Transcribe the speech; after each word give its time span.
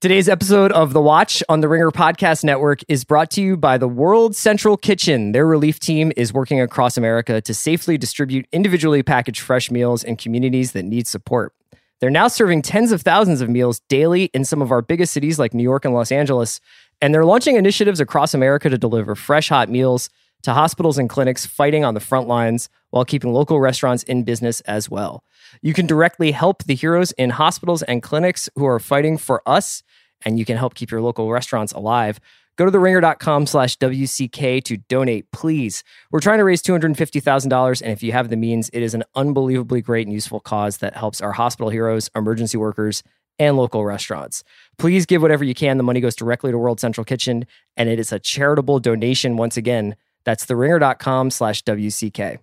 Today's 0.00 0.28
episode 0.28 0.70
of 0.70 0.92
The 0.92 1.02
Watch 1.02 1.42
on 1.48 1.60
the 1.60 1.68
Ringer 1.68 1.90
Podcast 1.90 2.44
Network 2.44 2.82
is 2.86 3.02
brought 3.02 3.32
to 3.32 3.42
you 3.42 3.56
by 3.56 3.78
the 3.78 3.88
World 3.88 4.36
Central 4.36 4.76
Kitchen. 4.76 5.32
Their 5.32 5.44
relief 5.44 5.80
team 5.80 6.12
is 6.16 6.32
working 6.32 6.60
across 6.60 6.96
America 6.96 7.40
to 7.40 7.52
safely 7.52 7.98
distribute 7.98 8.46
individually 8.52 9.02
packaged 9.02 9.40
fresh 9.40 9.72
meals 9.72 10.04
in 10.04 10.14
communities 10.14 10.70
that 10.70 10.84
need 10.84 11.08
support. 11.08 11.52
They're 11.98 12.10
now 12.10 12.28
serving 12.28 12.62
tens 12.62 12.92
of 12.92 13.02
thousands 13.02 13.40
of 13.40 13.50
meals 13.50 13.80
daily 13.88 14.26
in 14.26 14.44
some 14.44 14.62
of 14.62 14.70
our 14.70 14.82
biggest 14.82 15.12
cities 15.12 15.36
like 15.36 15.52
New 15.52 15.64
York 15.64 15.84
and 15.84 15.92
Los 15.92 16.12
Angeles, 16.12 16.60
and 17.02 17.12
they're 17.12 17.24
launching 17.24 17.56
initiatives 17.56 17.98
across 17.98 18.34
America 18.34 18.68
to 18.68 18.78
deliver 18.78 19.16
fresh 19.16 19.48
hot 19.48 19.68
meals 19.68 20.10
to 20.42 20.52
hospitals 20.52 20.98
and 20.98 21.08
clinics 21.08 21.46
fighting 21.46 21.84
on 21.84 21.94
the 21.94 22.00
front 22.00 22.28
lines 22.28 22.68
while 22.90 23.04
keeping 23.04 23.32
local 23.32 23.60
restaurants 23.60 24.02
in 24.04 24.22
business 24.22 24.60
as 24.62 24.88
well. 24.90 25.22
You 25.62 25.74
can 25.74 25.86
directly 25.86 26.32
help 26.32 26.64
the 26.64 26.74
heroes 26.74 27.12
in 27.12 27.30
hospitals 27.30 27.82
and 27.82 28.02
clinics 28.02 28.48
who 28.54 28.66
are 28.66 28.78
fighting 28.78 29.18
for 29.18 29.42
us, 29.46 29.82
and 30.24 30.38
you 30.38 30.44
can 30.44 30.56
help 30.56 30.74
keep 30.74 30.90
your 30.90 31.00
local 31.00 31.30
restaurants 31.30 31.72
alive. 31.72 32.20
Go 32.56 32.64
to 32.64 32.72
theringer.com 32.72 33.46
slash 33.46 33.76
WCK 33.78 34.64
to 34.64 34.76
donate, 34.76 35.30
please. 35.30 35.84
We're 36.10 36.18
trying 36.18 36.38
to 36.38 36.44
raise 36.44 36.60
$250,000, 36.62 37.82
and 37.82 37.92
if 37.92 38.02
you 38.02 38.10
have 38.10 38.30
the 38.30 38.36
means, 38.36 38.68
it 38.72 38.82
is 38.82 38.94
an 38.94 39.04
unbelievably 39.14 39.82
great 39.82 40.08
and 40.08 40.12
useful 40.12 40.40
cause 40.40 40.78
that 40.78 40.96
helps 40.96 41.20
our 41.20 41.32
hospital 41.32 41.70
heroes, 41.70 42.10
emergency 42.16 42.58
workers, 42.58 43.04
and 43.38 43.56
local 43.56 43.84
restaurants. 43.84 44.42
Please 44.76 45.06
give 45.06 45.22
whatever 45.22 45.44
you 45.44 45.54
can. 45.54 45.76
The 45.76 45.84
money 45.84 46.00
goes 46.00 46.16
directly 46.16 46.50
to 46.50 46.58
World 46.58 46.80
Central 46.80 47.04
Kitchen, 47.04 47.46
and 47.76 47.88
it 47.88 48.00
is 48.00 48.12
a 48.12 48.18
charitable 48.18 48.80
donation 48.80 49.36
once 49.36 49.56
again. 49.56 49.94
That's 50.28 50.44
theringer.com 50.44 51.30
slash 51.30 51.64
WCK. 51.64 52.38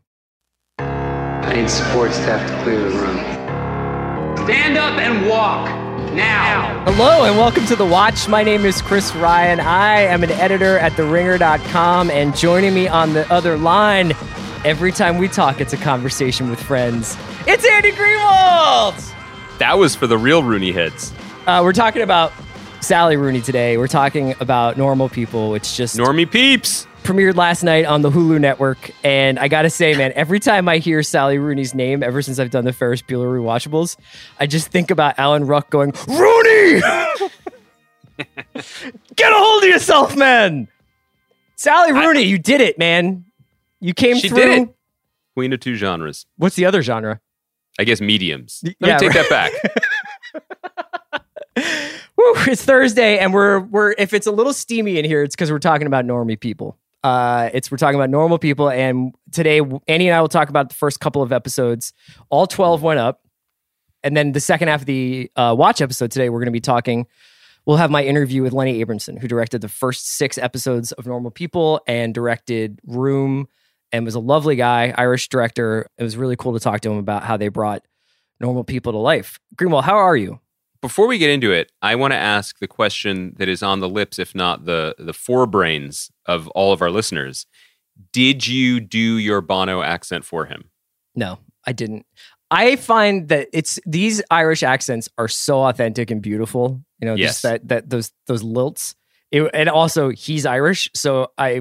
I 0.80 1.54
need 1.54 1.70
support 1.70 2.12
staff 2.14 2.50
to 2.50 2.64
clear 2.64 2.80
the 2.80 2.98
room. 2.98 3.18
Stand 4.44 4.76
up 4.76 4.98
and 4.98 5.30
walk 5.30 5.68
now. 6.16 6.84
Hello 6.86 7.26
and 7.26 7.38
welcome 7.38 7.64
to 7.68 7.76
The 7.76 7.86
Watch. 7.86 8.28
My 8.28 8.42
name 8.42 8.66
is 8.66 8.82
Chris 8.82 9.14
Ryan. 9.14 9.60
I 9.60 10.00
am 10.00 10.24
an 10.24 10.32
editor 10.32 10.80
at 10.80 10.94
TheRinger.com, 10.94 12.10
and 12.10 12.36
joining 12.36 12.74
me 12.74 12.88
on 12.88 13.14
the 13.14 13.32
other 13.32 13.56
line, 13.56 14.14
every 14.64 14.92
time 14.92 15.20
we 15.20 15.28
talk, 15.28 15.62
it's 15.62 15.74
a 15.74 15.78
conversation 15.78 16.50
with 16.50 16.60
friends. 16.60 17.16
It's 17.46 17.68
Andy 17.68 17.92
Greenwald! 17.92 19.14
That 19.60 19.78
was 19.78 19.96
for 19.96 20.08
the 20.08 20.18
real 20.18 20.42
Rooney 20.42 20.72
heads. 20.72 21.14
Uh, 21.46 21.62
we're 21.64 21.72
talking 21.72 22.02
about 22.02 22.34
Sally 22.82 23.16
Rooney 23.16 23.42
today. 23.42 23.78
We're 23.78 23.86
talking 23.86 24.34
about 24.40 24.76
normal 24.76 25.08
people, 25.08 25.52
which 25.52 25.76
just 25.76 25.96
Normie 25.96 26.32
peeps. 26.32 26.88
Premiered 27.06 27.36
last 27.36 27.64
night 27.64 27.86
on 27.86 28.02
the 28.02 28.10
Hulu 28.10 28.40
network. 28.40 28.92
And 29.04 29.40
I 29.40 29.48
gotta 29.48 29.70
say, 29.70 29.96
man, 29.96 30.12
every 30.16 30.40
time 30.40 30.68
I 30.68 30.80
hear 30.80 31.04
Sally 31.04 31.38
Rooney's 31.38 31.74
name, 31.74 32.04
ever 32.04 32.22
since 32.22 32.40
I've 32.40 32.50
done 32.50 32.66
the 32.66 32.74
Ferris 32.74 33.02
Bueller 33.02 33.28
rewatchables, 33.28 33.96
I 34.40 34.48
just 34.48 34.70
think 34.70 34.92
about 34.92 35.18
Alan 35.18 35.46
Ruck 35.46 35.70
going, 35.70 35.94
Rooney! 36.08 36.82
Get 39.16 39.32
a 39.32 39.36
hold 39.36 39.64
of 39.64 39.70
yourself, 39.70 40.16
man! 40.18 40.68
Sally 41.56 41.94
Rooney, 41.94 42.24
you 42.24 42.38
did 42.38 42.60
it, 42.62 42.78
man. 42.78 43.26
You 43.80 43.94
came 43.94 44.18
She 44.18 44.30
through. 44.30 44.74
Queen 45.36 45.54
of 45.54 45.60
two 45.60 45.76
genres. 45.76 46.26
What's 46.38 46.56
the 46.56 46.66
other 46.66 46.82
genre? 46.82 47.22
I 47.78 47.84
guess 47.84 48.02
mediums. 48.02 48.62
Let 48.64 48.76
yeah, 48.80 48.94
me 48.94 49.00
take 49.00 49.14
right. 49.16 49.30
that 49.30 49.52
back. 49.54 49.84
Woo, 52.18 52.34
it's 52.48 52.64
Thursday, 52.64 53.20
and 53.20 53.34
we're 53.34 53.60
we're 53.60 53.96
if 53.98 54.14
it's 54.14 54.28
a 54.28 54.32
little 54.32 54.54
steamy 54.54 54.98
in 54.98 55.06
here, 55.06 55.24
it's 55.24 55.36
because 55.36 55.52
we're 55.52 55.60
talking 55.60 55.88
about 55.88 56.06
normie 56.06 56.40
people. 56.40 56.78
Uh, 57.06 57.52
it's 57.54 57.70
we're 57.70 57.78
talking 57.78 58.00
about 58.00 58.10
normal 58.10 58.40
people, 58.40 58.68
and 58.68 59.14
today 59.32 59.62
Andy 59.88 60.08
and 60.08 60.16
I 60.16 60.22
will 60.22 60.28
talk 60.28 60.50
about 60.50 60.70
the 60.70 60.76
first 60.76 61.00
couple 61.00 61.22
of 61.22 61.32
episodes. 61.32 61.94
All 62.32 62.48
twelve 62.48 62.82
went 62.82 63.00
up, 63.00 63.22
and 64.02 64.18
then 64.18 64.32
the 64.32 64.40
second 64.40 64.70
half 64.70 64.82
of 64.82 64.86
the 64.88 65.30
uh, 65.36 65.54
watch 65.56 65.82
episode 65.82 66.10
today, 66.10 66.30
we're 66.30 66.40
going 66.40 66.48
to 66.48 66.52
be 66.52 66.60
talking. 66.60 67.06
We'll 67.68 67.78
have 67.78 67.92
my 67.92 68.04
interview 68.04 68.42
with 68.42 68.54
Lenny 68.54 68.82
Abrahamson, 68.82 69.18
who 69.18 69.28
directed 69.28 69.62
the 69.62 69.70
first 69.70 70.18
six 70.18 70.40
episodes 70.40 70.94
of 70.94 71.06
Normal 71.06 71.30
People 71.30 71.80
and 71.86 72.12
directed 72.12 72.80
Room, 72.88 73.50
and 73.92 74.04
was 74.04 74.16
a 74.16 74.20
lovely 74.20 74.56
guy, 74.56 74.92
Irish 74.98 75.30
director. 75.30 75.88
It 76.00 76.04
was 76.04 76.18
really 76.18 76.36
cool 76.36 76.54
to 76.54 76.60
talk 76.60 76.82
to 76.82 76.90
him 76.90 76.98
about 76.98 77.22
how 77.22 77.38
they 77.38 77.50
brought 77.50 77.86
normal 78.40 78.64
people 78.64 78.94
to 78.94 78.98
life. 78.98 79.40
Greenwald, 79.56 79.84
how 79.84 79.98
are 79.98 80.18
you? 80.18 80.40
Before 80.86 81.08
we 81.08 81.18
get 81.18 81.32
into 81.32 81.52
it, 81.52 81.72
I 81.82 81.96
want 81.96 82.12
to 82.14 82.18
ask 82.18 82.60
the 82.60 82.68
question 82.68 83.34
that 83.38 83.50
is 83.50 83.64
on 83.64 83.80
the 83.80 83.90
lips, 83.90 84.20
if 84.20 84.36
not 84.36 84.66
the 84.66 84.94
the 85.00 85.14
forebrains 85.14 86.12
of 86.28 86.48
all 86.50 86.72
of 86.74 86.82
our 86.82 86.92
listeners. 86.92 87.48
Did 88.14 88.46
you 88.46 88.80
do 88.80 89.18
your 89.18 89.42
Bono 89.42 89.82
accent 89.82 90.26
for 90.26 90.46
him? 90.46 90.70
No, 91.16 91.40
I 91.66 91.72
didn't. 91.72 92.06
I 92.52 92.76
find 92.76 93.30
that 93.30 93.48
it's 93.52 93.80
these 93.88 94.22
Irish 94.30 94.62
accents 94.62 95.10
are 95.18 95.28
so 95.28 95.64
authentic 95.64 96.12
and 96.12 96.22
beautiful. 96.22 96.82
You 97.00 97.08
know, 97.08 97.16
Yes. 97.16 97.30
just 97.32 97.44
that 97.44 97.68
that 97.70 97.90
those 97.90 98.12
those 98.28 98.44
lilts. 98.44 98.94
It, 99.32 99.50
and 99.56 99.68
also, 99.70 100.10
he's 100.12 100.46
Irish, 100.46 100.88
so 100.94 101.32
I 101.36 101.60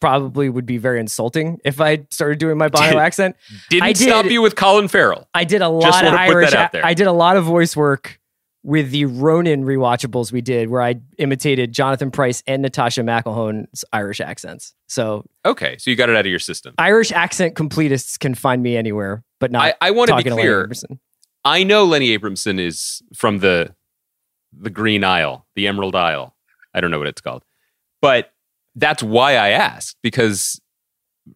probably 0.00 0.48
would 0.48 0.64
be 0.64 0.78
very 0.78 0.98
insulting 0.98 1.58
if 1.62 1.78
I 1.78 2.06
started 2.10 2.38
doing 2.38 2.56
my 2.56 2.68
Bono 2.68 2.88
Did- 2.88 2.96
accent. 2.96 3.36
Didn't 3.68 3.82
I 3.82 3.92
did- 3.92 4.08
stop 4.08 4.24
you 4.26 4.40
with 4.40 4.56
Colin 4.56 4.88
Farrell. 4.88 5.28
I 5.34 5.44
did 5.44 5.56
a 5.60 5.68
Just 5.68 5.72
lot 5.92 6.04
of 6.06 6.12
wanna 6.14 6.26
put 6.26 6.36
Irish. 6.36 6.50
that 6.52 6.58
out 6.58 6.72
there. 6.72 6.86
I 6.86 6.94
did 6.94 7.06
a 7.06 7.12
lot 7.12 7.36
of 7.36 7.44
voice 7.44 7.76
work 7.76 8.18
with 8.62 8.90
the 8.90 9.06
Ronin 9.06 9.64
rewatchables 9.64 10.30
we 10.32 10.40
did, 10.40 10.70
where 10.70 10.82
I 10.82 10.96
imitated 11.18 11.72
Jonathan 11.72 12.10
Pryce 12.10 12.42
and 12.46 12.62
Natasha 12.62 13.00
McElhone's 13.00 13.84
Irish 13.92 14.20
accents. 14.20 14.74
So 14.86 15.24
Okay, 15.44 15.76
so 15.78 15.90
you 15.90 15.96
got 15.96 16.08
it 16.10 16.16
out 16.16 16.26
of 16.26 16.30
your 16.30 16.38
system. 16.38 16.74
Irish 16.78 17.10
accent 17.12 17.54
completists 17.54 18.18
can 18.18 18.34
find 18.34 18.62
me 18.62 18.76
anywhere, 18.76 19.24
but 19.40 19.50
not. 19.50 19.64
I, 19.80 19.88
I 19.88 19.90
want 19.90 20.10
to 20.10 20.16
be 20.16 20.30
clear. 20.30 20.70
I 21.44 21.64
know 21.64 21.84
Lenny 21.84 22.10
Abrahamson 22.12 22.58
is 22.58 23.02
from 23.14 23.38
the 23.38 23.74
the 24.56 24.70
Green 24.70 25.02
Isle, 25.02 25.46
the 25.56 25.66
Emerald 25.66 25.96
Isle. 25.96 26.36
I 26.74 26.80
don't 26.80 26.90
know 26.90 26.98
what 26.98 27.08
it's 27.08 27.20
called. 27.20 27.44
But 28.00 28.32
that's 28.74 29.02
why 29.02 29.32
I 29.36 29.50
asked 29.50 29.96
because 30.02 30.60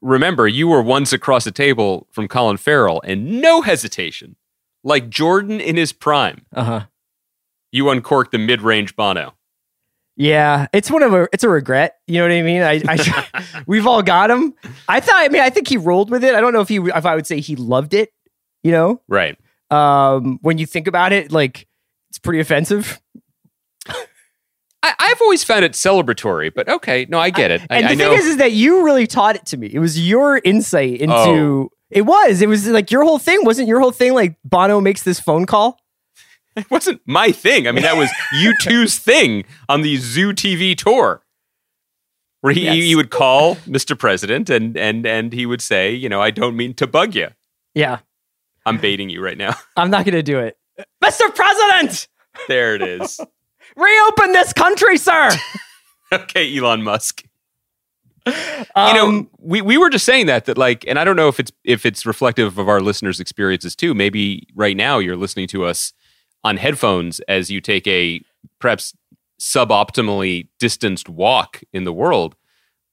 remember, 0.01 0.47
you 0.47 0.69
were 0.69 0.83
once 0.83 1.13
across 1.13 1.45
the 1.45 1.51
table 1.51 2.07
from 2.11 2.29
Colin 2.29 2.57
Farrell 2.57 3.01
and 3.05 3.41
no 3.41 3.63
hesitation. 3.63 4.37
Like 4.85 5.09
Jordan 5.09 5.61
in 5.61 5.77
his 5.77 5.93
prime, 5.93 6.47
Uh 6.55 6.65
huh. 6.65 6.81
You 7.77 7.91
uncorked 7.91 8.33
the 8.33 8.39
mid-range 8.39 8.97
Bono. 8.97 9.35
Yeah, 10.17 10.67
it's 10.73 10.91
one 10.91 11.03
of 11.03 11.13
a 11.13 11.29
it's 11.33 11.45
a 11.45 11.49
regret. 11.49 11.97
You 12.07 12.19
know 12.21 12.23
what 12.25 12.33
I 12.33 12.43
mean? 12.43 12.63
I, 12.63 12.83
I 12.89 13.45
we've 13.67 13.87
all 13.87 14.03
got 14.03 14.31
him. 14.31 14.55
I 14.89 15.01
thought. 15.01 15.15
I 15.17 15.29
mean, 15.29 15.43
I 15.43 15.51
think 15.51 15.69
he 15.69 15.77
rolled 15.77 16.11
with 16.11 16.25
it. 16.25 16.35
I 16.35 16.41
don't 16.41 16.55
know 16.55 16.63
if 16.63 16.69
he 16.69 16.77
if 16.79 17.05
I 17.05 17.15
would 17.15 17.27
say 17.27 17.41
he 17.41 17.55
loved 17.55 17.93
it. 17.93 18.11
You 18.63 18.73
know, 18.73 19.03
Right. 19.09 19.37
um, 19.71 20.39
when 20.43 20.57
you 20.59 20.65
think 20.67 20.87
about 20.89 21.13
it, 21.13 21.31
like 21.31 21.69
it's 22.09 22.19
pretty 22.19 22.41
offensive. 22.41 23.01
I, 24.83 24.95
I've 24.99 25.21
always 25.21 25.43
found 25.45 25.65
it 25.65 25.73
celebratory, 25.73 26.53
but 26.55 26.69
okay. 26.69 27.07
No, 27.09 27.19
I 27.19 27.31
get 27.31 27.51
it. 27.51 27.63
I, 27.71 27.79
and 27.79 27.85
the 27.85 27.91
I 27.93 27.97
thing 27.97 27.99
know. 27.99 28.13
is, 28.13 28.27
is 28.27 28.37
that 28.39 28.53
you 28.53 28.85
really 28.85 29.07
taught 29.07 29.37
it 29.37 29.47
to 29.47 29.57
me. 29.57 29.69
It 29.73 29.79
was 29.79 30.07
your 30.09 30.39
insight 30.45 31.01
into. 31.01 31.15
Oh. 31.15 31.69
It 31.91 32.03
was. 32.03 32.43
It 32.43 32.49
was 32.49 32.67
like 32.67 32.91
your 32.91 33.05
whole 33.05 33.19
thing. 33.19 33.45
Wasn't 33.45 33.69
your 33.69 33.79
whole 33.81 33.93
thing 33.93 34.13
like 34.15 34.37
Bono 34.45 34.81
makes 34.81 35.03
this 35.05 35.21
phone 35.21 35.47
call? 35.47 35.79
It 36.57 36.71
wasn't 36.71 37.01
my 37.07 37.31
thing. 37.33 37.69
I 37.69 37.73
mean, 37.73 37.83
that 37.83 37.97
was 37.97 38.11
U2's 38.35 38.99
thing 38.99 39.45
on 39.69 39.83
the 39.83 39.97
Zoo 39.97 40.33
TV 40.33 40.77
tour. 40.77 41.23
Where 42.43 42.53
he, 42.53 42.65
Yes. 42.65 42.75
he 42.75 42.95
would 42.95 43.11
call 43.11 43.57
Mr. 43.57 43.99
President 43.99 44.49
and 44.51 44.77
and 44.77 45.05
and 45.07 45.33
he 45.33 45.47
would 45.47 45.61
say, 45.63 45.93
you 45.93 46.09
know, 46.09 46.21
I 46.21 46.31
don't 46.31 46.57
mean 46.57 46.75
to 46.75 46.87
bug 46.87 47.15
you. 47.15 47.29
Yeah, 47.75 47.99
I'm 48.65 48.79
baiting 48.79 49.11
you 49.11 49.23
right 49.23 49.37
now. 49.39 49.55
I'm 49.77 49.91
not 49.91 50.05
going 50.05 50.15
to 50.15 50.23
do 50.23 50.39
it, 50.39 50.57
Mr. 51.03 51.35
President. 51.35 52.07
there 52.49 52.75
it 52.75 52.83
is. 52.83 53.19
Reopen 53.75 54.33
this 54.33 54.53
country, 54.53 54.97
sir. 54.97 55.31
okay, 56.13 56.57
Elon 56.57 56.83
Musk. 56.83 57.25
Um, 58.27 58.89
you 58.89 58.95
know, 58.95 59.29
we, 59.39 59.61
we 59.63 59.79
were 59.79 59.89
just 59.91 60.05
saying 60.05 60.27
that 60.27 60.47
that 60.47 60.59
like, 60.59 60.85
and 60.89 60.99
I 60.99 61.05
don't 61.05 61.17
know 61.17 61.29
if 61.29 61.39
it's 61.41 61.53
if 61.65 61.87
it's 61.87 62.05
reflective 62.05 62.59
of 62.59 62.69
our 62.69 62.81
listeners' 62.81 63.21
experiences 63.21 63.75
too. 63.77 63.95
Maybe 63.95 64.47
right 64.55 64.77
now 64.77 64.99
you're 64.99 65.17
listening 65.17 65.47
to 65.49 65.65
us 65.65 65.93
on 66.45 66.57
headphones 66.57 67.21
as 67.21 67.51
you 67.51 67.61
take 67.61 67.87
a 67.87 68.21
perhaps 68.61 68.95
suboptimally 69.41 70.49
distanced 70.59 71.09
walk 71.09 71.63
in 71.73 71.85
the 71.85 71.93
world. 71.93 72.37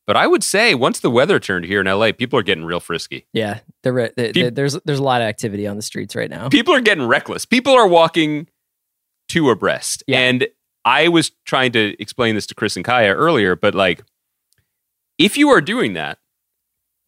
But 0.05 0.17
I 0.17 0.27
would 0.27 0.43
say 0.43 0.75
once 0.75 0.99
the 0.99 1.09
weather 1.09 1.39
turned 1.39 1.65
here 1.65 1.79
in 1.79 1.87
LA, 1.87 2.11
people 2.11 2.37
are 2.37 2.43
getting 2.43 2.65
real 2.65 2.81
frisky. 2.81 3.25
Yeah, 3.31 3.59
they're, 3.83 4.11
they- 4.17 4.31
Peop- 4.33 4.45
they- 4.45 4.49
there's 4.49 4.73
there's 4.85 4.99
a 4.99 5.03
lot 5.03 5.21
of 5.21 5.27
activity 5.27 5.65
on 5.67 5.77
the 5.77 5.81
streets 5.81 6.15
right 6.15 6.29
now. 6.29 6.49
People 6.49 6.73
are 6.73 6.81
getting 6.81 7.05
reckless. 7.07 7.45
People 7.45 7.73
are 7.73 7.87
walking 7.87 8.47
two 9.29 9.49
abreast. 9.49 10.03
Yeah. 10.07 10.19
And 10.19 10.47
I 10.83 11.07
was 11.07 11.31
trying 11.45 11.71
to 11.73 11.95
explain 12.01 12.35
this 12.35 12.45
to 12.47 12.55
Chris 12.55 12.75
and 12.75 12.83
Kaya 12.83 13.13
earlier, 13.13 13.55
but 13.55 13.73
like 13.73 14.03
if 15.17 15.37
you 15.37 15.49
are 15.49 15.61
doing 15.61 15.93
that, 15.93 16.19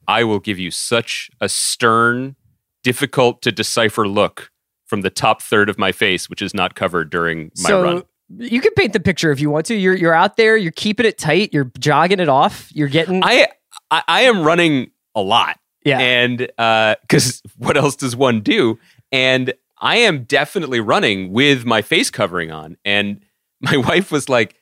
I 0.07 0.23
will 0.23 0.39
give 0.39 0.57
you 0.59 0.71
such 0.71 1.29
a 1.41 1.49
stern, 1.49 2.37
difficult 2.83 3.41
to 3.41 3.51
decipher 3.51 4.07
look 4.07 4.51
from 4.85 5.01
the 5.01 5.09
top 5.09 5.41
third 5.41 5.69
of 5.69 5.77
my 5.77 5.91
face, 5.91 6.29
which 6.29 6.41
is 6.41 6.53
not 6.53 6.75
covered 6.75 7.09
during 7.09 7.51
my 7.57 7.69
so 7.69 7.83
run. 7.83 8.03
you 8.37 8.61
can 8.61 8.73
paint 8.73 8.93
the 8.93 8.99
picture 8.99 9.31
if 9.31 9.39
you 9.39 9.49
want 9.49 9.65
to. 9.67 9.75
You're 9.75 9.95
you're 9.95 10.13
out 10.13 10.37
there. 10.37 10.57
You're 10.57 10.71
keeping 10.71 11.05
it 11.05 11.17
tight. 11.17 11.53
You're 11.53 11.71
jogging 11.79 12.19
it 12.19 12.29
off. 12.29 12.69
You're 12.73 12.87
getting 12.87 13.23
I, 13.23 13.47
I 13.91 14.03
I 14.07 14.21
am 14.21 14.43
running 14.43 14.91
a 15.15 15.21
lot. 15.21 15.59
yeah. 15.83 15.99
And 15.99 16.49
uh, 16.57 16.95
because 17.01 17.41
what 17.57 17.77
else 17.77 17.95
does 17.95 18.15
one 18.15 18.41
do? 18.41 18.79
And 19.11 19.53
I 19.79 19.97
am 19.97 20.23
definitely 20.23 20.79
running 20.79 21.31
with 21.31 21.65
my 21.65 21.81
face 21.81 22.09
covering 22.09 22.51
on. 22.51 22.77
And 22.85 23.21
my 23.61 23.77
wife 23.77 24.11
was 24.11 24.29
like, 24.29 24.55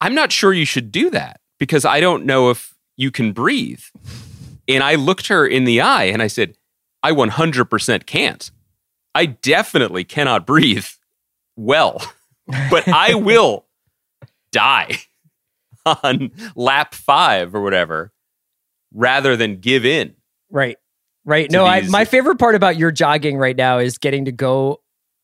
I'm 0.00 0.14
not 0.14 0.32
sure 0.32 0.52
you 0.52 0.64
should 0.64 0.90
do 0.90 1.10
that 1.10 1.40
because 1.58 1.84
I 1.84 2.00
don't 2.00 2.24
know 2.24 2.50
if 2.50 2.74
you 2.96 3.10
can 3.10 3.32
breathe. 3.32 3.82
And 4.68 4.82
I 4.82 4.94
looked 4.94 5.28
her 5.28 5.46
in 5.46 5.64
the 5.64 5.80
eye 5.80 6.04
and 6.04 6.22
I 6.22 6.26
said, 6.26 6.56
I 7.02 7.12
100% 7.12 8.06
can't. 8.06 8.50
I 9.14 9.26
definitely 9.26 10.04
cannot 10.04 10.46
breathe 10.46 10.86
well, 11.56 12.00
but 12.70 12.88
I 12.88 13.14
will 13.14 13.66
die 14.52 14.98
on 15.84 16.30
lap 16.56 16.94
five 16.94 17.54
or 17.54 17.60
whatever 17.62 18.12
rather 18.94 19.36
than 19.36 19.56
give 19.56 19.84
in. 19.84 20.14
Right. 20.50 20.76
Right. 21.24 21.50
No, 21.50 21.64
I, 21.64 21.82
my 21.88 22.04
favorite 22.04 22.38
part 22.38 22.54
about 22.54 22.76
your 22.76 22.90
jogging 22.90 23.36
right 23.36 23.56
now 23.56 23.78
is 23.78 23.96
getting 23.98 24.24
to 24.24 24.32
go 24.32 24.80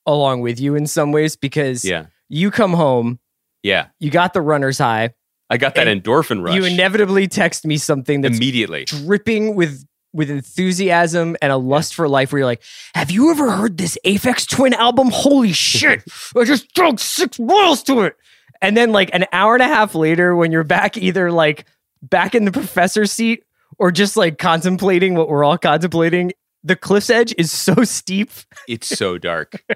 along 0.07 0.41
with 0.43 0.61
you 0.61 0.75
in 0.75 0.87
some 0.87 1.11
ways 1.13 1.35
because 1.37 1.85
Yeah. 1.85 2.07
you 2.29 2.51
come 2.51 2.73
home, 2.73 3.19
Yeah. 3.63 3.87
you 4.01 4.11
got 4.11 4.33
the 4.33 4.41
runner's 4.41 4.79
high, 4.79 5.15
I 5.51 5.57
got 5.57 5.75
that 5.77 5.87
endorphin 5.87 6.43
rush 6.45 6.55
you 6.57 6.65
inevitably 6.65 7.27
text 7.27 7.65
me 7.65 7.79
something 7.79 8.21
that's 8.21 8.37
immediately. 8.37 8.85
dripping 8.85 9.55
with 9.55 9.85
with 10.13 10.31
enthusiasm 10.31 11.37
and 11.43 11.53
a 11.53 11.57
lust 11.57 11.95
for 11.95 12.09
life 12.09 12.33
where 12.33 12.39
you're 12.41 12.47
like, 12.47 12.63
have 12.95 13.11
you 13.11 13.31
ever 13.31 13.51
heard 13.51 13.77
this 13.79 13.99
Aphex 14.05 14.49
Twin 14.49 14.75
album? 14.75 15.11
Holy 15.13 15.53
shit. 15.53 16.03
I 16.37 16.45
just 16.45 16.73
drunk 16.75 16.99
six 16.99 17.37
bottles 17.39 17.83
to 17.85 18.03
it. 18.03 18.17
And 18.61 18.77
then 18.77 18.91
like 18.93 19.11
an 19.13 19.27
hour 19.33 19.55
and 19.55 19.63
a 19.63 19.69
half 19.69 19.95
later, 19.95 20.35
when 20.35 20.51
you're 20.51 20.65
back 20.65 20.97
either 20.97 21.31
like 21.31 21.67
back 22.03 22.35
in 22.35 22.45
the 22.45 22.53
professor's 22.53 23.13
seat 23.13 23.45
or 23.79 23.91
just 23.93 24.17
like 24.17 24.39
contemplating 24.39 25.15
what 25.15 25.29
we're 25.29 25.45
all 25.45 25.59
contemplating, 25.59 26.33
the 26.65 26.75
cliff's 26.75 27.11
edge 27.11 27.33
is 27.39 27.53
so 27.53 27.85
steep. 27.85 28.31
It's 28.67 28.89
so 28.89 29.19
dark. 29.19 29.63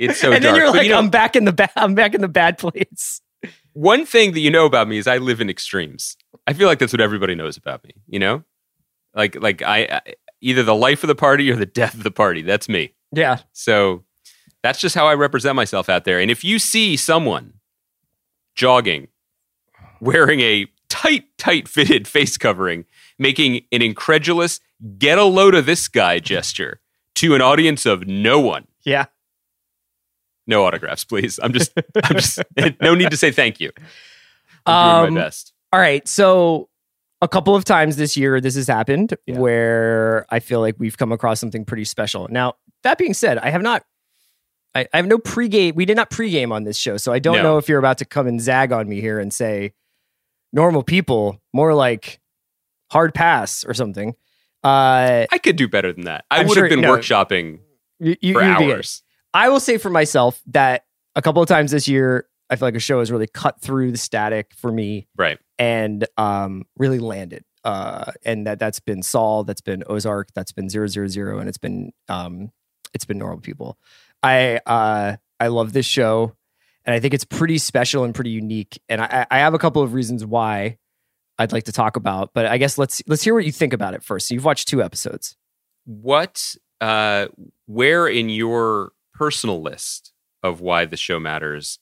It's 0.00 0.20
so 0.20 0.30
and 0.30 0.44
dark. 0.44 0.44
And 0.44 0.44
then 0.44 0.54
you're 0.54 0.66
But, 0.66 0.76
like, 0.76 0.84
you 0.86 0.92
know, 0.92 0.98
I'm 0.98 1.10
back 1.10 1.34
in 1.34 1.44
the 1.44 1.52
bad 1.52 1.70
I'm 1.74 1.96
back 1.96 2.14
in 2.14 2.20
the 2.20 2.28
bad 2.28 2.56
place. 2.56 3.20
one 3.72 4.06
thing 4.06 4.30
that 4.32 4.38
you 4.40 4.48
know 4.50 4.64
about 4.64 4.86
me 4.86 4.96
is 4.98 5.08
I 5.08 5.18
live 5.18 5.40
in 5.40 5.50
extremes. 5.50 6.16
I 6.46 6.52
feel 6.52 6.68
like 6.68 6.78
that's 6.78 6.92
what 6.92 7.00
everybody 7.00 7.34
knows 7.34 7.56
about 7.56 7.82
me. 7.82 7.90
You 8.06 8.20
know, 8.20 8.44
like 9.14 9.34
like 9.40 9.62
I, 9.62 9.78
I 10.06 10.14
either 10.40 10.62
the 10.62 10.74
life 10.74 11.02
of 11.02 11.08
the 11.08 11.14
party 11.14 11.50
or 11.50 11.56
the 11.56 11.66
death 11.80 11.94
of 11.94 12.02
the 12.02 12.10
party. 12.10 12.42
That's 12.42 12.68
me. 12.68 12.94
Yeah. 13.12 13.38
So 13.52 14.04
that's 14.62 14.80
just 14.80 14.94
how 14.94 15.06
I 15.06 15.14
represent 15.14 15.56
myself 15.56 15.88
out 15.88 16.04
there. 16.04 16.18
And 16.20 16.30
if 16.30 16.44
you 16.44 16.58
see 16.58 16.96
someone 16.96 17.54
jogging 18.54 19.08
wearing 20.00 20.40
a 20.40 20.66
tight, 20.88 21.24
tight 21.38 21.68
fitted 21.68 22.06
face 22.14 22.36
covering, 22.36 22.84
making 23.18 23.62
an 23.72 23.82
incredulous 23.82 24.60
"get 24.98 25.18
a 25.18 25.24
load 25.24 25.54
of 25.54 25.66
this 25.66 25.88
guy" 25.88 26.18
gesture 26.18 26.80
to 27.16 27.34
an 27.34 27.40
audience 27.42 27.86
of 27.86 28.06
no 28.06 28.38
one. 28.40 28.66
Yeah. 28.84 29.06
No 30.46 30.64
autographs, 30.64 31.04
please. 31.04 31.38
I'm 31.42 31.52
just, 31.52 31.72
I'm 32.04 32.14
just, 32.16 32.40
no 32.80 32.94
need 32.94 33.10
to 33.10 33.16
say 33.18 33.30
thank 33.30 33.60
you. 33.60 33.70
I'm 34.64 35.00
doing 35.00 35.08
Um, 35.08 35.14
my 35.14 35.20
best. 35.26 35.52
All 35.72 35.80
right. 35.80 36.06
So 36.08 36.68
a 37.20 37.28
couple 37.28 37.54
of 37.56 37.64
times 37.64 37.96
this 37.96 38.16
year 38.16 38.40
this 38.40 38.54
has 38.54 38.68
happened 38.68 39.14
Yeah. 39.26 39.38
where 39.38 40.26
I 40.30 40.38
feel 40.40 40.60
like 40.60 40.76
we've 40.78 40.96
come 40.96 41.12
across 41.12 41.40
something 41.40 41.64
pretty 41.64 41.84
special. 41.84 42.28
Now, 42.30 42.54
that 42.84 42.96
being 42.98 43.14
said, 43.14 43.38
I 43.38 43.50
have 43.50 43.62
not 43.62 43.84
I, 44.74 44.86
I 44.92 44.98
have 44.98 45.06
no 45.06 45.18
pregame. 45.18 45.74
We 45.74 45.86
did 45.86 45.96
not 45.96 46.10
pregame 46.10 46.52
on 46.52 46.64
this 46.64 46.76
show, 46.76 46.98
so 46.98 47.12
I 47.12 47.18
don't 47.18 47.36
No. 47.38 47.42
know 47.42 47.58
if 47.58 47.68
you're 47.68 47.78
about 47.78 47.98
to 47.98 48.04
come 48.04 48.26
and 48.26 48.40
zag 48.40 48.70
on 48.70 48.88
me 48.88 49.00
here 49.00 49.18
and 49.18 49.32
say 49.32 49.72
normal 50.52 50.82
people, 50.82 51.40
more 51.54 51.74
like 51.74 52.20
hard 52.92 53.14
pass 53.14 53.64
or 53.64 53.72
something. 53.74 54.10
Uh, 54.62 55.26
I 55.32 55.38
could 55.42 55.56
do 55.56 55.68
better 55.68 55.92
than 55.92 56.04
that. 56.04 56.24
I 56.30 56.40
I'm 56.40 56.46
would 56.48 56.54
sure- 56.54 56.64
have 56.64 56.70
been 56.70 56.82
no. 56.82 56.96
workshopping 56.96 57.60
you, 57.98 58.16
you, 58.20 58.34
for 58.34 58.40
good. 58.40 58.72
hours. 58.72 59.02
I 59.32 59.48
will 59.48 59.60
say 59.60 59.78
for 59.78 59.90
myself 59.90 60.40
that 60.48 60.84
a 61.16 61.22
couple 61.22 61.42
of 61.42 61.48
times 61.48 61.70
this 61.70 61.88
year, 61.88 62.26
I 62.50 62.56
feel 62.56 62.66
like 62.68 62.74
a 62.76 62.80
show 62.80 62.98
has 63.00 63.10
really 63.12 63.26
cut 63.26 63.60
through 63.60 63.92
the 63.92 63.98
static 63.98 64.52
for 64.56 64.72
me 64.72 65.06
Right. 65.16 65.38
and 65.58 66.06
um, 66.16 66.64
really 66.78 66.98
landed. 66.98 67.44
Uh, 67.64 68.12
and 68.24 68.46
that 68.46 68.58
that's 68.58 68.80
been 68.80 69.02
Saul, 69.02 69.44
that's 69.44 69.60
been 69.60 69.82
Ozark, 69.86 70.28
that's 70.34 70.52
been 70.52 70.68
zero 70.68 70.86
zero 70.86 71.08
zero, 71.08 71.38
and 71.38 71.48
it's 71.48 71.58
been 71.58 71.92
um, 72.08 72.50
it's 72.94 73.04
been 73.04 73.18
normal 73.18 73.40
people. 73.40 73.76
I 74.22 74.60
uh, 74.64 75.16
I 75.40 75.48
love 75.48 75.72
this 75.72 75.84
show, 75.84 76.34
and 76.84 76.94
I 76.94 77.00
think 77.00 77.14
it's 77.14 77.24
pretty 77.24 77.58
special 77.58 78.04
and 78.04 78.14
pretty 78.14 78.30
unique. 78.30 78.80
And 78.88 79.00
I, 79.02 79.26
I 79.30 79.38
have 79.40 79.54
a 79.54 79.58
couple 79.58 79.82
of 79.82 79.92
reasons 79.92 80.24
why 80.24 80.78
I'd 81.38 81.52
like 81.52 81.64
to 81.64 81.72
talk 81.72 81.96
about, 81.96 82.30
but 82.32 82.46
I 82.46 82.56
guess 82.58 82.78
let's 82.78 83.02
let's 83.06 83.22
hear 83.22 83.34
what 83.34 83.44
you 83.44 83.52
think 83.52 83.72
about 83.72 83.92
it 83.94 84.02
first. 84.02 84.28
So 84.28 84.34
you've 84.34 84.44
watched 84.44 84.68
two 84.68 84.82
episodes. 84.82 85.36
What, 85.84 86.54
uh, 86.80 87.26
where 87.66 88.06
in 88.06 88.28
your 88.30 88.92
personal 89.14 89.60
list 89.60 90.12
of 90.42 90.60
why 90.60 90.84
the 90.84 90.96
show 90.96 91.18
matters, 91.20 91.78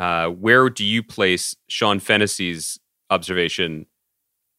uh, 0.00 0.28
where 0.28 0.68
do 0.70 0.84
you 0.84 1.02
place 1.02 1.54
Sean 1.68 2.00
Fennessy's 2.00 2.80
observation 3.10 3.86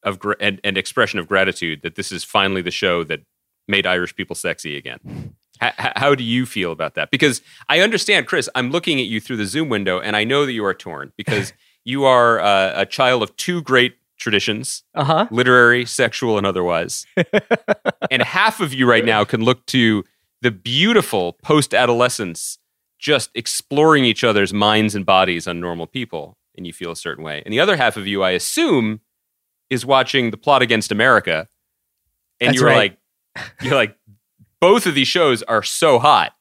of 0.04 0.20
gr- 0.20 0.34
and, 0.40 0.62
and 0.64 0.78
expression 0.78 1.20
of 1.20 1.28
gratitude 1.28 1.82
that 1.84 1.96
this 1.96 2.12
is 2.12 2.24
finally 2.24 2.62
the 2.62 2.72
show 2.72 3.04
that 3.04 3.22
made 3.68 3.86
Irish 3.86 4.16
people 4.16 4.36
sexy 4.36 4.78
again? 4.78 5.34
H- 5.62 5.74
how 5.78 6.16
do 6.16 6.24
you 6.24 6.46
feel 6.46 6.72
about 6.72 6.94
that? 6.96 7.12
Because 7.12 7.42
I 7.70 7.80
understand, 7.82 8.28
Chris, 8.28 8.48
I'm 8.56 8.72
looking 8.72 9.00
at 9.00 9.08
you 9.08 9.20
through 9.20 9.38
the 9.38 9.46
Zoom 9.46 9.68
window 9.70 10.00
and 10.00 10.16
I 10.16 10.24
know 10.24 10.46
that 10.46 10.54
you 10.54 10.64
are 10.66 10.74
torn 10.74 11.12
because 11.18 11.54
you 11.84 12.06
are 12.06 12.40
uh, 12.40 12.74
a 12.76 12.86
child 12.86 13.24
of 13.24 13.36
two 13.36 13.62
great 13.64 13.96
traditions 14.18 14.84
Uh 14.94 15.04
huh. 15.04 15.28
literary, 15.32 15.84
sexual, 15.86 16.38
and 16.38 16.46
otherwise. 16.46 17.08
and 18.12 18.22
half 18.22 18.60
of 18.60 18.72
you 18.74 18.88
right 18.88 19.04
now 19.04 19.24
can 19.24 19.42
look 19.44 19.66
to 19.68 20.04
the 20.44 20.52
beautiful 20.52 21.34
post 21.44 21.74
adolescence 21.74 22.60
just 23.02 23.32
exploring 23.34 24.06
each 24.06 24.24
other's 24.24 24.54
minds 24.54 24.96
and 24.96 25.06
bodies 25.06 25.48
on 25.48 25.60
normal 25.60 25.88
people, 25.88 26.38
and 26.56 26.66
you 26.66 26.72
feel 26.72 26.92
a 26.92 26.96
certain 26.96 27.24
way. 27.24 27.42
And 27.44 27.52
the 27.52 27.60
other 27.60 27.76
half 27.76 27.98
of 27.98 28.08
you, 28.08 28.24
I 28.24 28.32
assume, 28.32 29.02
is 29.70 29.86
watching 29.86 30.32
the 30.32 30.38
plot 30.38 30.62
against 30.62 30.92
America, 30.92 31.48
and 32.40 32.50
That's 32.50 32.60
you're 32.60 32.70
right. 32.70 32.98
like, 33.36 33.48
you're 33.62 33.76
like, 33.76 33.98
both 34.62 34.86
of 34.86 34.94
these 34.94 35.08
shows 35.08 35.42
are 35.44 35.64
so 35.64 36.00
hot. 36.00 36.34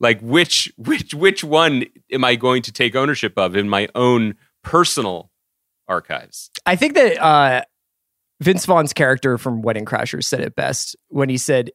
Like 0.00 0.20
which 0.20 0.72
which 0.76 1.14
which 1.14 1.44
one 1.44 1.84
am 2.10 2.24
I 2.24 2.34
going 2.34 2.62
to 2.62 2.72
take 2.72 2.96
ownership 2.96 3.38
of 3.38 3.54
in 3.54 3.68
my 3.68 3.88
own 3.94 4.34
personal 4.64 5.30
archives? 5.86 6.50
I 6.66 6.74
think 6.74 6.94
that 6.94 7.22
uh, 7.22 7.62
Vince 8.40 8.66
Vaughn's 8.66 8.92
character 8.92 9.38
from 9.38 9.62
Wedding 9.62 9.84
Crashers 9.84 10.24
said 10.24 10.40
it 10.40 10.56
best 10.56 10.96
when 11.06 11.28
he 11.28 11.38
said, 11.38 11.70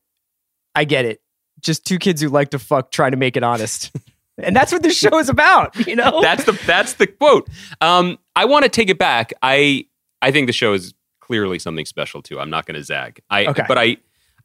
"I 0.75 0.83
get 0.83 1.05
it, 1.05 1.21
just 1.61 1.85
two 1.85 1.97
kids 1.99 2.21
who 2.21 2.27
like 2.27 2.49
to 2.49 2.59
fuck 2.59 2.91
trying 2.91 3.11
to 3.11 3.17
make 3.17 3.37
it 3.37 3.43
honest." 3.43 3.95
and 4.37 4.55
that's 4.55 4.71
what 4.71 4.83
this 4.83 4.97
show 4.97 5.17
is 5.19 5.29
about, 5.29 5.75
you 5.87 5.95
know. 5.95 6.21
that's 6.21 6.43
the 6.45 6.51
that's 6.65 6.93
the 6.93 7.07
quote. 7.07 7.47
Um, 7.81 8.17
I 8.35 8.45
want 8.45 8.63
to 8.63 8.69
take 8.69 8.89
it 8.89 8.97
back. 8.97 9.33
I 9.41 9.85
I 10.21 10.31
think 10.31 10.47
the 10.47 10.53
show 10.53 10.73
is 10.73 10.93
clearly 11.19 11.59
something 11.59 11.85
special 11.85 12.21
too. 12.21 12.39
I'm 12.39 12.49
not 12.49 12.65
going 12.65 12.75
to 12.75 12.83
zag. 12.83 13.21
I 13.29 13.45
Okay. 13.47 13.63
but 13.67 13.77
I 13.77 13.97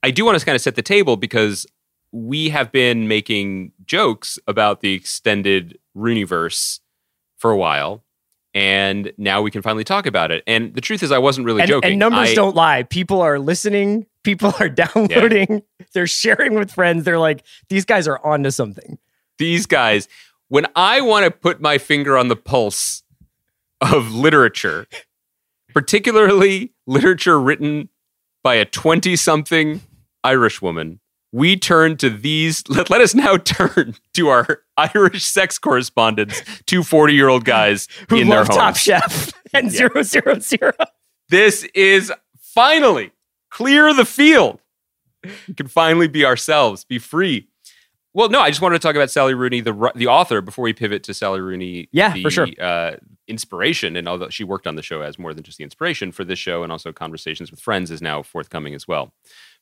I 0.03 0.11
do 0.11 0.25
want 0.25 0.39
to 0.39 0.45
kind 0.45 0.57
of 0.57 0.63
set 0.63 0.75
the 0.75 0.83
table 0.83 1.17
because 1.17 1.67
we 2.11 2.51
have 2.51 2.71
been 2.73 3.09
making 3.09 3.73
jokes 3.87 4.39
about 4.47 4.81
the 4.81 4.93
extended 4.95 5.79
Rooneyverse 5.97 6.81
for 7.39 7.51
a 7.51 7.57
while. 7.57 8.05
And 8.55 9.13
now 9.17 9.41
we 9.41 9.51
can 9.51 9.63
finally 9.63 9.85
talk 9.85 10.05
about 10.05 10.31
it. 10.31 10.43
And 10.47 10.75
the 10.75 10.83
truth 10.83 11.03
is, 11.03 11.11
I 11.11 11.17
wasn't 11.17 11.47
really 11.47 11.63
and, 11.63 11.69
joking. 11.69 11.93
and 11.93 11.99
numbers 11.99 12.31
I- 12.31 12.35
don't 12.35 12.55
lie. 12.55 12.83
People 12.83 13.23
are 13.23 13.39
listening. 13.39 14.05
People 14.25 14.53
are 14.61 14.69
downloading. 14.83 15.63
They're 15.95 16.07
sharing 16.07 16.53
with 16.55 16.71
friends. 16.71 17.05
They're 17.05 17.19
like, 17.19 17.45
these 17.71 17.87
guys 17.87 18.07
are 18.07 18.21
onto 18.23 18.51
something. 18.51 18.99
These 19.39 19.67
guys, 19.67 20.09
when 20.49 20.67
I 20.77 21.01
want 21.01 21.25
to 21.25 21.31
put 21.31 21.61
my 21.61 21.79
finger 21.79 22.17
on 22.19 22.29
the 22.29 22.37
pulse 22.37 23.03
of 23.81 24.13
literature, 24.13 24.87
particularly 25.75 26.73
literature 26.87 27.41
written 27.41 27.89
by 28.43 28.55
a 28.57 28.65
20 28.65 29.17
something 29.17 29.81
Irish 30.25 30.61
woman, 30.61 31.01
we 31.33 31.57
turn 31.57 31.97
to 31.97 32.11
these. 32.11 32.63
Let, 32.69 32.91
let 32.91 33.01
us 33.01 33.15
now 33.15 33.37
turn 33.39 33.95
to 34.15 34.29
our 34.29 34.61
Irish 34.77 35.25
sex 35.25 35.59
correspondents, 35.59 36.43
two 36.67 36.83
40 36.83 37.15
year 37.15 37.29
old 37.29 37.45
guys 37.45 37.89
Who 38.11 38.19
in 38.19 38.29
their 38.29 38.45
homes. 38.45 38.49
Top 38.57 38.77
Chef 38.77 39.33
and 39.55 39.65
Yeah. 39.67 39.71
zero 39.71 40.03
zero 40.03 40.39
zero. 40.41 40.73
This 41.31 41.65
is 41.75 42.13
finally 42.39 43.13
clear 43.51 43.95
the 43.95 44.05
field. 44.05 44.61
We 45.49 45.55
can 45.55 45.69
finally 45.69 46.09
be 46.09 46.25
ourselves, 46.27 46.85
be 46.85 46.99
free. 46.99 47.49
Well, 48.15 48.29
no, 48.29 48.41
I 48.41 48.51
just 48.51 48.61
wanted 48.61 48.81
to 48.81 48.87
talk 48.87 48.95
about 48.95 49.11
Sally 49.11 49.35
Rooney, 49.35 49.61
the 49.61 49.93
the 49.95 50.07
author, 50.07 50.41
before 50.41 50.65
we 50.65 50.73
pivot 50.73 51.03
to 51.05 51.15
Sally 51.15 51.41
Rooney. 51.41 51.89
Yeah, 51.93 52.13
the, 52.13 52.23
for 52.23 52.31
sure. 52.31 52.49
Uh, 52.61 52.97
inspiration, 53.27 53.97
and 53.97 54.09
although 54.09 54.29
she 54.29 54.45
worked 54.45 54.67
on 54.67 54.75
the 54.75 54.83
show 54.83 55.01
as 55.01 55.19
more 55.19 55.33
than 55.33 55.45
just 55.45 55.59
the 55.59 55.65
inspiration 55.65 56.13
for 56.13 56.25
this 56.25 56.39
show, 56.39 56.63
and 56.63 56.71
also 56.71 56.93
conversations 56.93 57.51
with 57.51 57.61
friends 57.61 57.91
is 57.91 58.03
now 58.03 58.23
forthcoming 58.23 58.75
as 58.75 58.87
well 58.87 59.13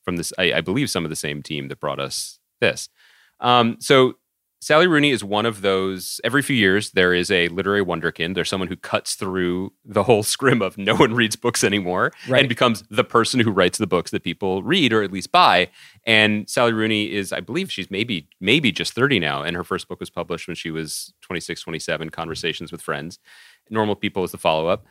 from 0.03 0.17
this. 0.17 0.33
I, 0.37 0.53
I 0.53 0.61
believe 0.61 0.89
some 0.89 1.05
of 1.05 1.09
the 1.09 1.15
same 1.15 1.41
team 1.41 1.69
that 1.69 1.79
brought 1.79 1.99
us 1.99 2.39
this. 2.59 2.89
Um, 3.39 3.77
so 3.79 4.15
Sally 4.63 4.85
Rooney 4.85 5.09
is 5.09 5.23
one 5.23 5.47
of 5.47 5.61
those. 5.61 6.21
Every 6.23 6.43
few 6.43 6.55
years, 6.55 6.91
there 6.91 7.15
is 7.15 7.31
a 7.31 7.47
literary 7.47 7.83
wonderkind. 7.83 8.35
There's 8.35 8.47
someone 8.47 8.67
who 8.67 8.75
cuts 8.75 9.15
through 9.15 9.73
the 9.83 10.03
whole 10.03 10.21
scrim 10.35 10.61
of 10.61 10.77
no 10.77 10.95
one 10.95 11.15
reads 11.15 11.35
books 11.35 11.63
anymore 11.63 12.11
Right. 12.29 12.41
and 12.41 12.47
becomes 12.49 12.83
the 12.91 13.03
person 13.03 13.39
who 13.39 13.49
writes 13.49 13.79
the 13.79 13.87
books 13.87 14.11
that 14.11 14.23
people 14.23 14.61
read 14.61 14.93
or 14.93 15.01
at 15.01 15.11
least 15.11 15.31
buy. 15.31 15.69
And 16.05 16.47
Sally 16.47 16.73
Rooney 16.73 17.11
is, 17.11 17.33
I 17.33 17.39
believe, 17.39 17.71
she's 17.71 17.89
maybe 17.89 18.27
maybe 18.39 18.71
just 18.71 18.93
30 18.93 19.19
now, 19.19 19.41
and 19.41 19.55
her 19.55 19.63
first 19.63 19.87
book 19.87 19.99
was 19.99 20.11
published 20.11 20.47
when 20.47 20.55
she 20.55 20.69
was 20.69 21.11
26, 21.21 21.59
27. 21.61 22.09
Conversations 22.11 22.71
with 22.71 22.81
Friends. 22.83 23.17
Normal 23.71 23.95
People 23.95 24.23
is 24.23 24.31
the 24.31 24.37
follow 24.37 24.67
up. 24.67 24.85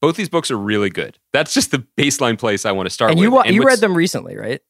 Both 0.00 0.16
these 0.16 0.30
books 0.30 0.50
are 0.50 0.56
really 0.56 0.88
good. 0.88 1.18
That's 1.34 1.52
just 1.52 1.70
the 1.70 1.84
baseline 1.98 2.38
place 2.38 2.64
I 2.64 2.72
want 2.72 2.86
to 2.86 2.90
start 2.90 3.10
and 3.10 3.18
with. 3.20 3.24
you 3.24 3.30
wa- 3.30 3.44
you 3.44 3.60
what's- 3.60 3.66
read 3.74 3.80
them 3.80 3.94
recently, 3.94 4.36
right? 4.38 4.62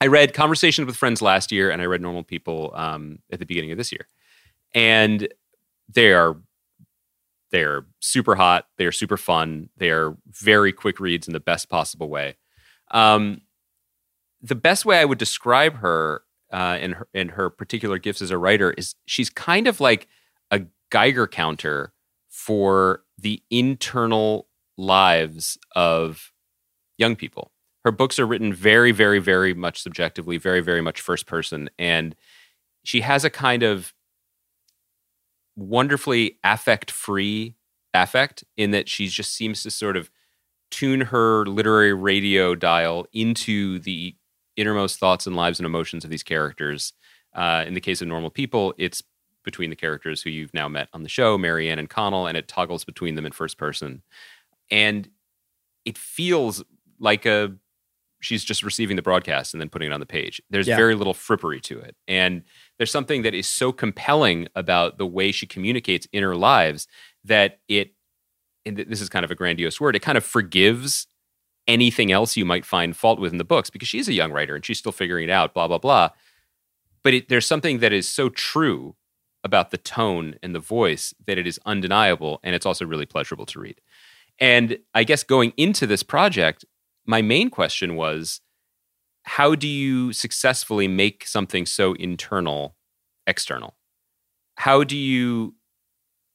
I 0.00 0.06
read 0.06 0.34
Conversations 0.34 0.86
with 0.86 0.96
Friends 0.96 1.22
last 1.22 1.52
year, 1.52 1.70
and 1.70 1.80
I 1.80 1.86
read 1.86 2.00
Normal 2.00 2.24
People 2.24 2.72
um, 2.74 3.20
at 3.32 3.38
the 3.38 3.46
beginning 3.46 3.72
of 3.72 3.78
this 3.78 3.92
year, 3.92 4.06
and 4.74 5.28
they 5.88 6.12
are 6.12 6.36
they 7.50 7.62
are 7.62 7.86
super 8.00 8.34
hot. 8.34 8.66
They 8.78 8.86
are 8.86 8.92
super 8.92 9.16
fun. 9.16 9.68
They 9.76 9.90
are 9.90 10.16
very 10.28 10.72
quick 10.72 10.98
reads 10.98 11.28
in 11.28 11.32
the 11.32 11.40
best 11.40 11.68
possible 11.68 12.08
way. 12.08 12.36
Um, 12.90 13.42
the 14.42 14.56
best 14.56 14.84
way 14.84 14.98
I 14.98 15.04
would 15.04 15.18
describe 15.18 15.76
her 15.76 16.22
uh, 16.52 16.78
in 16.80 16.92
her 16.92 17.08
in 17.14 17.28
her 17.30 17.50
particular 17.50 17.98
gifts 17.98 18.22
as 18.22 18.30
a 18.30 18.38
writer 18.38 18.72
is 18.72 18.94
she's 19.06 19.30
kind 19.30 19.68
of 19.68 19.80
like 19.80 20.08
a 20.50 20.62
Geiger 20.90 21.26
counter 21.26 21.92
for 22.28 23.04
the 23.16 23.42
internal 23.50 24.48
lives 24.76 25.56
of 25.74 26.32
young 26.98 27.16
people 27.16 27.52
her 27.84 27.92
books 27.92 28.18
are 28.18 28.26
written 28.26 28.52
very 28.52 28.92
very 28.92 29.18
very 29.18 29.54
much 29.54 29.82
subjectively 29.82 30.36
very 30.38 30.60
very 30.60 30.80
much 30.80 31.00
first 31.00 31.26
person 31.26 31.68
and 31.78 32.16
she 32.84 33.00
has 33.00 33.24
a 33.24 33.30
kind 33.30 33.62
of 33.62 33.92
wonderfully 35.56 36.38
affect 36.42 36.90
free 36.90 37.54
affect 37.92 38.42
in 38.56 38.72
that 38.72 38.88
she 38.88 39.06
just 39.06 39.32
seems 39.32 39.62
to 39.62 39.70
sort 39.70 39.96
of 39.96 40.10
tune 40.70 41.02
her 41.02 41.46
literary 41.46 41.94
radio 41.94 42.54
dial 42.54 43.06
into 43.12 43.78
the 43.78 44.16
innermost 44.56 44.98
thoughts 44.98 45.26
and 45.26 45.36
lives 45.36 45.60
and 45.60 45.66
emotions 45.66 46.04
of 46.04 46.10
these 46.10 46.22
characters. 46.22 46.92
Uh, 47.34 47.64
in 47.66 47.74
the 47.74 47.80
case 47.80 48.00
of 48.00 48.06
normal 48.06 48.30
people 48.30 48.74
it's 48.78 49.02
between 49.44 49.68
the 49.68 49.76
characters 49.76 50.22
who 50.22 50.30
you've 50.30 50.54
now 50.54 50.68
met 50.68 50.88
on 50.92 51.02
the 51.02 51.08
show 51.08 51.36
marianne 51.36 51.80
and 51.80 51.90
connell 51.90 52.26
and 52.28 52.36
it 52.36 52.46
toggles 52.48 52.84
between 52.84 53.14
them 53.14 53.26
in 53.26 53.32
first 53.32 53.58
person. 53.58 54.02
And 54.70 55.08
it 55.84 55.98
feels 55.98 56.64
like 56.98 57.26
a 57.26 57.54
she's 58.24 58.44
just 58.44 58.62
receiving 58.62 58.96
the 58.96 59.02
broadcast 59.02 59.54
and 59.54 59.60
then 59.60 59.68
putting 59.68 59.90
it 59.90 59.92
on 59.94 60.00
the 60.00 60.06
page. 60.06 60.40
There's 60.50 60.66
Yeah. 60.66 60.76
very 60.76 60.94
little 60.94 61.14
frippery 61.14 61.60
to 61.62 61.78
it. 61.78 61.96
And 62.08 62.42
there's 62.78 62.90
something 62.90 63.22
that 63.22 63.34
is 63.34 63.46
so 63.46 63.72
compelling 63.72 64.48
about 64.54 64.98
the 64.98 65.06
way 65.06 65.30
she 65.32 65.46
communicates 65.46 66.06
in 66.12 66.22
her 66.22 66.34
lives 66.36 66.86
that 67.24 67.60
it, 67.68 67.94
and 68.66 68.76
this 68.76 69.00
is 69.00 69.08
kind 69.08 69.24
of 69.24 69.30
a 69.30 69.34
grandiose 69.34 69.80
word, 69.80 69.94
it 69.96 70.00
kind 70.02 70.16
of 70.18 70.24
forgives 70.24 71.06
anything 71.66 72.12
else 72.12 72.36
you 72.36 72.44
might 72.44 72.64
find 72.64 72.96
fault 72.96 73.18
with 73.18 73.32
in 73.32 73.38
the 73.38 73.44
books 73.44 73.70
because 73.70 73.88
she's 73.88 74.08
a 74.08 74.12
young 74.12 74.32
writer 74.32 74.54
and 74.54 74.64
she's 74.64 74.78
still 74.78 74.92
figuring 74.92 75.24
it 75.24 75.30
out, 75.30 75.54
blah, 75.54 75.66
blah, 75.68 75.78
blah. 75.78 76.10
But 77.02 77.14
it, 77.14 77.28
there's 77.28 77.46
something 77.46 77.78
that 77.78 77.92
is 77.92 78.08
so 78.08 78.28
true 78.28 78.96
about 79.42 79.70
the 79.70 79.78
tone 79.78 80.36
and 80.42 80.54
the 80.54 80.58
voice 80.60 81.14
that 81.26 81.36
it 81.38 81.46
is 81.46 81.60
undeniable 81.66 82.40
and 82.42 82.54
it's 82.54 82.64
also 82.66 82.86
really 82.86 83.06
pleasurable 83.06 83.46
to 83.46 83.60
read. 83.60 83.80
And 84.38 84.78
I 84.94 85.04
guess 85.04 85.22
going 85.22 85.52
into 85.56 85.86
this 85.86 86.02
project, 86.02 86.64
my 87.06 87.22
main 87.22 87.50
question 87.50 87.96
was 87.96 88.40
how 89.24 89.54
do 89.54 89.66
you 89.66 90.12
successfully 90.12 90.86
make 90.86 91.26
something 91.26 91.66
so 91.66 91.94
internal 91.94 92.76
external? 93.26 93.74
How 94.56 94.84
do 94.84 94.96
you 94.96 95.54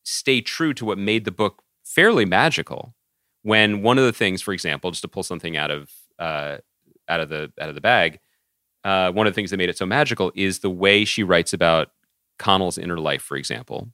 stay 0.03 0.41
true 0.41 0.73
to 0.73 0.85
what 0.85 0.97
made 0.97 1.25
the 1.25 1.31
book 1.31 1.61
fairly 1.83 2.25
magical 2.25 2.95
when 3.43 3.81
one 3.81 3.97
of 3.97 4.03
the 4.03 4.11
things, 4.11 4.41
for 4.41 4.53
example, 4.53 4.91
just 4.91 5.01
to 5.01 5.07
pull 5.07 5.23
something 5.23 5.55
out 5.55 5.71
of 5.71 5.91
uh, 6.17 6.57
out 7.07 7.19
of 7.19 7.29
the 7.29 7.51
out 7.59 7.69
of 7.69 7.75
the 7.75 7.81
bag, 7.81 8.19
uh, 8.83 9.11
one 9.11 9.27
of 9.27 9.33
the 9.33 9.35
things 9.35 9.51
that 9.51 9.57
made 9.57 9.69
it 9.69 9.77
so 9.77 9.85
magical 9.85 10.31
is 10.35 10.59
the 10.59 10.69
way 10.69 11.05
she 11.05 11.23
writes 11.23 11.53
about 11.53 11.89
Connell's 12.37 12.77
inner 12.77 12.99
life, 12.99 13.21
for 13.21 13.37
example, 13.37 13.89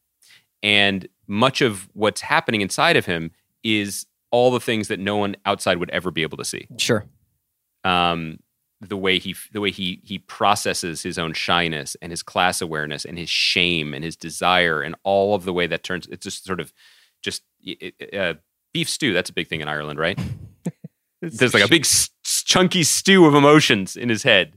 and 0.64 1.08
much 1.28 1.62
of 1.62 1.90
what's 1.94 2.22
happening 2.22 2.62
inside 2.62 2.98
of 2.98 3.06
him 3.06 3.32
is 3.64 4.06
all 4.36 4.52
the 4.52 4.60
things 4.60 4.90
that 4.90 5.00
no 5.00 5.16
one 5.16 5.36
outside 5.46 5.78
would 5.78 5.90
ever 5.92 6.12
be 6.12 6.22
able 6.24 6.38
to 6.38 6.44
see. 6.46 6.68
Sure. 6.78 7.06
Um, 7.86 8.40
the 8.82 8.98
way 8.98 9.18
he 9.20 9.34
the 9.54 9.62
way 9.62 9.72
he 9.72 10.02
he 10.04 10.20
processes 10.20 11.02
his 11.02 11.18
own 11.18 11.34
shyness 11.34 11.96
and 12.02 12.12
his 12.12 12.22
class 12.22 12.62
awareness 12.62 13.06
and 13.06 13.18
his 13.18 13.30
shame 13.30 13.94
and 13.94 14.04
his 14.04 14.16
desire 14.18 14.82
and 14.82 14.96
all 15.04 15.34
of 15.34 15.46
the 15.46 15.54
way 15.54 15.66
that 15.68 15.82
turns 15.84 16.06
it's 16.08 16.24
just 16.26 16.44
sort 16.44 16.60
of 16.60 16.74
just 17.24 17.42
uh, 18.14 18.34
beef 18.74 18.90
stew. 18.90 19.14
That's 19.14 19.30
a 19.30 19.34
big 19.34 19.48
thing 19.48 19.62
in 19.62 19.68
Ireland, 19.70 19.98
right? 20.00 20.20
There's 21.22 21.54
like 21.54 21.64
a 21.64 21.70
big 21.70 21.86
s- 21.86 22.10
chunky 22.24 22.84
stew 22.84 23.26
of 23.26 23.34
emotions 23.34 23.96
in 23.96 24.10
his 24.10 24.24
head. 24.24 24.54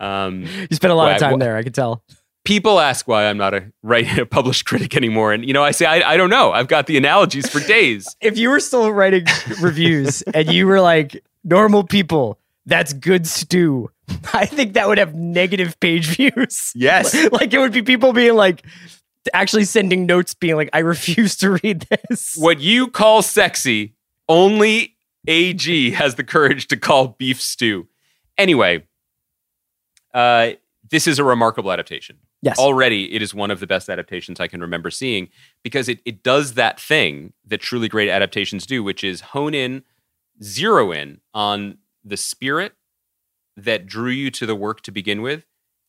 Um, 0.00 0.42
You 0.70 0.76
spent 0.76 0.90
a 0.92 0.94
lot 0.96 1.04
Why- 1.04 1.12
of 1.14 1.20
time 1.20 1.36
wh- 1.36 1.38
there. 1.40 1.56
I 1.56 1.62
could 1.62 1.74
tell. 1.74 2.02
People 2.44 2.80
ask 2.80 3.06
why 3.06 3.26
I'm 3.26 3.36
not 3.36 3.54
a 3.54 3.72
right 3.82 4.18
a 4.18 4.26
published 4.26 4.66
critic 4.66 4.96
anymore, 4.96 5.32
and 5.32 5.46
you 5.46 5.52
know 5.52 5.62
I 5.62 5.70
say 5.70 5.86
I, 5.86 6.12
I 6.12 6.16
don't 6.16 6.30
know. 6.30 6.52
I've 6.52 6.68
got 6.68 6.86
the 6.86 6.96
analogies 6.96 7.48
for 7.48 7.60
days. 7.60 8.14
If 8.20 8.38
you 8.38 8.50
were 8.50 8.60
still 8.60 8.90
writing 8.92 9.24
reviews 9.60 10.22
and 10.22 10.52
you 10.52 10.66
were 10.66 10.80
like 10.80 11.22
normal 11.42 11.84
people, 11.84 12.38
that's 12.66 12.92
good 12.92 13.26
stew. 13.26 13.90
I 14.32 14.46
think 14.46 14.74
that 14.74 14.88
would 14.88 14.98
have 14.98 15.14
negative 15.14 15.78
page 15.80 16.06
views. 16.06 16.72
Yes. 16.74 17.14
like 17.32 17.52
it 17.54 17.58
would 17.58 17.72
be 17.72 17.82
people 17.82 18.12
being 18.12 18.34
like 18.34 18.64
actually 19.32 19.64
sending 19.64 20.06
notes 20.06 20.34
being 20.34 20.56
like, 20.56 20.70
I 20.72 20.80
refuse 20.80 21.36
to 21.36 21.58
read 21.62 21.86
this. 22.08 22.36
What 22.36 22.60
you 22.60 22.88
call 22.88 23.22
sexy, 23.22 23.94
only 24.28 24.96
AG 25.26 25.90
has 25.92 26.14
the 26.16 26.24
courage 26.24 26.68
to 26.68 26.76
call 26.76 27.08
beef 27.18 27.40
stew. 27.40 27.88
Anyway, 28.38 28.86
uh, 30.14 30.52
this 30.90 31.06
is 31.06 31.18
a 31.18 31.24
remarkable 31.24 31.70
adaptation. 31.70 32.18
Yes. 32.42 32.58
Already, 32.58 33.14
it 33.14 33.20
is 33.20 33.34
one 33.34 33.50
of 33.50 33.60
the 33.60 33.66
best 33.66 33.90
adaptations 33.90 34.40
I 34.40 34.48
can 34.48 34.60
remember 34.60 34.90
seeing 34.90 35.28
because 35.62 35.88
it, 35.88 36.00
it 36.06 36.22
does 36.22 36.54
that 36.54 36.80
thing 36.80 37.34
that 37.46 37.60
truly 37.60 37.88
great 37.88 38.08
adaptations 38.08 38.64
do, 38.64 38.82
which 38.82 39.04
is 39.04 39.20
hone 39.20 39.52
in, 39.52 39.82
zero 40.42 40.90
in 40.90 41.20
on 41.34 41.78
the 42.02 42.16
spirit 42.16 42.72
that 43.56 43.86
drew 43.86 44.10
you 44.10 44.30
to 44.30 44.46
the 44.46 44.54
work 44.54 44.80
to 44.82 44.90
begin 44.90 45.20
with, 45.20 45.44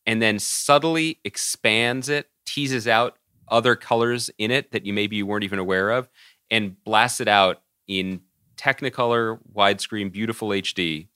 and 0.05 0.22
then 0.22 0.39
subtly 0.39 1.20
expands 1.24 2.10
it, 2.10 2.29
teases 2.46 2.88
out 2.88 3.17
other 3.48 3.75
colors 3.75 4.29
in 4.38 4.51
it 4.51 4.72
that 4.72 4.86
you 4.86 4.91
maybe 4.91 5.15
you 5.15 5.25
weren't 5.25 5.46
even 5.46 5.60
aware 5.60 5.91
of, 5.91 6.10
and 6.50 6.84
blasts 6.84 7.22
it 7.22 7.27
out 7.29 7.62
in 7.88 8.22
Technicolor, 8.58 9.39
widescreen, 9.55 10.12
beautiful 10.12 10.50
HD. 10.50 11.08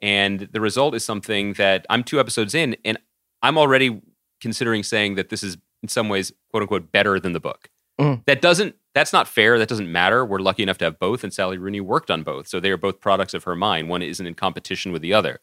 And 0.00 0.40
the 0.52 0.60
result 0.60 0.94
is 0.94 1.04
something 1.04 1.54
that 1.54 1.84
I'm 1.90 2.04
two 2.04 2.20
episodes 2.20 2.54
in, 2.54 2.76
and 2.84 2.98
I'm 3.42 3.58
already 3.58 4.02
considering 4.40 4.82
saying 4.82 5.14
that 5.16 5.28
this 5.28 5.42
is 5.42 5.56
in 5.82 5.88
some 5.88 6.08
ways, 6.08 6.32
quote 6.50 6.62
unquote, 6.62 6.92
better 6.92 7.20
than 7.20 7.32
the 7.32 7.40
book. 7.40 7.68
Mm. 8.00 8.24
That 8.26 8.40
doesn't 8.40 8.76
that's 8.94 9.12
not 9.12 9.28
fair. 9.28 9.58
That 9.58 9.68
doesn't 9.68 9.90
matter. 9.90 10.24
We're 10.24 10.38
lucky 10.38 10.62
enough 10.62 10.78
to 10.78 10.86
have 10.86 10.98
both, 10.98 11.22
and 11.22 11.32
Sally 11.32 11.58
Rooney 11.58 11.80
worked 11.80 12.10
on 12.10 12.22
both. 12.22 12.48
So 12.48 12.60
they 12.60 12.70
are 12.70 12.78
both 12.78 13.00
products 13.00 13.34
of 13.34 13.44
her 13.44 13.54
mind. 13.54 13.88
One 13.88 14.02
isn't 14.02 14.26
in 14.26 14.34
competition 14.34 14.92
with 14.92 15.02
the 15.02 15.12
other. 15.12 15.40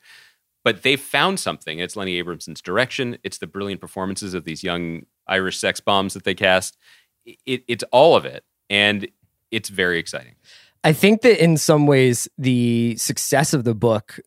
But 0.64 0.84
they've 0.84 1.00
found 1.00 1.40
something. 1.40 1.80
It's 1.80 1.96
Lenny 1.96 2.18
Abrahamson's 2.18 2.62
direction. 2.62 3.18
It's 3.24 3.38
the 3.38 3.48
brilliant 3.48 3.82
performances 3.82 4.34
of 4.34 4.46
these 4.46 4.64
young 4.64 5.04
Irish 5.28 5.58
sex 5.58 5.80
bombs 5.80 6.14
that 6.14 6.24
they 6.24 6.34
cast. 6.34 6.78
It, 7.26 7.64
it's 7.68 7.84
all 7.92 8.16
of 8.16 8.26
it. 8.26 8.44
And 8.70 9.08
it's 9.52 9.70
very 9.70 10.00
exciting. 10.00 10.36
I 10.84 10.94
think 10.94 11.22
that 11.22 11.44
in 11.44 11.58
some 11.58 11.86
ways, 11.86 12.28
the 12.38 12.96
success 12.98 13.54
of 13.54 13.66
the 13.66 13.76
book 13.76 14.20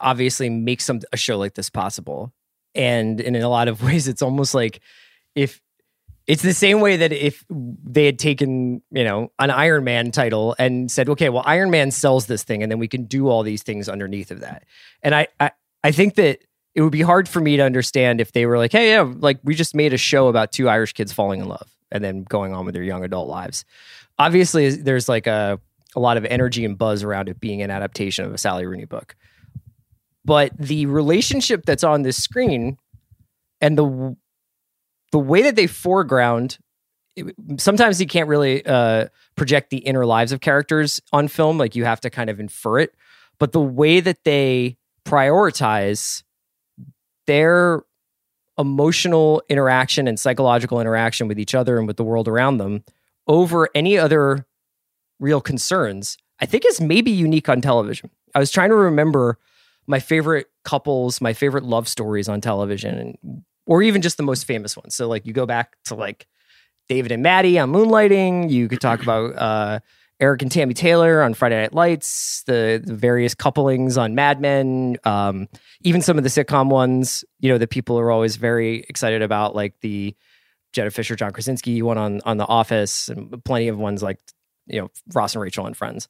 obviously 0.00 0.50
makes 0.50 0.84
some 0.84 1.00
a 1.12 1.16
show 1.16 1.38
like 1.38 1.54
this 1.54 1.70
possible. 1.70 2.32
And, 2.74 3.20
and 3.20 3.36
in 3.36 3.42
a 3.42 3.48
lot 3.48 3.68
of 3.68 3.82
ways, 3.82 4.08
it's 4.08 4.22
almost 4.22 4.54
like 4.54 4.80
if 5.34 5.60
it's 6.26 6.42
the 6.42 6.54
same 6.54 6.80
way 6.80 6.96
that 6.96 7.12
if 7.12 7.44
they 7.50 8.06
had 8.06 8.18
taken, 8.18 8.82
you 8.90 9.04
know, 9.04 9.30
an 9.38 9.50
Iron 9.50 9.84
Man 9.84 10.10
title 10.10 10.56
and 10.58 10.90
said, 10.90 11.08
okay, 11.10 11.28
well, 11.28 11.42
Iron 11.44 11.70
Man 11.70 11.90
sells 11.90 12.26
this 12.26 12.44
thing, 12.44 12.62
and 12.62 12.72
then 12.72 12.78
we 12.78 12.88
can 12.88 13.04
do 13.04 13.28
all 13.28 13.42
these 13.42 13.62
things 13.62 13.88
underneath 13.88 14.30
of 14.30 14.40
that. 14.40 14.64
And 15.02 15.14
I, 15.14 15.28
I, 15.38 15.50
I 15.82 15.92
think 15.92 16.14
that 16.14 16.38
it 16.74 16.80
would 16.80 16.92
be 16.92 17.02
hard 17.02 17.28
for 17.28 17.40
me 17.40 17.56
to 17.56 17.62
understand 17.62 18.20
if 18.20 18.32
they 18.32 18.46
were 18.46 18.58
like, 18.58 18.72
hey, 18.72 18.90
yeah, 18.90 19.02
like 19.18 19.38
we 19.44 19.54
just 19.54 19.74
made 19.74 19.92
a 19.92 19.98
show 19.98 20.28
about 20.28 20.50
two 20.50 20.68
Irish 20.68 20.94
kids 20.94 21.12
falling 21.12 21.40
in 21.40 21.48
love 21.48 21.70
and 21.92 22.02
then 22.02 22.24
going 22.24 22.54
on 22.54 22.64
with 22.64 22.74
their 22.74 22.82
young 22.82 23.04
adult 23.04 23.28
lives. 23.28 23.64
Obviously, 24.18 24.70
there's 24.70 25.08
like 25.08 25.26
a, 25.26 25.60
a 25.94 26.00
lot 26.00 26.16
of 26.16 26.24
energy 26.24 26.64
and 26.64 26.76
buzz 26.76 27.02
around 27.02 27.28
it 27.28 27.38
being 27.38 27.62
an 27.62 27.70
adaptation 27.70 28.24
of 28.24 28.32
a 28.32 28.38
Sally 28.38 28.66
Rooney 28.66 28.86
book. 28.86 29.14
But 30.24 30.56
the 30.58 30.86
relationship 30.86 31.64
that's 31.66 31.84
on 31.84 32.02
this 32.02 32.22
screen 32.22 32.78
and 33.60 33.78
the 33.78 34.16
the 35.12 35.18
way 35.18 35.42
that 35.42 35.54
they 35.56 35.66
foreground 35.66 36.58
sometimes 37.58 38.00
you 38.00 38.06
can't 38.08 38.28
really 38.28 38.66
uh, 38.66 39.06
project 39.36 39.70
the 39.70 39.78
inner 39.78 40.04
lives 40.04 40.32
of 40.32 40.40
characters 40.40 41.00
on 41.12 41.28
film 41.28 41.56
like 41.56 41.76
you 41.76 41.84
have 41.84 42.00
to 42.00 42.10
kind 42.10 42.28
of 42.28 42.40
infer 42.40 42.80
it 42.80 42.92
but 43.38 43.52
the 43.52 43.60
way 43.60 44.00
that 44.00 44.24
they 44.24 44.76
prioritize 45.04 46.24
their 47.26 47.82
emotional 48.58 49.42
interaction 49.48 50.06
and 50.06 50.18
psychological 50.18 50.80
interaction 50.80 51.28
with 51.28 51.38
each 51.38 51.54
other 51.54 51.78
and 51.78 51.86
with 51.86 51.96
the 51.96 52.04
world 52.04 52.28
around 52.28 52.58
them 52.58 52.84
over 53.26 53.68
any 53.74 53.98
other 53.98 54.46
real 55.18 55.40
concerns, 55.40 56.16
I 56.40 56.46
think 56.46 56.64
is 56.66 56.80
maybe 56.80 57.10
unique 57.10 57.48
on 57.48 57.60
television. 57.60 58.10
I 58.34 58.38
was 58.38 58.50
trying 58.50 58.70
to 58.70 58.76
remember 58.76 59.38
my 59.86 60.00
favorite 60.00 60.46
couples, 60.64 61.20
my 61.20 61.32
favorite 61.32 61.64
love 61.64 61.88
stories 61.88 62.28
on 62.28 62.40
television, 62.40 62.98
and, 62.98 63.44
or 63.66 63.82
even 63.82 64.02
just 64.02 64.16
the 64.16 64.22
most 64.22 64.44
famous 64.44 64.76
ones. 64.76 64.94
So, 64.94 65.08
like, 65.08 65.26
you 65.26 65.32
go 65.32 65.46
back 65.46 65.76
to 65.86 65.94
like 65.94 66.26
David 66.88 67.12
and 67.12 67.22
Maddie 67.22 67.58
on 67.58 67.72
Moonlighting. 67.72 68.50
You 68.50 68.68
could 68.68 68.80
talk 68.80 69.02
about 69.02 69.36
uh, 69.36 69.80
Eric 70.20 70.42
and 70.42 70.50
Tammy 70.50 70.74
Taylor 70.74 71.22
on 71.22 71.34
Friday 71.34 71.60
Night 71.60 71.74
Lights, 71.74 72.42
the, 72.46 72.82
the 72.84 72.94
various 72.94 73.34
couplings 73.34 73.98
on 73.98 74.14
Mad 74.14 74.40
Men, 74.40 74.96
um, 75.04 75.48
even 75.82 76.02
some 76.02 76.18
of 76.18 76.24
the 76.24 76.30
sitcom 76.30 76.68
ones, 76.68 77.24
you 77.40 77.50
know, 77.50 77.58
that 77.58 77.70
people 77.70 77.98
are 77.98 78.10
always 78.10 78.36
very 78.36 78.84
excited 78.88 79.22
about, 79.22 79.54
like 79.54 79.80
the 79.80 80.14
Jenna 80.74 80.90
Fischer, 80.90 81.16
John 81.16 81.32
Krasinski 81.32 81.80
one 81.80 81.96
on 81.96 82.20
on 82.24 82.36
The 82.36 82.46
Office, 82.46 83.08
and 83.08 83.42
plenty 83.44 83.68
of 83.68 83.78
ones 83.78 84.02
like 84.02 84.18
you 84.66 84.80
know 84.80 84.90
Ross 85.14 85.34
and 85.34 85.42
Rachel 85.42 85.66
and 85.66 85.76
Friends. 85.76 86.08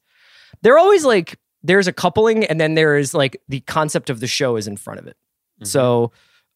They're 0.61 0.77
always 0.77 1.05
like 1.05 1.39
there's 1.65 1.87
a 1.87 1.93
coupling, 1.93 2.45
and 2.45 2.59
then 2.59 2.75
there 2.75 2.97
is 2.97 3.13
like 3.13 3.41
the 3.47 3.61
concept 3.61 4.09
of 4.09 4.19
the 4.19 4.27
show 4.27 4.55
is 4.55 4.67
in 4.67 4.77
front 4.77 4.99
of 4.99 5.07
it. 5.07 5.17
Mm-hmm. 5.59 5.65
So 5.65 6.11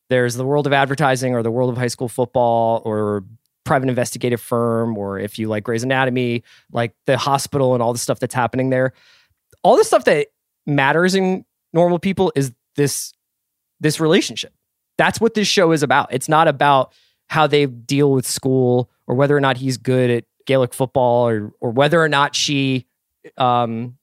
there's 0.09 0.35
the 0.35 0.45
world 0.45 0.67
of 0.67 0.73
advertising, 0.73 1.33
or 1.33 1.43
the 1.43 1.51
world 1.51 1.69
of 1.69 1.77
high 1.77 1.87
school 1.87 2.07
football, 2.07 2.81
or 2.85 3.23
private 3.63 3.89
investigative 3.89 4.41
firm, 4.41 4.97
or 4.97 5.19
if 5.19 5.37
you 5.37 5.47
like 5.47 5.63
Grey's 5.63 5.83
Anatomy, 5.83 6.43
like 6.71 6.93
the 7.05 7.17
hospital 7.17 7.73
and 7.73 7.83
all 7.83 7.93
the 7.93 7.99
stuff 7.99 8.19
that's 8.19 8.33
happening 8.33 8.69
there. 8.69 8.93
All 9.63 9.77
the 9.77 9.83
stuff 9.83 10.05
that 10.05 10.27
matters 10.65 11.15
in 11.15 11.45
normal 11.73 11.99
people 11.99 12.31
is 12.35 12.51
this 12.75 13.13
this 13.79 13.99
relationship. 13.99 14.53
That's 14.97 15.21
what 15.21 15.33
this 15.33 15.47
show 15.47 15.71
is 15.71 15.83
about. 15.83 16.11
It's 16.11 16.29
not 16.29 16.47
about 16.47 16.93
how 17.27 17.47
they 17.47 17.65
deal 17.65 18.11
with 18.11 18.27
school 18.27 18.89
or 19.07 19.15
whether 19.15 19.35
or 19.35 19.41
not 19.41 19.57
he's 19.57 19.77
good 19.77 20.09
at 20.09 20.23
Gaelic 20.45 20.73
football 20.73 21.27
or 21.27 21.51
or 21.59 21.71
whether 21.71 22.01
or 22.01 22.09
not 22.09 22.35
she 22.35 22.85
um 23.37 23.97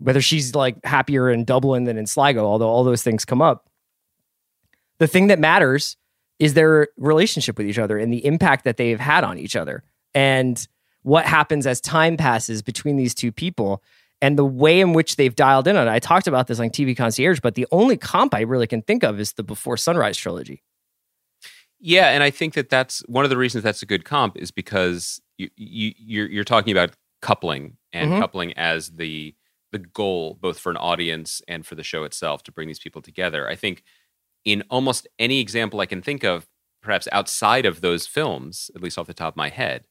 whether 0.00 0.20
she's 0.20 0.54
like 0.54 0.82
happier 0.84 1.30
in 1.30 1.44
Dublin 1.44 1.84
than 1.84 1.96
in 1.96 2.06
Sligo, 2.06 2.44
although 2.44 2.68
all 2.68 2.84
those 2.84 3.02
things 3.02 3.24
come 3.24 3.40
up. 3.40 3.68
The 4.98 5.06
thing 5.06 5.28
that 5.28 5.38
matters 5.38 5.96
is 6.38 6.54
their 6.54 6.88
relationship 6.96 7.58
with 7.58 7.66
each 7.66 7.78
other 7.78 7.98
and 7.98 8.12
the 8.12 8.24
impact 8.24 8.64
that 8.64 8.76
they've 8.76 8.98
had 8.98 9.24
on 9.24 9.38
each 9.38 9.54
other 9.54 9.84
and 10.14 10.66
what 11.02 11.26
happens 11.26 11.66
as 11.66 11.80
time 11.80 12.16
passes 12.16 12.62
between 12.62 12.96
these 12.96 13.14
two 13.14 13.30
people 13.30 13.82
and 14.22 14.38
the 14.38 14.44
way 14.44 14.80
in 14.80 14.92
which 14.92 15.16
they've 15.16 15.34
dialed 15.34 15.66
in 15.66 15.76
on 15.76 15.86
it. 15.86 15.90
I 15.90 15.98
talked 15.98 16.26
about 16.26 16.46
this 16.46 16.60
on 16.60 16.68
TV 16.70 16.96
Concierge, 16.96 17.40
but 17.40 17.54
the 17.54 17.66
only 17.70 17.96
comp 17.96 18.34
I 18.34 18.40
really 18.40 18.66
can 18.66 18.82
think 18.82 19.02
of 19.02 19.18
is 19.18 19.32
the 19.32 19.42
Before 19.42 19.76
Sunrise 19.76 20.16
trilogy. 20.16 20.62
Yeah, 21.78 22.08
and 22.08 22.22
I 22.22 22.30
think 22.30 22.54
that 22.54 22.68
that's 22.68 23.00
one 23.06 23.24
of 23.24 23.30
the 23.30 23.38
reasons 23.38 23.64
that's 23.64 23.82
a 23.82 23.86
good 23.86 24.04
comp 24.04 24.36
is 24.36 24.50
because 24.50 25.20
you, 25.38 25.48
you 25.56 25.94
you're 25.96 26.26
you're 26.28 26.44
talking 26.44 26.72
about 26.72 26.90
coupling 27.22 27.78
and 27.94 28.10
mm-hmm. 28.10 28.20
coupling 28.20 28.52
as 28.54 28.90
the 28.90 29.34
the 29.72 29.78
goal 29.78 30.38
both 30.40 30.58
for 30.58 30.70
an 30.70 30.76
audience 30.76 31.42
and 31.46 31.64
for 31.64 31.74
the 31.74 31.82
show 31.82 32.04
itself 32.04 32.42
to 32.44 32.52
bring 32.52 32.68
these 32.68 32.78
people 32.78 33.02
together. 33.02 33.48
I 33.48 33.56
think 33.56 33.82
in 34.44 34.62
almost 34.70 35.06
any 35.18 35.40
example 35.40 35.80
I 35.80 35.86
can 35.86 36.02
think 36.02 36.24
of, 36.24 36.46
perhaps 36.82 37.08
outside 37.12 37.66
of 37.66 37.80
those 37.80 38.06
films, 38.06 38.70
at 38.74 38.82
least 38.82 38.98
off 38.98 39.06
the 39.06 39.14
top 39.14 39.34
of 39.34 39.36
my 39.36 39.50
head, 39.50 39.84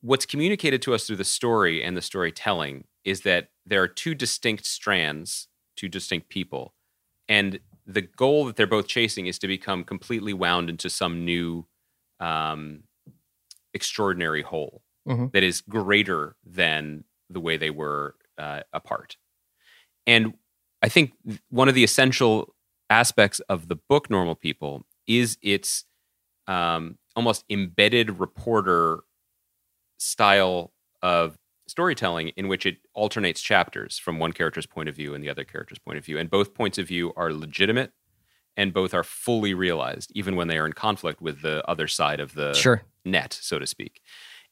what's 0.00 0.26
communicated 0.26 0.82
to 0.82 0.94
us 0.94 1.06
through 1.06 1.16
the 1.16 1.24
story 1.24 1.82
and 1.82 1.96
the 1.96 2.02
storytelling 2.02 2.84
is 3.04 3.20
that 3.22 3.48
there 3.66 3.82
are 3.82 3.88
two 3.88 4.14
distinct 4.14 4.64
strands, 4.66 5.48
two 5.76 5.88
distinct 5.88 6.28
people, 6.28 6.74
and 7.28 7.58
the 7.86 8.02
goal 8.02 8.46
that 8.46 8.56
they're 8.56 8.66
both 8.66 8.86
chasing 8.86 9.26
is 9.26 9.38
to 9.38 9.48
become 9.48 9.84
completely 9.84 10.32
wound 10.32 10.70
into 10.70 10.88
some 10.88 11.24
new 11.24 11.66
um, 12.20 12.84
extraordinary 13.74 14.42
whole 14.42 14.82
mm-hmm. 15.06 15.26
that 15.32 15.42
is 15.42 15.60
greater 15.60 16.36
than 16.44 17.04
the 17.28 17.40
way 17.40 17.56
they 17.56 17.70
were 17.70 18.14
uh, 18.38 18.60
apart. 18.72 19.16
And 20.06 20.34
I 20.82 20.88
think 20.88 21.12
one 21.50 21.68
of 21.68 21.74
the 21.74 21.84
essential 21.84 22.54
aspects 22.90 23.40
of 23.48 23.68
the 23.68 23.76
book 23.76 24.10
Normal 24.10 24.34
People 24.34 24.84
is 25.06 25.38
its 25.42 25.84
um, 26.46 26.98
almost 27.16 27.44
embedded 27.48 28.18
reporter 28.18 29.00
style 29.98 30.72
of 31.02 31.38
storytelling 31.66 32.28
in 32.36 32.48
which 32.48 32.66
it 32.66 32.76
alternates 32.94 33.40
chapters 33.40 33.98
from 33.98 34.18
one 34.18 34.32
character's 34.32 34.66
point 34.66 34.88
of 34.88 34.94
view 34.94 35.14
and 35.14 35.24
the 35.24 35.30
other 35.30 35.44
character's 35.44 35.78
point 35.78 35.96
of 35.96 36.04
view. 36.04 36.18
And 36.18 36.30
both 36.30 36.54
points 36.54 36.76
of 36.78 36.88
view 36.88 37.12
are 37.16 37.32
legitimate 37.32 37.92
and 38.56 38.72
both 38.72 38.94
are 38.94 39.02
fully 39.02 39.54
realized, 39.54 40.12
even 40.14 40.36
when 40.36 40.48
they 40.48 40.58
are 40.58 40.66
in 40.66 40.74
conflict 40.74 41.20
with 41.20 41.42
the 41.42 41.66
other 41.68 41.88
side 41.88 42.20
of 42.20 42.34
the 42.34 42.52
sure. 42.52 42.82
net, 43.04 43.36
so 43.40 43.58
to 43.58 43.66
speak. 43.66 44.00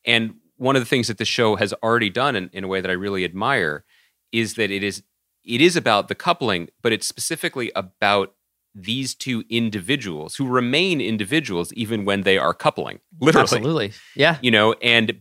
And 0.05 0.37
one 0.57 0.77
of 0.77 0.83
the 0.83 0.87
things 0.87 1.09
that 1.09 1.19
the 1.19 1.25
show 1.25 1.57
has 1.57 1.73
already 1.83 2.11
done 2.11 2.37
in, 2.37 2.51
in 2.53 2.65
a 2.65 2.69
way 2.69 2.81
that 2.81 2.91
I 2.91 2.95
really 2.95 3.25
admire 3.25 3.85
is 4.31 4.55
that 4.55 4.71
it 4.71 4.83
is 4.83 5.03
it 5.45 5.61
is 5.61 5.77
about 5.77 6.09
the 6.09 6.15
coupling, 6.15 6.69
but 6.83 6.93
it's 6.93 7.07
specifically 7.07 7.73
about 7.75 8.35
these 8.75 9.15
two 9.15 9.45
individuals 9.51 10.37
who 10.37 10.47
remain 10.47 11.01
individuals 11.01 11.73
even 11.75 12.05
when 12.05 12.23
they 12.23 12.39
are 12.39 12.55
coupling. 12.55 13.01
Literally. 13.21 13.43
Absolutely. 13.43 13.93
Yeah. 14.15 14.39
You 14.41 14.51
know, 14.51 14.73
and 14.75 15.21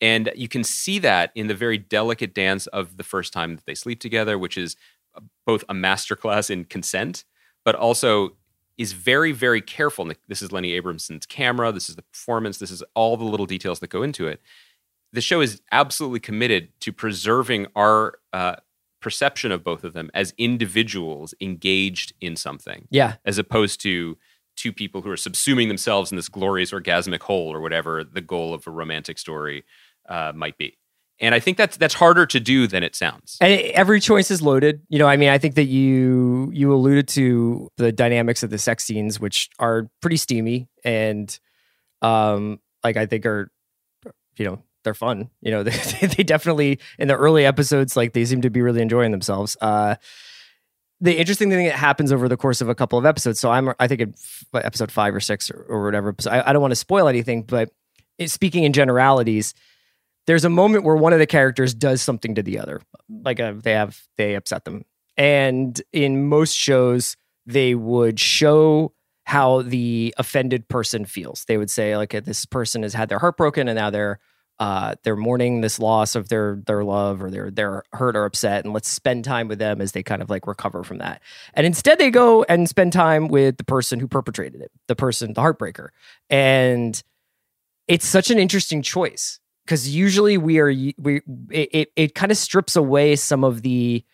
and 0.00 0.30
you 0.34 0.48
can 0.48 0.64
see 0.64 0.98
that 0.98 1.30
in 1.34 1.46
the 1.46 1.54
very 1.54 1.78
delicate 1.78 2.34
dance 2.34 2.66
of 2.68 2.96
the 2.96 3.04
first 3.04 3.32
time 3.32 3.56
that 3.56 3.66
they 3.66 3.74
sleep 3.74 4.00
together, 4.00 4.38
which 4.38 4.58
is 4.58 4.76
both 5.46 5.64
a 5.68 5.74
masterclass 5.74 6.50
in 6.50 6.64
consent, 6.64 7.24
but 7.64 7.74
also 7.74 8.36
is 8.78 8.92
very, 8.92 9.32
very 9.32 9.60
careful. 9.60 10.10
This 10.28 10.42
is 10.42 10.50
Lenny 10.50 10.72
Abrahamson's 10.72 11.26
camera. 11.26 11.70
This 11.70 11.88
is 11.88 11.96
the 11.96 12.02
performance. 12.02 12.58
This 12.58 12.70
is 12.70 12.82
all 12.94 13.16
the 13.16 13.24
little 13.24 13.46
details 13.46 13.80
that 13.80 13.90
go 13.90 14.02
into 14.02 14.26
it. 14.26 14.40
The 15.12 15.20
show 15.20 15.40
is 15.40 15.60
absolutely 15.70 16.20
committed 16.20 16.68
to 16.80 16.92
preserving 16.92 17.66
our 17.76 18.18
uh, 18.32 18.56
perception 19.00 19.52
of 19.52 19.62
both 19.62 19.84
of 19.84 19.92
them 19.92 20.10
as 20.14 20.32
individuals 20.38 21.34
engaged 21.40 22.12
in 22.20 22.36
something. 22.36 22.86
Yeah. 22.90 23.16
As 23.24 23.38
opposed 23.38 23.80
to 23.82 24.16
two 24.56 24.72
people 24.72 25.02
who 25.02 25.10
are 25.10 25.16
subsuming 25.16 25.68
themselves 25.68 26.12
in 26.12 26.16
this 26.16 26.28
glorious 26.28 26.72
orgasmic 26.72 27.22
whole 27.22 27.52
or 27.52 27.60
whatever 27.60 28.04
the 28.04 28.20
goal 28.20 28.52
of 28.54 28.66
a 28.66 28.70
romantic 28.70 29.18
story 29.18 29.64
uh, 30.08 30.32
might 30.34 30.58
be 30.58 30.76
and 31.22 31.34
I 31.34 31.40
think 31.40 31.56
that's 31.56 31.76
that's 31.76 31.94
harder 31.94 32.26
to 32.26 32.40
do 32.40 32.66
than 32.66 32.82
it 32.82 32.96
sounds. 32.96 33.38
And 33.40 33.52
every 33.52 34.00
choice 34.00 34.30
is 34.30 34.42
loaded. 34.42 34.82
You 34.88 34.98
know, 34.98 35.06
I 35.06 35.16
mean, 35.16 35.28
I 35.28 35.38
think 35.38 35.54
that 35.54 35.66
you 35.66 36.50
you 36.52 36.74
alluded 36.74 37.08
to 37.08 37.70
the 37.76 37.92
dynamics 37.92 38.42
of 38.42 38.50
the 38.50 38.58
sex 38.58 38.84
scenes, 38.84 39.20
which 39.20 39.48
are 39.58 39.88
pretty 40.00 40.16
steamy 40.16 40.68
and, 40.84 41.38
um, 42.02 42.58
like 42.82 42.96
I 42.96 43.06
think 43.06 43.24
are, 43.24 43.50
you 44.36 44.44
know, 44.44 44.62
they're 44.84 44.94
fun. 44.94 45.30
You 45.40 45.50
know, 45.50 45.62
they, 45.62 46.06
they 46.06 46.22
definitely 46.22 46.78
in 46.98 47.08
the 47.08 47.16
early 47.16 47.44
episodes, 47.44 47.96
like 47.96 48.12
they 48.12 48.24
seem 48.24 48.42
to 48.42 48.50
be 48.50 48.62
really 48.62 48.82
enjoying 48.82 49.10
themselves. 49.10 49.56
Uh, 49.60 49.96
the 51.00 51.18
interesting 51.18 51.50
thing 51.50 51.66
that 51.66 51.74
happens 51.74 52.12
over 52.12 52.28
the 52.28 52.36
course 52.36 52.60
of 52.60 52.68
a 52.68 52.76
couple 52.76 52.96
of 52.98 53.04
episodes. 53.04 53.40
So 53.40 53.50
I'm, 53.50 53.72
I 53.80 53.88
think, 53.88 54.00
in 54.00 54.14
episode 54.54 54.92
five 54.92 55.14
or 55.14 55.20
six 55.20 55.50
or, 55.50 55.66
or 55.68 55.84
whatever. 55.84 56.14
So 56.20 56.30
I, 56.30 56.50
I 56.50 56.52
don't 56.52 56.62
want 56.62 56.70
to 56.72 56.76
spoil 56.76 57.08
anything, 57.08 57.42
but 57.42 57.70
speaking 58.26 58.64
in 58.64 58.72
generalities 58.72 59.54
there's 60.26 60.44
a 60.44 60.50
moment 60.50 60.84
where 60.84 60.96
one 60.96 61.12
of 61.12 61.18
the 61.18 61.26
characters 61.26 61.74
does 61.74 62.02
something 62.02 62.34
to 62.34 62.42
the 62.42 62.58
other 62.58 62.80
like 63.08 63.40
uh, 63.40 63.52
they 63.62 63.72
have 63.72 64.00
they 64.16 64.34
upset 64.34 64.64
them 64.64 64.84
and 65.16 65.82
in 65.92 66.28
most 66.28 66.54
shows 66.54 67.16
they 67.46 67.74
would 67.74 68.20
show 68.20 68.92
how 69.24 69.62
the 69.62 70.14
offended 70.18 70.68
person 70.68 71.04
feels 71.04 71.44
they 71.46 71.56
would 71.56 71.70
say 71.70 71.96
like 71.96 72.10
this 72.24 72.44
person 72.44 72.82
has 72.82 72.94
had 72.94 73.08
their 73.08 73.18
heart 73.18 73.36
broken 73.36 73.68
and 73.68 73.76
now 73.76 73.90
they're 73.90 74.18
uh, 74.58 74.94
they're 75.02 75.16
mourning 75.16 75.60
this 75.60 75.78
loss 75.78 76.14
of 76.14 76.28
their 76.28 76.62
their 76.66 76.84
love 76.84 77.22
or 77.22 77.30
they're 77.30 77.50
they're 77.50 77.82
hurt 77.92 78.16
or 78.16 78.24
upset 78.24 78.64
and 78.64 78.72
let's 78.72 78.88
spend 78.88 79.24
time 79.24 79.48
with 79.48 79.58
them 79.58 79.80
as 79.80 79.92
they 79.92 80.02
kind 80.02 80.22
of 80.22 80.30
like 80.30 80.46
recover 80.46 80.84
from 80.84 80.98
that. 80.98 81.20
And 81.54 81.66
instead 81.66 81.98
they 81.98 82.10
go 82.10 82.44
and 82.44 82.68
spend 82.68 82.92
time 82.92 83.28
with 83.28 83.56
the 83.56 83.64
person 83.64 83.98
who 83.98 84.06
perpetrated 84.06 84.60
it 84.60 84.70
the 84.86 84.96
person 84.96 85.32
the 85.32 85.40
heartbreaker. 85.40 85.88
And 86.30 87.02
it's 87.88 88.06
such 88.06 88.30
an 88.30 88.38
interesting 88.38 88.82
choice 88.82 89.40
because 89.64 89.88
usually 89.88 90.38
we 90.38 90.58
are 90.58 90.72
we 90.98 91.22
it 91.50 91.68
it, 91.72 91.92
it 91.96 92.14
kind 92.14 92.30
of 92.30 92.38
strips 92.38 92.76
away 92.76 93.16
some 93.16 93.44
of 93.44 93.62
the 93.62 94.04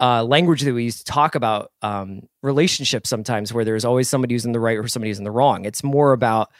uh, 0.00 0.24
language 0.24 0.62
that 0.62 0.74
we 0.74 0.84
use 0.84 0.98
to 0.98 1.04
talk 1.04 1.36
about 1.36 1.70
um, 1.82 2.22
relationships 2.42 3.08
sometimes 3.08 3.52
where 3.52 3.64
there's 3.64 3.84
always 3.84 4.08
somebody 4.08 4.34
who's 4.34 4.44
in 4.44 4.50
the 4.50 4.58
right 4.58 4.78
or 4.78 4.88
somebody 4.88 5.10
who's 5.10 5.18
in 5.18 5.24
the 5.24 5.30
wrong. 5.30 5.64
It's 5.64 5.84
more 5.84 6.12
about 6.12 6.50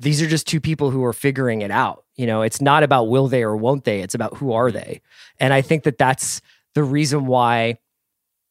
these 0.00 0.20
are 0.20 0.26
just 0.26 0.46
two 0.46 0.60
people 0.60 0.90
who 0.90 1.04
are 1.04 1.12
figuring 1.12 1.62
it 1.62 1.70
out 1.70 2.04
you 2.16 2.26
know 2.26 2.42
it's 2.42 2.60
not 2.60 2.82
about 2.82 3.08
will 3.08 3.28
they 3.28 3.42
or 3.42 3.56
won't 3.56 3.84
they 3.84 4.00
it's 4.00 4.14
about 4.14 4.36
who 4.36 4.52
are 4.52 4.68
mm-hmm. 4.68 4.78
they 4.78 5.00
and 5.38 5.54
i 5.54 5.62
think 5.62 5.84
that 5.84 5.98
that's 5.98 6.40
the 6.74 6.82
reason 6.82 7.26
why 7.26 7.76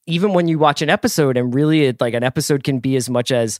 even 0.07 0.33
when 0.33 0.47
you 0.47 0.57
watch 0.57 0.81
an 0.81 0.89
episode 0.89 1.37
and 1.37 1.53
really 1.53 1.85
it, 1.85 2.01
like 2.01 2.13
an 2.13 2.23
episode 2.23 2.63
can 2.63 2.79
be 2.79 2.95
as 2.95 3.09
much 3.09 3.31
as 3.31 3.59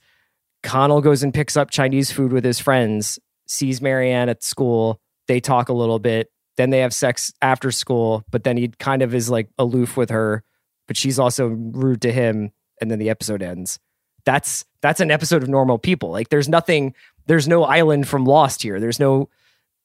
connell 0.64 1.02
goes 1.02 1.24
and 1.24 1.34
picks 1.34 1.58
up 1.58 1.70
chinese 1.70 2.12
food 2.12 2.32
with 2.32 2.46
his 2.46 2.60
friends 2.60 3.20
sees 3.48 3.82
marianne 3.82 4.30
at 4.30 4.44
school 4.44 5.02
they 5.30 5.40
talk 5.40 5.70
a 5.70 5.74
little 5.74 6.00
bit. 6.00 6.30
Then 6.58 6.72
they 6.72 6.80
have 6.80 6.94
sex 6.94 7.32
after 7.42 7.72
school, 7.72 8.26
but 8.32 8.44
then 8.44 8.58
he 8.58 8.68
kind 8.80 9.02
of 9.02 9.14
is 9.16 9.30
like 9.30 9.48
aloof 9.58 9.96
with 9.96 10.10
her, 10.10 10.44
but 10.88 10.98
she's 10.98 11.20
also 11.20 11.48
rude 11.48 12.02
to 12.02 12.12
him. 12.12 12.52
And 12.82 12.90
then 12.92 13.00
the 13.00 13.10
episode 13.10 13.42
ends. 13.42 13.80
That's 14.26 14.66
that's 14.82 15.00
an 15.00 15.12
episode 15.12 15.44
of 15.44 15.50
normal 15.50 15.78
people 15.78 16.10
like 16.12 16.30
there's 16.30 16.50
nothing 16.50 16.94
there's 17.28 17.48
no 17.48 17.64
island 17.64 18.08
from 18.08 18.26
lost 18.26 18.62
here 18.62 18.80
there's 18.80 19.00
no 19.00 19.30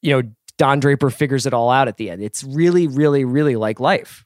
you 0.01 0.11
know 0.11 0.27
don 0.57 0.79
draper 0.79 1.09
figures 1.09 1.45
it 1.45 1.53
all 1.53 1.69
out 1.69 1.87
at 1.87 1.97
the 1.97 2.09
end 2.09 2.21
it's 2.21 2.43
really 2.43 2.87
really 2.87 3.25
really 3.25 3.55
like 3.55 3.79
life 3.79 4.25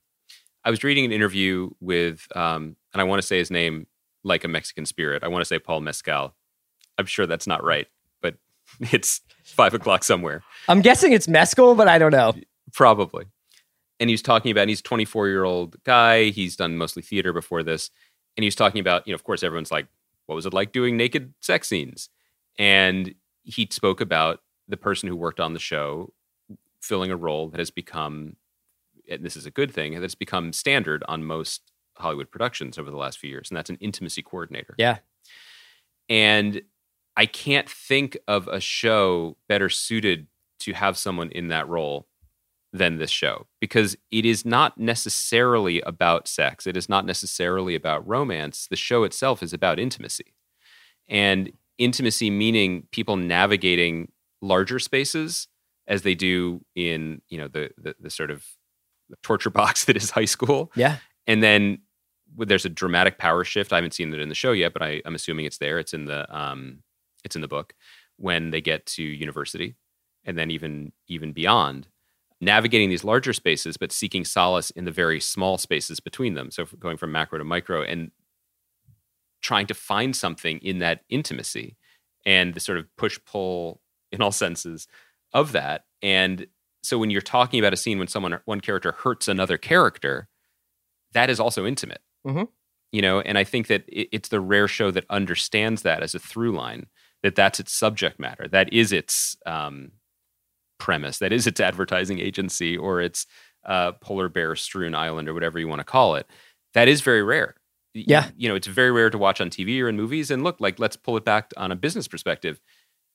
I 0.66 0.72
was 0.72 0.84
reading 0.84 1.06
an 1.06 1.14
interview 1.14 1.70
with, 1.80 2.28
um, 2.36 2.76
and 2.94 3.02
I 3.02 3.06
want 3.06 3.22
to 3.22 3.26
say 3.26 3.38
his 3.38 3.50
name 3.50 3.88
like 4.26 4.44
a 4.44 4.50
Mexican 4.50 4.86
spirit. 4.86 5.24
I 5.24 5.30
want 5.30 5.42
to 5.42 5.46
say 5.46 5.58
Paul 5.58 5.80
Mescal. 5.80 6.36
I'm 6.98 7.06
sure 7.06 7.26
that's 7.26 7.48
not 7.48 7.64
right, 7.64 7.88
but 8.22 8.36
it's 8.82 9.22
five 9.46 9.74
o'clock 9.74 10.04
somewhere. 10.04 10.44
i'm 10.68 10.82
guessing 10.82 11.12
it's 11.14 11.28
mescal 11.28 11.74
but 11.74 11.88
i 11.88 11.98
don't 11.98 12.12
know 12.12 12.34
Probably. 12.74 13.26
And 14.00 14.10
he 14.10 14.14
was 14.14 14.22
talking 14.22 14.52
about, 14.52 14.62
and 14.62 14.70
he's 14.70 14.80
a 14.80 14.84
24 14.84 15.28
year 15.28 15.44
old 15.44 15.82
guy. 15.84 16.26
He's 16.26 16.56
done 16.56 16.78
mostly 16.78 17.02
theater 17.02 17.34
before 17.34 17.64
this. 17.64 17.90
And 18.38 18.44
he 18.44 18.48
was 18.48 18.56
talking 18.56 18.80
about, 18.80 19.06
you 19.08 19.12
know, 19.12 19.16
of 19.16 19.24
course, 19.24 19.44
everyone's 19.44 19.72
like, 19.72 19.88
what 20.30 20.36
was 20.36 20.46
it 20.46 20.54
like 20.54 20.72
doing 20.72 20.96
naked 20.96 21.34
sex 21.42 21.68
scenes? 21.68 22.08
And 22.60 23.16
he 23.42 23.68
spoke 23.72 24.00
about 24.00 24.42
the 24.68 24.78
person 24.78 25.10
who 25.10 25.16
worked 25.16 25.40
on 25.40 25.54
the 25.54 25.60
show 25.60 26.14
filling 26.82 27.10
a 27.10 27.18
role 27.18 27.50
that 27.50 27.58
has 27.58 27.72
become, 27.72 28.36
and 29.10 29.26
this 29.26 29.36
is 29.36 29.48
a 29.48 29.52
good 29.52 29.72
thing, 29.72 30.00
that's 30.00 30.14
become 30.14 30.54
standard 30.54 31.04
on 31.08 31.24
most 31.24 31.72
Hollywood 31.96 32.30
productions 32.30 32.78
over 32.78 32.92
the 32.92 32.96
last 32.96 33.18
few 33.18 33.32
years. 33.32 33.50
And 33.50 33.58
that's 33.58 33.72
an 33.72 33.80
intimacy 33.82 34.22
coordinator. 34.22 34.76
yeah 34.78 35.00
And 36.10 36.62
I 37.18 37.26
can't 37.26 37.68
think 37.68 38.16
of 38.28 38.48
a 38.48 38.60
show 38.60 39.36
better 39.48 39.68
suited 39.68 40.28
to 40.60 40.74
have 40.74 40.96
someone 40.96 41.32
in 41.32 41.48
that 41.48 41.68
role 41.68 42.08
than 42.72 42.98
this 42.98 43.10
show 43.10 43.48
because 43.60 43.98
it 44.12 44.26
is 44.26 44.46
not 44.46 44.78
necessarily 44.78 45.82
about 45.82 46.28
sex. 46.28 46.68
It 46.68 46.78
is 46.78 46.88
not 46.88 47.06
necessarily 47.06 47.76
about 47.76 48.08
romance. 48.08 48.68
The 48.70 48.76
show 48.76 49.04
itself 49.04 49.42
is 49.42 49.54
about 49.54 49.80
intimacy. 49.80 50.36
And 51.08 51.52
intimacy 51.78 52.30
meaning 52.30 52.88
people 52.92 53.16
navigating 53.16 54.12
larger 54.42 54.78
spaces 54.78 55.48
as 55.88 56.04
they 56.04 56.14
do 56.14 56.64
in, 56.76 57.22
you 57.30 57.40
know, 57.40 57.48
the 57.48 57.72
the, 57.78 57.96
the 58.00 58.10
sort 58.10 58.30
of 58.30 58.46
torture 59.24 59.50
box 59.62 59.86
that 59.86 59.98
is 59.98 60.12
high 60.12 60.26
school 60.26 60.72
yeah 60.76 60.98
and 61.26 61.44
then 61.44 61.80
there's 62.38 62.66
a 62.66 62.70
dramatic 62.70 63.18
power 63.18 63.44
shift. 63.44 63.74
I 63.74 63.78
haven't 63.78 63.94
seen 63.94 64.14
it 64.14 64.20
in 64.20 64.30
the 64.30 64.36
show 64.36 64.52
yet, 64.52 64.74
but 64.74 64.82
I, 64.82 65.02
I'm 65.06 65.16
assuming 65.16 65.46
it's 65.46 65.58
there. 65.58 65.80
It's 65.80 65.94
in 65.94 66.06
the 66.06 66.26
um, 66.36 66.84
it's 67.24 67.36
in 67.36 67.42
the 67.42 67.48
book 67.48 67.74
when 68.18 68.52
they 68.52 68.62
get 68.62 68.86
to 68.86 69.04
university, 69.04 69.76
and 70.26 70.38
then 70.38 70.52
even 70.52 70.92
even 71.08 71.32
beyond, 71.32 71.88
navigating 72.42 72.90
these 72.90 73.04
larger 73.04 73.34
spaces, 73.34 73.78
but 73.78 73.92
seeking 73.92 74.24
solace 74.24 74.70
in 74.72 74.86
the 74.86 74.92
very 74.92 75.20
small 75.20 75.58
spaces 75.58 76.00
between 76.00 76.36
them. 76.36 76.52
So 76.52 76.66
going 76.80 76.98
from 76.98 77.12
macro 77.12 77.38
to 77.38 77.44
micro, 77.44 77.84
and 77.84 78.12
trying 79.42 79.68
to 79.68 79.74
find 79.74 80.16
something 80.16 80.60
in 80.60 80.80
that 80.80 81.02
intimacy 81.10 81.78
and 82.26 82.54
the 82.54 82.60
sort 82.60 82.78
of 82.78 82.86
push 82.98 83.18
pull 83.26 83.82
in 84.12 84.22
all 84.22 84.32
senses 84.46 84.88
of 85.34 85.52
that. 85.54 85.86
And 86.02 86.48
so 86.84 86.98
when 86.98 87.10
you're 87.10 87.22
talking 87.22 87.60
about 87.60 87.74
a 87.74 87.78
scene 87.78 88.00
when 88.00 88.08
someone 88.08 88.40
one 88.46 88.62
character 88.62 88.92
hurts 88.92 89.28
another 89.28 89.58
character, 89.58 90.28
that 91.14 91.30
is 91.30 91.40
also 91.40 91.66
intimate. 91.66 92.02
Mhm. 92.26 92.48
You 92.92 93.02
know, 93.02 93.22
and 93.22 93.38
I 93.38 93.44
think 93.44 93.68
that 93.68 93.84
it, 93.88 94.10
it's 94.12 94.30
the 94.30 94.40
rare 94.40 94.68
show 94.68 94.92
that 94.92 95.06
understands 95.10 95.84
that 95.84 96.02
as 96.02 96.16
a 96.16 96.20
through 96.20 96.54
line. 96.56 96.88
That 97.22 97.36
that's 97.36 97.60
its 97.60 97.74
subject 97.74 98.18
matter. 98.18 98.48
That 98.48 98.72
is 98.72 98.94
its 98.94 99.36
um, 99.46 99.92
premise. 100.80 101.20
That 101.20 101.32
is 101.32 101.46
its 101.46 101.60
advertising 101.60 102.20
agency 102.20 102.76
or 102.78 103.02
its 103.02 103.28
uh, 103.66 103.92
polar 103.94 104.30
bear 104.30 104.56
strewn 104.56 104.96
island 104.96 105.30
or 105.30 105.34
whatever 105.34 105.60
you 105.60 105.68
want 105.68 105.80
to 105.80 105.86
call 105.86 106.16
it. 106.16 106.26
That 106.74 106.88
is 106.88 107.02
very 107.02 107.22
rare. 107.22 107.56
Yeah. 107.94 108.30
you 108.38 108.48
know, 108.48 108.56
it's 108.56 108.68
very 108.68 108.92
rare 108.92 109.10
to 109.10 109.18
watch 109.18 109.42
on 109.42 109.50
TV 109.50 109.82
or 109.82 109.90
in 109.90 109.96
movies. 109.98 110.32
And 110.32 110.44
look, 110.44 110.60
like 110.60 110.80
let's 110.80 110.96
pull 110.96 111.18
it 111.18 111.26
back 111.26 111.52
on 111.58 111.72
a 111.72 111.76
business 111.76 112.08
perspective. 112.08 112.60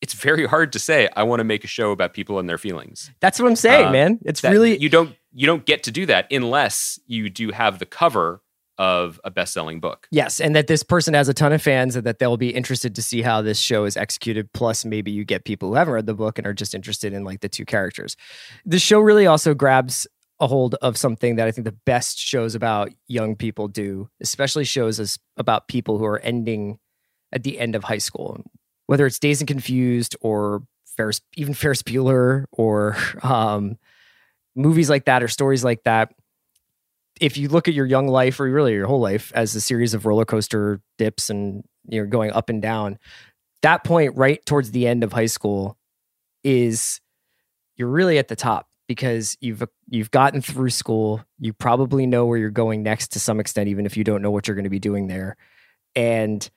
It's 0.03 0.13
very 0.13 0.47
hard 0.47 0.73
to 0.73 0.79
say 0.79 1.09
I 1.17 1.23
want 1.23 1.41
to 1.41 1.45
make 1.45 1.65
a 1.65 1.69
show 1.69 1.91
about 1.91 2.13
people 2.13 2.39
and 2.39 2.47
their 2.49 2.59
feelings 2.59 3.11
that's 3.21 3.41
what 3.41 3.49
i'm 3.49 3.57
saying 3.57 3.87
Uh, 3.87 3.93
man 3.93 4.19
it's 4.27 4.43
really 4.43 4.77
you 4.77 4.91
don't 4.91 5.17
you 5.33 5.47
don't 5.47 5.65
get 5.65 5.83
to 5.85 5.91
do 5.91 6.05
that 6.07 6.31
unless 6.31 6.99
you 7.07 7.31
do 7.31 7.53
have 7.53 7.79
the 7.79 7.87
cover 7.87 8.43
of 8.79 9.21
a 9.25 9.31
best-selling 9.31 9.81
book. 9.81 10.09
Yes, 10.11 10.41
and 10.41 10.55
that 10.57 10.67
this 10.67 10.83
person 10.83 11.15
has 11.15 11.29
a 11.29 11.35
ton 11.35 11.53
of 11.53 11.63
fans 11.63 11.97
and 11.97 12.05
that 12.07 12.19
they'll 12.19 12.37
be 12.37 12.51
interested 12.51 12.95
to 12.95 13.03
see 13.03 13.23
how 13.23 13.43
this 13.43 13.59
show 13.59 13.85
is 13.85 13.97
executed. 13.97 14.53
Plus, 14.53 14.85
maybe 14.85 15.11
you 15.11 15.25
get 15.25 15.45
people 15.45 15.69
who 15.69 15.75
haven't 15.75 15.95
read 15.95 16.07
the 16.07 16.15
book 16.15 16.39
and 16.39 16.47
are 16.47 16.55
just 16.55 16.75
interested 16.75 17.13
in 17.13 17.25
like 17.25 17.41
the 17.41 17.49
two 17.49 17.65
characters. 17.65 18.17
The 18.65 18.79
show 18.79 19.01
really 19.01 19.27
also 19.27 19.55
grabs 19.55 20.07
a 20.41 20.47
hold 20.47 20.75
of 20.77 20.97
something 20.97 21.37
that 21.37 21.47
I 21.47 21.53
think 21.53 21.65
the 21.65 21.73
best 21.73 22.19
shows 22.19 22.55
about 22.55 22.91
young 23.07 23.37
people 23.37 23.69
do, 23.69 24.09
especially 24.21 24.65
shows 24.65 24.99
as 24.99 25.19
about 25.37 25.69
people 25.69 25.99
who 25.99 26.05
are 26.05 26.19
ending 26.19 26.79
at 27.33 27.45
the 27.45 27.59
end 27.59 27.75
of 27.75 27.85
high 27.85 27.99
school, 27.99 28.45
whether 28.87 29.07
it's 29.07 29.19
Dazed 29.19 29.43
and 29.43 29.49
Confused 29.49 30.17
or 30.21 30.63
Ferris, 30.97 31.21
even 31.37 31.55
Ferris 31.55 31.83
Bueller 31.83 32.45
or 32.53 32.97
um, 33.23 33.79
movies 34.57 34.91
like 34.91 35.05
that 35.05 35.23
or 35.23 35.29
stories 35.29 35.65
like 35.65 35.85
that 35.85 36.13
if 37.21 37.37
you 37.37 37.49
look 37.49 37.69
at 37.69 37.75
your 37.75 37.87
young 37.87 38.09
life 38.09 38.41
or 38.41 38.51
really 38.51 38.73
your 38.73 38.87
whole 38.87 39.01
life 39.01 39.33
as 39.35 39.55
a 39.55 39.61
series 39.61 39.95
of 39.95 40.07
roller 40.07 40.25
coaster 40.25 40.81
dips 40.99 41.31
and 41.31 41.65
you're 41.89 42.07
going 42.07 42.33
up 42.33 42.49
and 42.49 42.61
down, 42.61 42.99
that 43.63 43.85
point 43.85 44.17
right 44.17 44.45
towards 44.45 44.73
the 44.73 44.87
end 44.87 45.05
of 45.05 45.13
high 45.13 45.27
school 45.27 45.77
is 46.43 47.01
you're 47.77 47.89
really 47.89 48.19
at 48.19 48.29
the 48.29 48.37
top 48.37 48.69
because 48.87 49.37
you've 49.41 49.63
you've 49.89 50.11
gotten 50.11 50.41
through 50.41 50.71
school. 50.71 51.25
You 51.39 51.53
probably 51.53 52.07
know 52.07 52.27
where 52.27 52.39
you're 52.39 52.51
going 52.51 52.83
next 52.83 53.09
to 53.13 53.21
some 53.21 53.41
extent, 53.41 53.69
even 53.69 53.87
if 53.87 53.97
you 53.97 54.05
don't 54.05 54.23
know 54.23 54.31
what 54.31 54.47
you're 54.47 54.55
going 54.55 54.65
to 54.65 54.71
be 54.71 54.79
doing 54.79 55.07
there. 55.07 55.37
And 55.97 56.49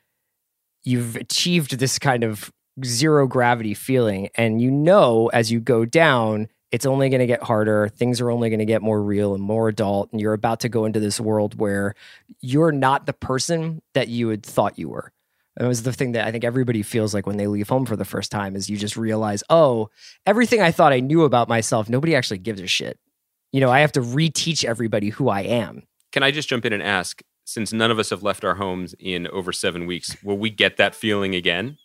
you've 0.83 1.15
achieved 1.15 1.77
this 1.79 1.99
kind 1.99 2.23
of 2.23 2.51
zero 2.83 3.27
gravity 3.27 3.73
feeling. 3.73 4.29
And 4.35 4.61
you 4.61 4.71
know 4.71 5.27
as 5.27 5.51
you 5.51 5.59
go 5.59 5.85
down, 5.85 6.49
it's 6.71 6.85
only 6.85 7.09
going 7.09 7.19
to 7.19 7.27
get 7.27 7.43
harder. 7.43 7.87
Things 7.89 8.19
are 8.19 8.29
only 8.29 8.49
going 8.49 8.59
to 8.59 8.65
get 8.65 8.81
more 8.81 9.01
real 9.01 9.33
and 9.33 9.41
more 9.41 9.69
adult. 9.69 10.11
And 10.11 10.19
you're 10.19 10.33
about 10.33 10.61
to 10.61 10.69
go 10.69 10.85
into 10.85 10.99
this 10.99 11.19
world 11.19 11.57
where 11.59 11.95
you're 12.41 12.71
not 12.71 13.05
the 13.05 13.13
person 13.13 13.81
that 13.93 14.09
you 14.09 14.29
had 14.29 14.45
thought 14.45 14.77
you 14.77 14.89
were. 14.89 15.11
And 15.55 15.65
it 15.65 15.69
was 15.69 15.83
the 15.83 15.93
thing 15.93 16.11
that 16.11 16.27
I 16.27 16.31
think 16.31 16.43
everybody 16.43 16.83
feels 16.83 17.13
like 17.13 17.25
when 17.25 17.37
they 17.37 17.47
leave 17.47 17.69
home 17.69 17.85
for 17.85 17.95
the 17.95 18.05
first 18.05 18.31
time 18.31 18.55
is 18.55 18.69
you 18.69 18.77
just 18.77 18.95
realize, 18.95 19.43
oh, 19.49 19.89
everything 20.25 20.61
I 20.61 20.71
thought 20.71 20.93
I 20.93 20.99
knew 20.99 21.23
about 21.23 21.47
myself, 21.49 21.89
nobody 21.89 22.15
actually 22.15 22.37
gives 22.37 22.61
a 22.61 22.67
shit. 22.67 22.99
You 23.51 23.61
know, 23.61 23.71
I 23.71 23.79
have 23.79 23.93
to 23.93 24.01
reteach 24.01 24.65
everybody 24.65 25.09
who 25.09 25.29
I 25.29 25.41
am. 25.41 25.83
Can 26.11 26.21
I 26.21 26.31
just 26.31 26.49
jump 26.49 26.65
in 26.65 26.73
and 26.73 26.83
ask, 26.83 27.23
since 27.43 27.73
none 27.73 27.89
of 27.89 27.97
us 27.97 28.09
have 28.11 28.21
left 28.21 28.43
our 28.43 28.55
homes 28.55 28.93
in 28.99 29.25
over 29.27 29.51
seven 29.51 29.87
weeks, 29.87 30.21
will 30.21 30.37
we 30.37 30.49
get 30.49 30.77
that 30.77 30.93
feeling 30.93 31.33
again? 31.33 31.77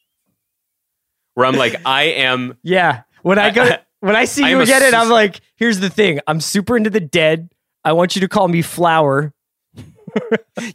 Where 1.34 1.46
I'm 1.46 1.56
like, 1.56 1.76
I 1.86 2.02
am 2.04 2.58
Yeah. 2.62 3.02
When 3.22 3.38
I 3.38 3.50
go, 3.50 3.70
when 4.02 4.16
I 4.16 4.24
see 4.24 4.42
I 4.44 4.50
you 4.50 4.60
again, 4.60 4.82
and 4.82 4.94
I'm 4.94 5.08
like, 5.08 5.40
here's 5.56 5.78
the 5.80 5.88
thing 5.88 6.20
I'm 6.26 6.40
super 6.40 6.76
into 6.76 6.90
the 6.90 7.00
dead. 7.00 7.50
I 7.84 7.92
want 7.92 8.14
you 8.16 8.20
to 8.20 8.28
call 8.28 8.48
me 8.48 8.60
Flower. 8.62 9.32
yeah, 9.76 9.84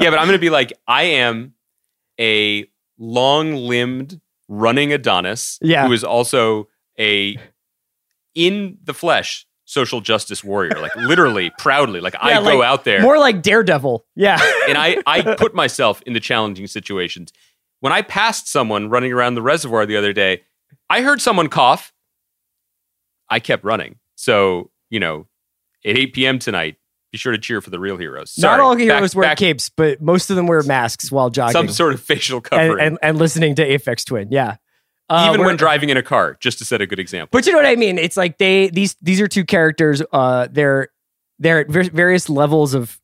but 0.10 0.18
I'm 0.18 0.26
gonna 0.26 0.40
be 0.40 0.50
like, 0.50 0.74
I 0.88 1.04
am 1.04 1.54
a 2.20 2.68
long-limbed 2.98 4.20
running 4.48 4.94
Adonis, 4.94 5.60
Yeah. 5.62 5.86
who 5.88 5.94
is 5.94 6.04
also 6.04 6.68
a 7.00 7.38
in 8.34 8.78
the 8.84 8.94
flesh 8.94 9.46
social 9.66 10.00
justice 10.00 10.44
warrior, 10.44 10.80
like 10.80 10.96
literally, 10.96 11.52
proudly. 11.58 12.00
Like 12.00 12.16
I 12.20 12.30
Yeah, 12.32 12.40
go 12.42 12.58
like, 12.60 12.66
out 12.68 12.86
there 12.86 13.02
More 13.02 13.20
like 13.20 13.42
Daredevil. 13.42 14.06
Yeah. 14.16 14.40
and 14.70 14.78
I 14.78 14.98
I 15.06 15.36
put 15.36 15.54
myself 15.54 16.02
in 16.04 16.14
the 16.14 16.22
challenging 16.22 16.68
situations. 16.68 17.34
When 17.82 17.92
I 17.92 18.02
passed 18.02 18.48
someone 18.48 18.90
running 18.90 19.12
around 19.12 19.36
the 19.36 19.42
reservoir 19.42 19.86
the 19.86 19.98
other 19.98 20.14
day, 20.14 20.44
I 20.90 21.02
heard 21.02 21.22
someone 21.22 21.50
cough. 21.50 21.92
I 23.30 23.40
kept 23.40 23.64
running. 23.64 23.98
So, 24.16 24.72
you 24.90 25.00
know, 25.00 25.28
at 25.86 25.98
8 25.98 26.14
p.m. 26.14 26.40
tonight, 26.40 26.76
be 27.12 27.18
sure 27.18 27.32
to 27.32 27.38
cheer 27.38 27.62
for 27.62 27.70
the 27.70 27.80
real 27.80 27.98
heroes. 27.98 28.32
Sorry, 28.32 28.58
Not 28.58 28.60
all 28.64 28.74
back- 28.76 28.82
heroes 28.84 29.16
wear 29.16 29.28
back- 29.30 29.38
capes, 29.38 29.70
but 29.70 30.02
most 30.02 30.30
of 30.30 30.36
them 30.36 30.48
wear 30.48 30.62
masks 30.64 31.12
while 31.12 31.30
jogging 31.30 31.54
Some 31.54 31.70
sort 31.70 31.94
of 31.94 32.02
facial 32.02 32.38
and, 32.38 32.44
covering. 32.44 32.86
and, 32.86 32.98
and 33.02 33.18
listening 33.18 33.56
to 33.56 33.66
Aphex 33.68 34.06
Twin. 34.06 34.30
Yeah. 34.32 34.58
Uh, 35.10 35.32
even 35.34 35.46
when 35.46 35.56
driving 35.56 35.88
in 35.90 35.96
a 35.96 36.04
car, 36.04 36.36
just 36.42 36.58
to 36.58 36.66
set 36.66 36.82
a 36.82 36.86
good 36.88 37.00
example. 37.00 37.30
But 37.32 37.46
you 37.46 37.54
know 37.54 37.60
what 37.60 37.66
I 37.66 37.78
mean? 37.78 37.98
It's 37.98 38.18
like 38.18 38.38
they 38.40 38.68
these 38.70 38.98
these 39.02 39.22
are 39.22 39.28
two 39.30 39.46
characters. 39.46 40.02
Uh, 40.12 40.50
they're 40.52 40.90
they're 41.40 41.62
at 41.62 41.70
various 41.70 42.28
levels 42.28 42.74
of 42.74 43.00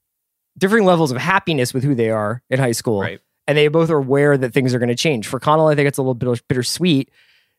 different 0.58 0.86
levels 0.86 1.12
of 1.12 1.18
happiness 1.18 1.74
with 1.74 1.86
who 1.86 1.96
they 1.96 2.10
are 2.10 2.44
in 2.50 2.60
high 2.60 2.74
school, 2.74 3.00
Right. 3.00 3.22
and 3.48 3.58
they 3.58 3.70
both 3.70 3.90
are 3.90 3.98
aware 4.00 4.38
that 4.38 4.54
things 4.54 4.74
are 4.74 4.80
going 4.80 4.90
to 4.90 4.96
change. 4.96 5.28
For 5.28 5.40
Connell, 5.40 5.68
I 5.68 5.76
think 5.76 5.88
it's 5.88 5.98
a 5.98 6.02
little 6.02 6.14
bit 6.14 6.42
bittersweet 6.50 7.10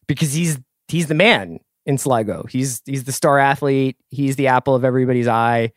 because 0.07 0.35
he's 0.35 0.59
he's 0.89 1.07
the 1.07 1.15
man 1.15 1.59
in 1.87 1.99
Sligo. 1.99 2.45
He's 2.49 2.83
he's 2.85 3.05
the 3.05 3.13
star 3.13 3.39
athlete. 3.39 3.97
He's 4.11 4.37
the 4.37 4.49
apple 4.49 4.75
of 4.75 4.85
everybody's 4.85 5.29
eye. 5.29 5.73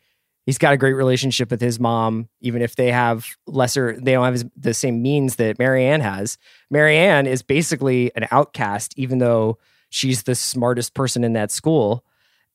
He's 0.46 0.58
got 0.58 0.72
a 0.72 0.78
great 0.78 0.94
relationship 0.94 1.50
with 1.50 1.60
his 1.60 1.78
mom, 1.78 2.30
even 2.40 2.62
if 2.62 2.74
they 2.74 2.90
have 2.90 3.26
lesser, 3.46 3.98
they 4.00 4.12
don't 4.12 4.24
have 4.24 4.50
the 4.56 4.72
same 4.72 5.02
means 5.02 5.36
that 5.36 5.58
Marianne 5.58 6.00
has. 6.00 6.38
Marianne 6.70 7.26
is 7.26 7.42
basically 7.42 8.10
an 8.16 8.26
outcast, 8.30 8.94
even 8.96 9.18
though 9.18 9.58
she's 9.90 10.22
the 10.22 10.34
smartest 10.34 10.94
person 10.94 11.22
in 11.22 11.34
that 11.34 11.50
school 11.50 12.02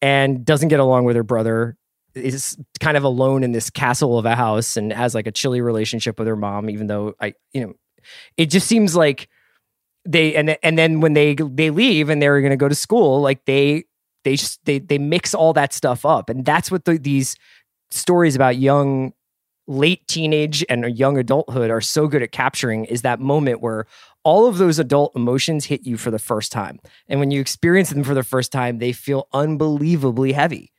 and 0.02 0.44
doesn't 0.44 0.70
get 0.70 0.80
along 0.80 1.06
with 1.06 1.16
her 1.16 1.24
brother 1.24 1.78
is 2.16 2.58
kind 2.80 2.98
of 2.98 3.04
alone 3.04 3.44
in 3.44 3.52
this 3.52 3.70
castle 3.70 4.18
of 4.18 4.26
a 4.26 4.36
house 4.36 4.78
and 4.78 4.92
has 4.92 5.16
like 5.16 5.28
a 5.28 5.32
chilly 5.32 5.62
relationship 5.62 6.20
with 6.20 6.28
her 6.28 6.36
mom 6.36 6.70
even 6.70 6.86
though 6.88 7.16
i 7.20 7.34
you 7.54 7.62
know 7.62 7.74
it 8.38 8.48
just 8.48 8.68
seems 8.68 8.96
like 8.96 9.30
they 10.06 10.36
and 10.36 10.58
and 10.63 10.78
then 10.78 11.00
when 11.02 11.13
they 11.13 11.36
they 11.36 11.70
leave 11.70 12.10
and 12.10 12.22
they're 12.22 12.42
going 12.42 12.52
to 12.52 12.58
go 12.58 12.70
to 12.70 12.76
school, 12.76 13.22
like 13.22 13.46
they 13.46 13.86
they 14.24 14.36
just 14.36 14.63
they 14.66 14.80
they 14.80 14.98
mix 14.98 15.34
all 15.34 15.54
that 15.54 15.74
stuff 15.74 16.06
up, 16.06 16.30
and 16.30 16.46
that's 16.46 16.72
what 16.72 16.86
the, 16.86 16.98
these 16.98 17.36
stories 17.92 18.36
about 18.36 18.58
young 18.58 19.13
late 19.68 20.06
teenage 20.08 20.66
and 20.68 20.98
young 20.98 21.18
adulthood 21.18 21.70
are 21.70 21.82
so 21.82 22.08
good 22.08 22.22
at 22.22 22.32
capturing 22.32 22.86
is 22.86 23.02
that 23.02 23.20
moment 23.20 23.62
where 23.62 23.86
all 24.24 24.48
of 24.48 24.58
those 24.58 24.80
adult 24.80 25.16
emotions 25.16 25.66
hit 25.66 25.86
you 25.86 25.98
for 25.98 26.12
the 26.12 26.20
first 26.20 26.52
time. 26.52 26.80
And 27.08 27.20
when 27.20 27.32
you 27.32 27.39
experience 27.39 27.89
them 27.89 28.04
for 28.04 28.13
the 28.13 28.24
first 28.24 28.52
time, 28.52 28.80
they 28.80 28.92
feel 28.92 29.28
unbelievably 29.32 30.34
heavy. 30.34 30.72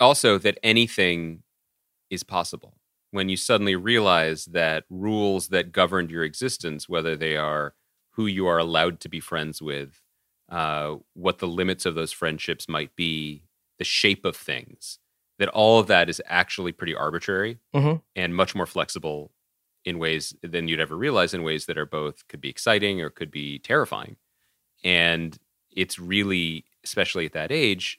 Also, 0.00 0.38
that 0.38 0.58
anything 0.62 1.42
is 2.10 2.24
possible 2.24 2.74
when 3.12 3.28
you 3.28 3.36
suddenly 3.36 3.76
realize 3.76 4.46
that 4.46 4.84
rules 4.90 5.48
that 5.48 5.70
governed 5.70 6.10
your 6.10 6.24
existence, 6.24 6.88
whether 6.88 7.16
they 7.16 7.36
are 7.36 7.74
who 8.12 8.26
you 8.26 8.46
are 8.46 8.58
allowed 8.58 9.00
to 9.00 9.08
be 9.08 9.20
friends 9.20 9.60
with, 9.62 10.00
uh, 10.48 10.96
what 11.14 11.38
the 11.38 11.46
limits 11.48 11.86
of 11.86 11.94
those 11.94 12.12
friendships 12.12 12.68
might 12.68 12.94
be, 12.96 13.42
the 13.78 13.84
shape 13.84 14.24
of 14.24 14.36
things, 14.36 14.98
that 15.38 15.48
all 15.48 15.78
of 15.80 15.86
that 15.86 16.08
is 16.08 16.20
actually 16.26 16.72
pretty 16.72 16.94
arbitrary 16.94 17.58
Mhm. 17.74 18.02
and 18.14 18.34
much 18.36 18.54
more 18.54 18.66
flexible 18.66 19.32
in 19.84 19.98
ways 19.98 20.34
than 20.42 20.68
you'd 20.68 20.78
ever 20.78 20.96
realize, 20.96 21.34
in 21.34 21.42
ways 21.42 21.66
that 21.66 21.78
are 21.78 21.86
both 21.86 22.26
could 22.28 22.40
be 22.40 22.48
exciting 22.50 23.00
or 23.00 23.10
could 23.10 23.30
be 23.30 23.58
terrifying. 23.58 24.16
And 24.84 25.36
it's 25.70 25.98
really, 25.98 26.66
especially 26.84 27.26
at 27.26 27.32
that 27.32 27.50
age, 27.50 27.98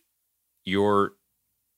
your 0.64 1.14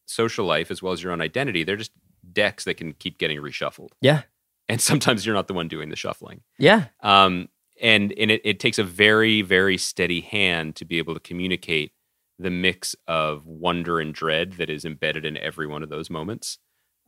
social 0.05 0.45
life 0.45 0.69
as 0.69 0.81
well 0.83 0.93
as 0.93 1.01
your 1.01 1.11
own 1.11 1.21
identity, 1.21 1.63
they're 1.63 1.75
just 1.77 1.91
decks 2.33 2.65
that 2.65 2.75
can 2.77 2.93
keep 2.93 3.17
getting 3.17 3.39
reshuffled. 3.39 3.89
Yeah. 4.01 4.23
And 4.67 4.81
sometimes 4.81 5.25
you're 5.25 5.35
not 5.35 5.47
the 5.47 5.53
one 5.53 5.67
doing 5.67 5.89
the 5.89 5.95
shuffling. 5.95 6.41
Yeah. 6.59 6.89
Um, 7.01 7.49
and 7.81 8.13
and 8.17 8.31
it, 8.31 8.41
it 8.43 8.59
takes 8.59 8.79
a 8.79 8.83
very, 8.83 9.41
very 9.41 9.77
steady 9.77 10.21
hand 10.21 10.75
to 10.77 10.85
be 10.85 10.97
able 10.97 11.13
to 11.13 11.19
communicate 11.19 11.91
the 12.37 12.49
mix 12.49 12.95
of 13.07 13.45
wonder 13.45 13.99
and 13.99 14.13
dread 14.13 14.53
that 14.53 14.69
is 14.69 14.85
embedded 14.85 15.25
in 15.25 15.37
every 15.37 15.67
one 15.67 15.83
of 15.83 15.89
those 15.89 16.09
moments. 16.09 16.57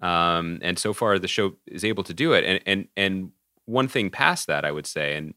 Um, 0.02 0.60
and 0.62 0.78
so 0.80 0.94
far, 0.94 1.20
the 1.20 1.28
show 1.28 1.58
is 1.66 1.84
able 1.84 2.04
to 2.04 2.14
do 2.14 2.34
it. 2.34 2.44
And 2.44 2.62
and 2.66 2.88
and 2.96 3.32
one 3.66 3.88
thing 3.88 4.10
past 4.10 4.48
that, 4.48 4.66
I 4.66 4.72
would 4.72 4.86
say, 4.86 5.16
and 5.16 5.34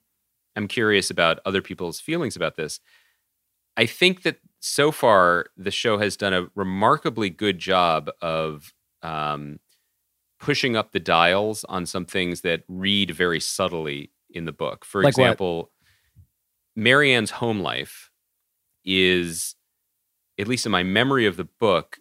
I'm 0.56 0.68
curious 0.68 1.10
about 1.10 1.40
other 1.44 1.62
people's 1.62 2.00
feelings 2.00 2.36
about 2.36 2.56
this. 2.56 2.80
I 3.76 3.86
think 3.86 4.22
that 4.22 4.36
so 4.60 4.92
far 4.92 5.46
the 5.56 5.70
show 5.70 5.98
has 5.98 6.16
done 6.16 6.34
a 6.34 6.48
remarkably 6.54 7.30
good 7.30 7.58
job 7.58 8.10
of 8.20 8.74
um, 9.02 9.58
pushing 10.38 10.76
up 10.76 10.92
the 10.92 11.00
dials 11.00 11.64
on 11.64 11.86
some 11.86 12.04
things 12.04 12.42
that 12.42 12.62
read 12.68 13.10
very 13.12 13.40
subtly 13.40 14.10
in 14.32 14.44
the 14.44 14.52
book. 14.52 14.84
For 14.84 15.02
Like 15.02 15.16
what? 15.16 15.24
example, 15.24 15.70
Marianne's 16.76 17.30
home 17.30 17.60
life 17.60 18.10
is, 18.84 19.54
at 20.38 20.48
least 20.48 20.66
in 20.66 20.72
my 20.72 20.82
memory 20.82 21.26
of 21.26 21.36
the 21.36 21.48
book, 21.58 21.98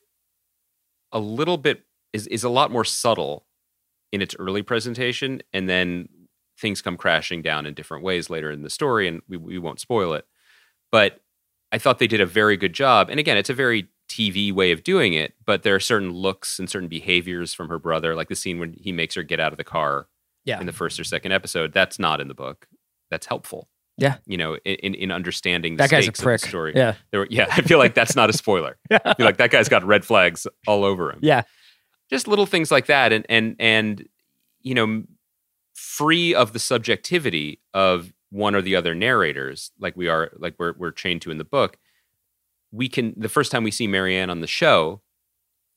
a 1.11 1.19
little 1.19 1.57
bit 1.57 1.85
is 2.13 2.27
is 2.27 2.43
a 2.43 2.49
lot 2.49 2.71
more 2.71 2.85
subtle 2.85 3.45
in 4.11 4.21
its 4.21 4.35
early 4.39 4.61
presentation, 4.61 5.41
and 5.53 5.69
then 5.69 6.07
things 6.59 6.81
come 6.81 6.97
crashing 6.97 7.41
down 7.41 7.65
in 7.65 7.73
different 7.73 8.03
ways 8.03 8.29
later 8.29 8.51
in 8.51 8.63
the 8.63 8.69
story, 8.69 9.07
and 9.07 9.21
we, 9.27 9.37
we 9.37 9.57
won't 9.57 9.79
spoil 9.79 10.13
it. 10.13 10.25
But 10.91 11.21
I 11.71 11.77
thought 11.77 11.99
they 11.99 12.07
did 12.07 12.21
a 12.21 12.25
very 12.25 12.57
good 12.57 12.73
job. 12.73 13.09
And 13.09 13.19
again, 13.19 13.37
it's 13.37 13.49
a 13.49 13.53
very 13.53 13.87
TV 14.09 14.51
way 14.51 14.71
of 14.71 14.83
doing 14.83 15.13
it, 15.13 15.33
but 15.45 15.63
there 15.63 15.75
are 15.75 15.79
certain 15.79 16.11
looks 16.11 16.57
and 16.57 16.69
certain 16.69 16.89
behaviors 16.89 17.53
from 17.53 17.69
her 17.69 17.77
brother, 17.77 18.15
like 18.15 18.27
the 18.27 18.35
scene 18.35 18.59
when 18.59 18.73
he 18.73 18.91
makes 18.91 19.15
her 19.15 19.23
get 19.23 19.39
out 19.39 19.51
of 19.53 19.57
the 19.57 19.63
car 19.63 20.07
Yeah. 20.49 20.59
in 20.59 20.65
the 20.65 20.73
first 20.73 20.99
or 20.99 21.03
second 21.03 21.31
episode. 21.31 21.73
That's 21.73 21.97
not 21.99 22.19
in 22.21 22.27
the 22.27 22.33
book. 22.33 22.67
That's 23.09 23.25
helpful. 23.25 23.69
Yeah. 23.97 24.17
You 24.25 24.37
know, 24.37 24.55
in, 24.65 24.75
in, 24.75 24.93
in 24.95 25.11
understanding 25.11 25.75
the 25.75 25.83
That 25.83 25.89
guy's 25.89 26.07
a 26.07 26.11
prick. 26.11 26.41
the 26.41 26.47
story. 26.47 26.73
Yeah. 26.75 26.95
There 27.11 27.21
were, 27.21 27.27
yeah, 27.29 27.47
I 27.51 27.61
feel 27.61 27.77
like 27.79 27.93
that's 27.95 28.15
not 28.15 28.29
a 28.29 28.33
spoiler. 28.33 28.77
Feel 28.89 28.99
like 29.19 29.37
that 29.37 29.51
guy's 29.51 29.67
got 29.69 29.83
red 29.83 30.05
flags 30.05 30.47
all 30.67 30.83
over 30.85 31.11
him 31.11 31.19
Yeah. 31.21 31.41
just 32.09 32.27
little 32.27 32.45
things 32.45 32.71
like 32.71 32.85
that 32.87 33.11
and 33.13 33.25
and 33.29 33.55
and 33.59 34.07
you 34.61 34.73
know 34.75 35.03
free 35.75 36.33
of 36.35 36.53
the 36.53 36.59
subjectivity 36.59 37.59
of 37.73 38.13
one 38.31 38.55
or 38.55 38.61
the 38.61 38.75
other 38.75 38.93
narrators 38.95 39.71
like 39.79 39.95
we 39.97 40.07
are 40.07 40.31
like 40.37 40.55
we're 40.59 40.73
we're 40.77 40.91
chained 40.91 41.21
to 41.23 41.31
in 41.31 41.37
the 41.37 41.43
book 41.45 41.77
we 42.71 42.87
can 42.89 43.13
the 43.17 43.29
first 43.29 43.51
time 43.51 43.63
we 43.63 43.71
see 43.71 43.87
marianne 43.87 44.29
on 44.29 44.39
the 44.41 44.47
show 44.47 45.01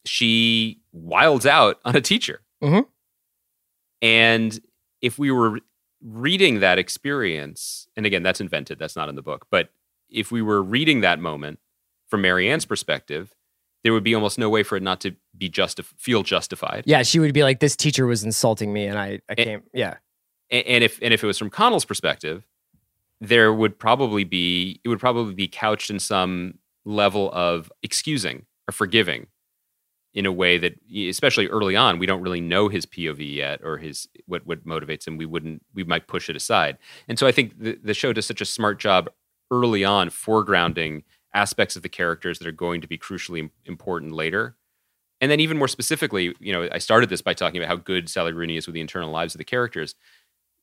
she 0.05 0.81
wilds 0.93 1.47
out 1.47 1.79
on 1.85 1.95
a 1.97 2.01
teacher 2.01 2.41
Mhm. 2.63 2.87
And 4.03 4.61
if 5.01 5.19
we 5.19 5.31
were 5.31 5.61
reading 6.05 6.61
that 6.61 6.79
experience 6.79 7.87
and 7.97 8.05
again 8.05 8.23
that's 8.23 8.41
invented 8.41 8.79
that's 8.79 8.97
not 8.97 9.09
in 9.09 9.15
the 9.15 9.23
book 9.23 9.47
but 9.51 9.71
if 10.11 10.31
we 10.31 10.43
were 10.43 10.63
reading 10.63 11.01
that 11.01 11.19
moment 11.19 11.59
from 12.09 12.21
marianne's 12.21 12.67
perspective 12.67 13.33
there 13.83 13.93
would 13.93 14.05
be 14.05 14.15
almost 14.15 14.39
no 14.39 14.49
way 14.49 14.63
for 14.63 14.77
it 14.77 14.83
not 14.83 15.01
to 15.01 15.15
be 15.37 15.51
justif- 15.51 15.93
feel 15.99 16.23
justified. 16.23 16.85
Yeah. 16.87 17.03
She 17.03 17.19
would 17.19 17.35
be 17.35 17.43
like, 17.43 17.61
this 17.61 17.77
teacher 17.77 18.07
was 18.07 18.25
insulting 18.25 18.73
me 18.73 18.87
and 18.87 18.99
I, 18.99 19.21
I 19.29 19.35
came. 19.35 19.63
Yeah. 19.75 19.97
And 20.51 20.85
if 20.85 20.99
and 21.01 21.15
if 21.15 21.25
it 21.25 21.27
was 21.27 21.39
from 21.39 21.49
Connell's 21.49 21.87
perspective, 21.87 22.47
there 23.21 23.55
would 23.55 23.79
probably 23.79 24.25
be 24.25 24.81
it 24.85 24.89
would 24.89 25.01
probably 25.01 25.35
be 25.35 25.49
couched 25.49 25.89
in 25.89 25.99
some 25.99 26.59
level 26.85 27.31
of 27.33 27.73
excusing 27.83 28.45
or 28.69 28.73
forgiving 28.73 29.29
in 30.15 30.27
a 30.27 30.33
way 30.33 30.59
that 30.59 30.75
especially 31.09 31.47
early 31.49 31.75
on 31.75 31.99
we 31.99 32.07
don't 32.07 32.21
really 32.21 32.41
know 32.41 32.69
his 32.69 32.85
POV 32.85 33.35
yet 33.35 33.61
or 33.65 33.79
his 33.79 34.09
what 34.27 34.47
what 34.47 34.67
motivates 34.67 35.07
him 35.07 35.17
we 35.17 35.27
wouldn't 35.27 35.63
we 35.75 35.85
might 35.85 36.07
push 36.07 36.29
it 36.29 36.37
aside. 36.37 36.79
And 37.09 37.19
so 37.19 37.27
I 37.27 37.33
think 37.33 37.59
the, 37.59 37.79
the 37.83 37.95
show 37.95 38.13
does 38.13 38.27
such 38.27 38.41
a 38.41 38.47
smart 38.47 38.79
job 38.79 39.11
early 39.51 39.85
on 39.85 40.11
foregrounding 40.11 41.03
aspects 41.35 41.77
of 41.77 41.83
the 41.83 41.89
characters 41.89 42.39
that 42.39 42.49
are 42.49 42.53
going 42.53 42.81
to 42.81 42.87
be 42.87 42.99
crucially 42.99 43.51
important 43.65 44.13
later. 44.13 44.57
And 45.21 45.31
then 45.31 45.41
even 45.41 45.57
more 45.57 45.69
specifically, 45.69 46.35
you 46.41 46.53
know, 46.53 46.69
I 46.73 46.79
started 46.79 47.09
this 47.09 47.23
by 47.23 47.33
talking 47.33 47.63
about 47.63 47.69
how 47.69 47.77
good 47.77 48.11
Sally 48.11 48.33
Rooney 48.33 48.57
is 48.57 48.67
with 48.67 48.75
the 48.75 48.81
internal 48.81 49.11
lives 49.11 49.35
of 49.35 49.39
the 49.39 49.45
characters. 49.45 49.95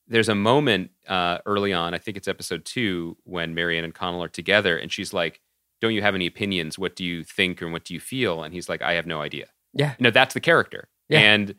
There's 0.06 0.28
a 0.28 0.34
moment 0.34 0.90
uh, 1.08 1.38
early 1.46 1.72
on, 1.72 1.94
I 1.94 1.98
think 1.98 2.16
it's 2.16 2.28
episode 2.28 2.64
two, 2.64 3.16
when 3.24 3.54
Marianne 3.54 3.84
and 3.84 3.94
Connell 3.94 4.22
are 4.22 4.28
together, 4.28 4.76
and 4.76 4.92
she's 4.92 5.12
like, 5.12 5.40
"Don't 5.80 5.94
you 5.94 6.02
have 6.02 6.14
any 6.14 6.26
opinions? 6.26 6.78
What 6.78 6.96
do 6.96 7.04
you 7.04 7.24
think, 7.24 7.60
and 7.62 7.72
what 7.72 7.84
do 7.84 7.94
you 7.94 8.00
feel?" 8.00 8.42
And 8.42 8.52
he's 8.54 8.68
like, 8.68 8.82
"I 8.82 8.94
have 8.94 9.06
no 9.06 9.20
idea." 9.22 9.46
Yeah. 9.72 9.94
You 9.98 10.04
know, 10.04 10.10
that's 10.10 10.34
the 10.34 10.40
character, 10.40 10.88
Yeah. 11.08 11.20
and 11.20 11.54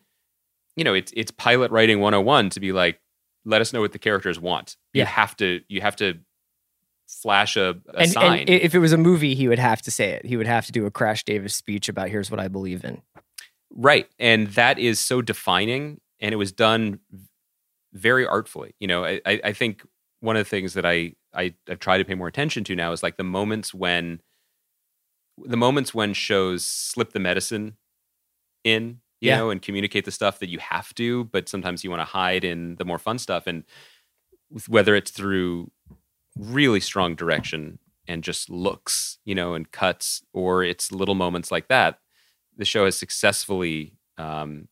you 0.76 0.84
know, 0.84 0.94
it's 0.94 1.12
it's 1.16 1.32
pilot 1.32 1.72
writing 1.72 2.00
101 2.00 2.50
to 2.52 2.60
be 2.60 2.72
like, 2.72 3.00
let 3.44 3.60
us 3.62 3.74
know 3.74 3.82
what 3.82 3.92
the 3.92 4.00
characters 4.00 4.40
want. 4.40 4.78
You 4.94 5.00
Yeah. 5.00 5.06
have 5.06 5.36
to 5.38 5.62
you 5.68 5.82
have 5.82 5.96
to 5.98 6.20
flash 7.08 7.58
a, 7.58 7.76
a 7.94 8.00
And, 8.02 8.12
sign. 8.12 8.40
and 8.42 8.50
if 8.50 8.74
it 8.74 8.80
was 8.80 8.94
a 8.94 8.98
movie, 8.98 9.36
he 9.36 9.48
would 9.50 9.60
have 9.60 9.82
to 9.82 9.92
say 9.92 10.12
it. 10.12 10.26
He 10.26 10.38
would 10.38 10.48
have 10.48 10.66
to 10.68 10.72
do 10.72 10.86
a 10.86 10.92
Crash 10.92 11.24
Davis 11.26 11.54
speech 11.56 11.90
about 11.90 12.08
here's 12.10 12.32
what 12.32 12.40
I 12.40 12.48
believe 12.48 12.86
in. 12.86 13.02
Right. 13.70 14.08
And 14.20 14.48
that 14.50 14.80
is 14.80 15.00
so 15.00 15.22
defining. 15.22 16.00
And 16.22 16.32
it 16.34 16.38
was 16.38 16.52
done 16.54 17.00
very 17.94 18.26
artfully. 18.26 18.76
You 18.80 18.88
know, 18.88 19.04
I 19.04 19.20
I 19.26 19.52
think 19.54 19.86
one 20.22 20.36
of 20.38 20.42
the 20.42 20.50
things 20.50 20.74
that 20.76 20.86
I, 20.86 21.14
I, 21.34 21.54
I've 21.70 21.80
tried 21.80 21.98
to 22.00 22.06
pay 22.06 22.16
more 22.16 22.28
attention 22.30 22.64
to 22.66 22.76
now 22.76 22.92
is 22.94 23.04
like 23.04 23.18
the 23.18 23.24
moments 23.24 23.74
when 23.74 24.22
the 25.38 25.58
moments 25.58 25.94
when 25.94 26.14
shows 26.14 26.66
slip 26.66 27.14
the 27.14 27.20
medicine 27.20 27.78
in, 28.64 29.02
you 29.20 29.30
Yeah. 29.30 29.38
know, 29.38 29.50
and 29.50 29.62
communicate 29.62 30.06
the 30.06 30.12
stuff 30.12 30.40
that 30.40 30.50
you 30.50 30.60
have 30.60 30.94
to, 30.96 31.26
but 31.26 31.50
sometimes 31.50 31.84
you 31.84 31.90
want 31.90 32.02
to 32.02 32.06
hide 32.06 32.44
in 32.44 32.76
the 32.76 32.86
more 32.86 33.00
fun 33.00 33.18
stuff. 33.18 33.48
And 33.48 33.64
whether 34.68 34.96
it's 34.96 35.12
through 35.12 35.72
really 36.38 36.80
strong 36.80 37.16
direction 37.16 37.80
and 38.08 38.24
just 38.24 38.50
looks, 38.50 39.20
you 39.26 39.36
know, 39.36 39.54
and 39.54 39.72
cuts, 39.72 40.24
or 40.34 40.64
it's 40.64 40.92
little 40.92 41.16
moments 41.16 41.52
like 41.52 41.68
that, 41.70 42.00
the 42.58 42.66
show 42.66 42.86
has 42.86 42.98
successfully 42.98 43.94
um, 44.18 44.68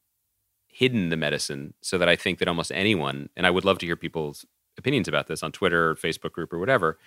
hidden 0.68 1.10
the 1.10 1.18
medicine 1.18 1.74
so 1.82 1.98
that 1.98 2.10
I 2.10 2.16
think 2.16 2.40
that 2.40 2.48
almost 2.48 2.72
anyone, 2.74 3.30
and 3.36 3.48
I 3.48 3.50
would 3.50 3.66
love 3.66 3.80
to 3.80 3.86
hear 3.86 3.96
people's 3.96 4.46
opinions 4.80 5.08
about 5.08 5.28
this 5.28 5.44
on 5.44 5.52
Twitter 5.52 5.92
or 5.92 5.96
Facebook 5.96 6.32
group 6.32 6.52
or 6.52 6.58
whatever. 6.60 6.98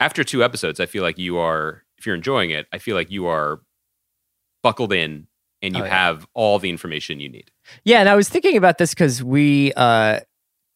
After 0.00 0.24
two 0.24 0.42
episodes, 0.42 0.80
I 0.80 0.86
feel 0.86 1.02
like 1.04 1.18
you 1.18 1.38
are, 1.38 1.84
if 1.98 2.06
you're 2.06 2.16
enjoying 2.16 2.50
it, 2.50 2.66
I 2.72 2.78
feel 2.78 2.96
like 2.96 3.10
you 3.10 3.26
are 3.26 3.60
buckled 4.62 4.92
in 4.92 5.28
and 5.60 5.76
you 5.76 5.82
Oh, 5.82 5.86
yeah. 5.86 5.90
have 5.94 6.26
all 6.34 6.58
the 6.58 6.70
information 6.70 7.20
you 7.20 7.28
need. 7.28 7.52
Yeah, 7.84 8.00
and 8.00 8.08
I 8.08 8.16
was 8.16 8.28
thinking 8.28 8.56
about 8.56 8.78
this 8.78 8.94
because 8.94 9.22
we 9.22 9.72
uh, 9.76 10.20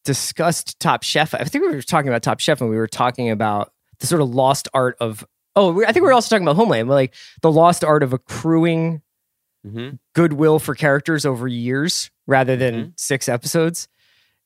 discussed 0.04 0.78
Top 0.78 1.02
Chef. 1.02 1.34
I 1.34 1.42
think 1.44 1.64
we 1.64 1.74
were 1.74 1.82
talking 1.82 2.08
about 2.08 2.22
Top 2.22 2.38
Chef, 2.38 2.60
and 2.60 2.70
we 2.70 2.76
were 2.76 2.86
talking 2.86 3.30
about 3.30 3.72
the 3.98 4.06
sort 4.06 4.22
of 4.22 4.30
lost 4.32 4.68
art 4.72 4.96
of. 5.00 5.26
Oh, 5.56 5.82
I 5.82 5.86
think 5.86 5.96
we 5.96 6.02
were 6.02 6.12
also 6.12 6.28
talking 6.34 6.46
about 6.46 6.56
Homeland, 6.56 6.88
like 6.88 7.14
the 7.42 7.50
lost 7.50 7.82
art 7.82 8.02
of 8.02 8.12
accruing 8.12 9.02
Mm-hmm. 9.66 9.96
goodwill 10.14 10.60
for 10.60 10.76
characters 10.76 11.26
over 11.26 11.48
years 11.48 12.08
rather 12.28 12.54
than 12.54 12.74
Mm-hmm. 12.74 12.90
six 12.96 13.28
episodes. 13.28 13.88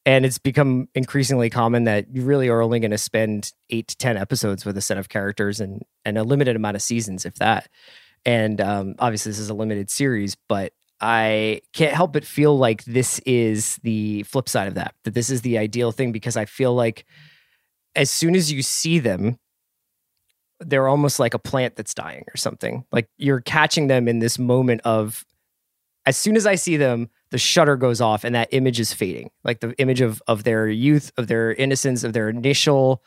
And 0.07 0.25
it's 0.25 0.39
become 0.39 0.89
increasingly 0.95 1.51
common 1.51 1.85
that 1.85 2.07
you 2.15 2.23
really 2.23 2.49
are 2.49 2.63
only 2.63 2.81
going 2.81 2.91
to 2.91 2.99
spend 2.99 3.53
eight 3.69 3.89
to 3.89 3.97
10 3.97 4.17
episodes 4.17 4.65
with 4.65 4.77
a 4.79 4.81
set 4.81 4.97
of 4.97 5.09
characters 5.09 5.61
and, 5.61 5.83
and 6.05 6.17
a 6.17 6.25
limited 6.25 6.57
amount 6.57 6.77
of 6.77 6.83
seasons, 6.83 7.27
if 7.27 7.35
that. 7.35 7.69
And 8.25 8.61
um, 8.61 8.95
obviously, 8.99 9.31
this 9.31 9.39
is 9.39 9.51
a 9.51 9.55
limited 9.55 9.91
series, 9.91 10.37
but 10.49 10.73
I 11.01 11.63
can't 11.73 11.95
help 11.95 12.13
but 12.13 12.25
feel 12.25 12.57
like 12.57 12.85
this 12.85 13.19
is 13.21 13.77
the 13.83 14.23
flip 14.25 14.49
side 14.49 14.69
of 14.69 14.75
that. 14.75 14.95
That 15.05 15.15
this 15.15 15.31
is 15.31 15.43
the 15.43 15.59
ideal 15.59 15.93
thing 15.93 16.13
because 16.13 16.37
I 16.37 16.45
feel 16.45 16.75
like 16.75 17.07
as 17.97 18.11
soon 18.11 18.35
as 18.35 18.53
you 18.53 18.63
see 18.63 18.99
them, 18.99 19.39
they're 20.61 20.89
almost 20.89 21.19
like 21.19 21.33
a 21.33 21.39
plant 21.39 21.77
that's 21.77 21.95
dying 21.95 22.25
or 22.33 22.37
something. 22.37 22.85
Like 22.93 23.09
you're 23.17 23.41
catching 23.41 23.87
them 23.89 24.09
in 24.09 24.19
this 24.19 24.39
moment 24.39 24.83
of 24.85 25.25
as 26.05 26.17
soon 26.17 26.37
as 26.37 26.47
I 26.47 26.55
see 26.55 26.77
them, 26.77 27.09
the 27.31 27.39
shutter 27.39 27.77
goes 27.77 28.01
off 28.01 28.25
and 28.25 28.35
that 28.35 28.49
image 28.53 28.81
is 28.81 28.93
fading. 28.93 29.31
Like 29.45 29.61
the 29.61 29.75
image 29.81 30.01
of 30.01 30.23
of 30.27 30.45
their 30.45 30.69
youth, 30.69 31.13
of 31.17 31.27
their 31.27 31.53
innocence, 31.53 32.05
of 32.05 32.13
their 32.13 32.29
initial 32.29 33.03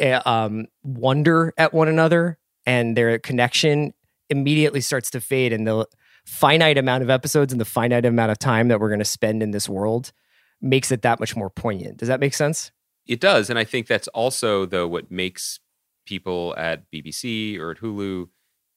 uh, 0.00 0.20
um, 0.24 0.66
wonder 0.82 1.52
at 1.56 1.72
one 1.72 1.88
another 1.88 2.38
and 2.66 2.96
their 2.96 3.18
connection 3.18 3.92
immediately 4.30 4.80
starts 4.80 5.10
to 5.10 5.20
fade 5.20 5.52
and 5.52 5.66
the 5.66 5.86
finite 6.24 6.78
amount 6.78 7.02
of 7.02 7.10
episodes 7.10 7.52
and 7.52 7.60
the 7.60 7.66
finite 7.66 8.06
amount 8.06 8.30
of 8.30 8.38
time 8.38 8.68
that 8.68 8.80
we're 8.80 8.88
going 8.88 8.98
to 8.98 9.04
spend 9.04 9.42
in 9.42 9.50
this 9.50 9.68
world 9.68 10.12
makes 10.60 10.92
it 10.92 11.02
that 11.02 11.18
much 11.18 11.34
more 11.34 11.50
poignant. 11.50 11.98
Does 11.98 12.08
that 12.08 12.20
make 12.20 12.34
sense? 12.34 12.70
It 13.06 13.20
does, 13.20 13.50
and 13.50 13.58
I 13.58 13.64
think 13.64 13.88
that's 13.88 14.08
also 14.08 14.64
though 14.64 14.86
what 14.86 15.10
makes 15.10 15.58
people 16.06 16.54
at 16.56 16.90
BBC 16.90 17.58
or 17.58 17.72
at 17.72 17.78
Hulu 17.78 18.28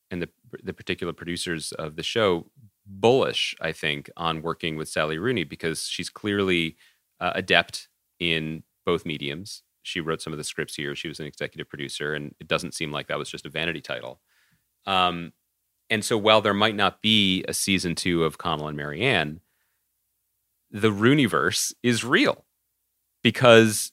and 0.09 0.21
the 0.21 0.29
the 0.63 0.73
particular 0.73 1.13
producers 1.13 1.71
of 1.73 1.95
the 1.95 2.03
show 2.03 2.47
bullish. 2.86 3.56
I 3.62 3.71
think 3.71 4.10
on 4.17 4.41
working 4.41 4.76
with 4.78 4.89
Sally 4.89 5.17
Rooney 5.17 5.43
because 5.43 5.84
she's 5.84 6.10
clearly 6.10 6.78
uh, 7.19 7.32
adept 7.36 7.88
in 8.19 8.63
both 8.86 9.06
mediums. 9.06 9.63
She 9.84 10.00
wrote 10.02 10.21
some 10.21 10.34
of 10.34 10.38
the 10.38 10.43
scripts 10.43 10.76
here. 10.76 10.95
She 10.95 11.08
was 11.08 11.19
an 11.19 11.28
executive 11.28 11.69
producer, 11.69 12.13
and 12.13 12.34
it 12.39 12.48
doesn't 12.48 12.74
seem 12.74 12.91
like 12.91 13.08
that 13.08 13.19
was 13.19 13.30
just 13.30 13.45
a 13.45 13.50
vanity 13.50 13.82
title. 13.82 14.19
Um, 14.86 15.34
and 15.89 16.04
so, 16.04 16.17
while 16.17 16.41
there 16.41 16.54
might 16.54 16.76
not 16.76 17.02
be 17.02 17.43
a 17.48 17.54
season 17.54 17.95
two 17.95 18.24
of 18.24 18.38
Connell 18.38 18.67
and 18.67 18.78
Marianne, 18.78 19.41
the 20.71 20.91
Rooneyverse 20.91 21.74
is 21.84 22.04
real 22.04 22.45
because 23.21 23.91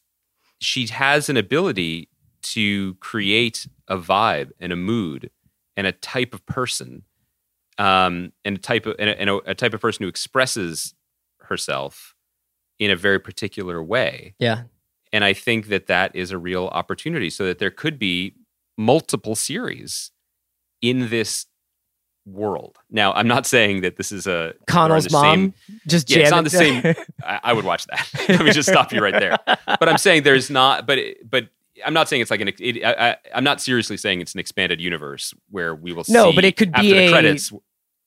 she 0.59 0.87
has 0.87 1.29
an 1.29 1.37
ability 1.37 2.09
to 2.43 2.95
create 2.95 3.67
a 3.89 3.99
vibe 3.99 4.51
and 4.59 4.73
a 4.73 4.77
mood 4.77 5.31
and 5.77 5.87
a 5.87 5.93
type 5.93 6.35
of 6.35 6.45
person 6.47 7.03
um, 7.79 8.33
and 8.45 8.57
a 8.57 8.61
type 8.61 8.87
of 8.87 8.97
and, 8.99 9.11
a, 9.11 9.21
and 9.21 9.31
a, 9.31 9.37
a 9.51 9.55
type 9.55 9.75
of 9.75 9.81
person 9.81 10.03
who 10.05 10.09
expresses 10.09 10.95
herself 11.41 12.15
in 12.79 12.91
a 12.91 12.97
very 12.97 13.19
particular 13.19 13.83
way 13.83 14.35
Yeah. 14.39 14.63
and 15.13 15.25
i 15.25 15.33
think 15.33 15.69
that 15.69 15.87
that 15.87 16.15
is 16.17 16.31
a 16.31 16.39
real 16.39 16.67
opportunity 16.69 17.31
so 17.31 17.45
that 17.47 17.59
there 17.59 17.71
could 17.71 17.99
be 17.99 18.35
multiple 18.79 19.35
series 19.35 20.11
in 20.81 21.11
this 21.11 21.47
world 22.25 22.79
now 22.91 23.13
i'm 23.15 23.27
not 23.27 23.47
saying 23.47 23.81
that 23.83 23.97
this 23.97 24.13
is 24.13 24.27
a 24.29 24.55
Connell's 24.69 25.11
mom 25.11 25.25
same- 25.35 25.55
just 25.89 26.09
yeah, 26.11 26.19
it's 26.19 26.33
on 26.33 26.45
the 26.45 26.51
same. 26.51 26.83
I, 27.25 27.41
I 27.45 27.53
would 27.53 27.65
watch 27.65 27.85
that. 27.87 28.09
Let 28.29 28.43
me 28.45 28.53
just 28.53 28.69
stop 28.69 28.93
you 28.93 29.01
right 29.03 29.13
there. 29.19 29.37
But 29.67 29.89
I'm 29.89 29.99
saying 29.99 30.23
there's 30.23 30.49
not. 30.51 30.87
But 30.87 30.99
but 31.29 31.49
I'm 31.85 31.95
not 31.95 32.09
saying 32.09 32.23
it's 32.23 32.31
like 32.31 32.41
an. 32.41 32.49
It, 32.59 32.85
I, 32.85 33.11
I, 33.11 33.17
I'm 33.35 33.45
not 33.45 33.61
seriously 33.61 33.97
saying 33.97 34.21
it's 34.21 34.35
an 34.35 34.41
expanded 34.41 34.81
universe 34.81 35.33
where 35.51 35.75
we 35.75 35.93
will. 35.93 36.05
No, 36.09 36.31
see 36.31 36.35
but 36.37 36.45
it 36.45 36.57
could 36.57 36.73
be 36.73 36.93
a- 36.95 37.11
credits. 37.11 37.53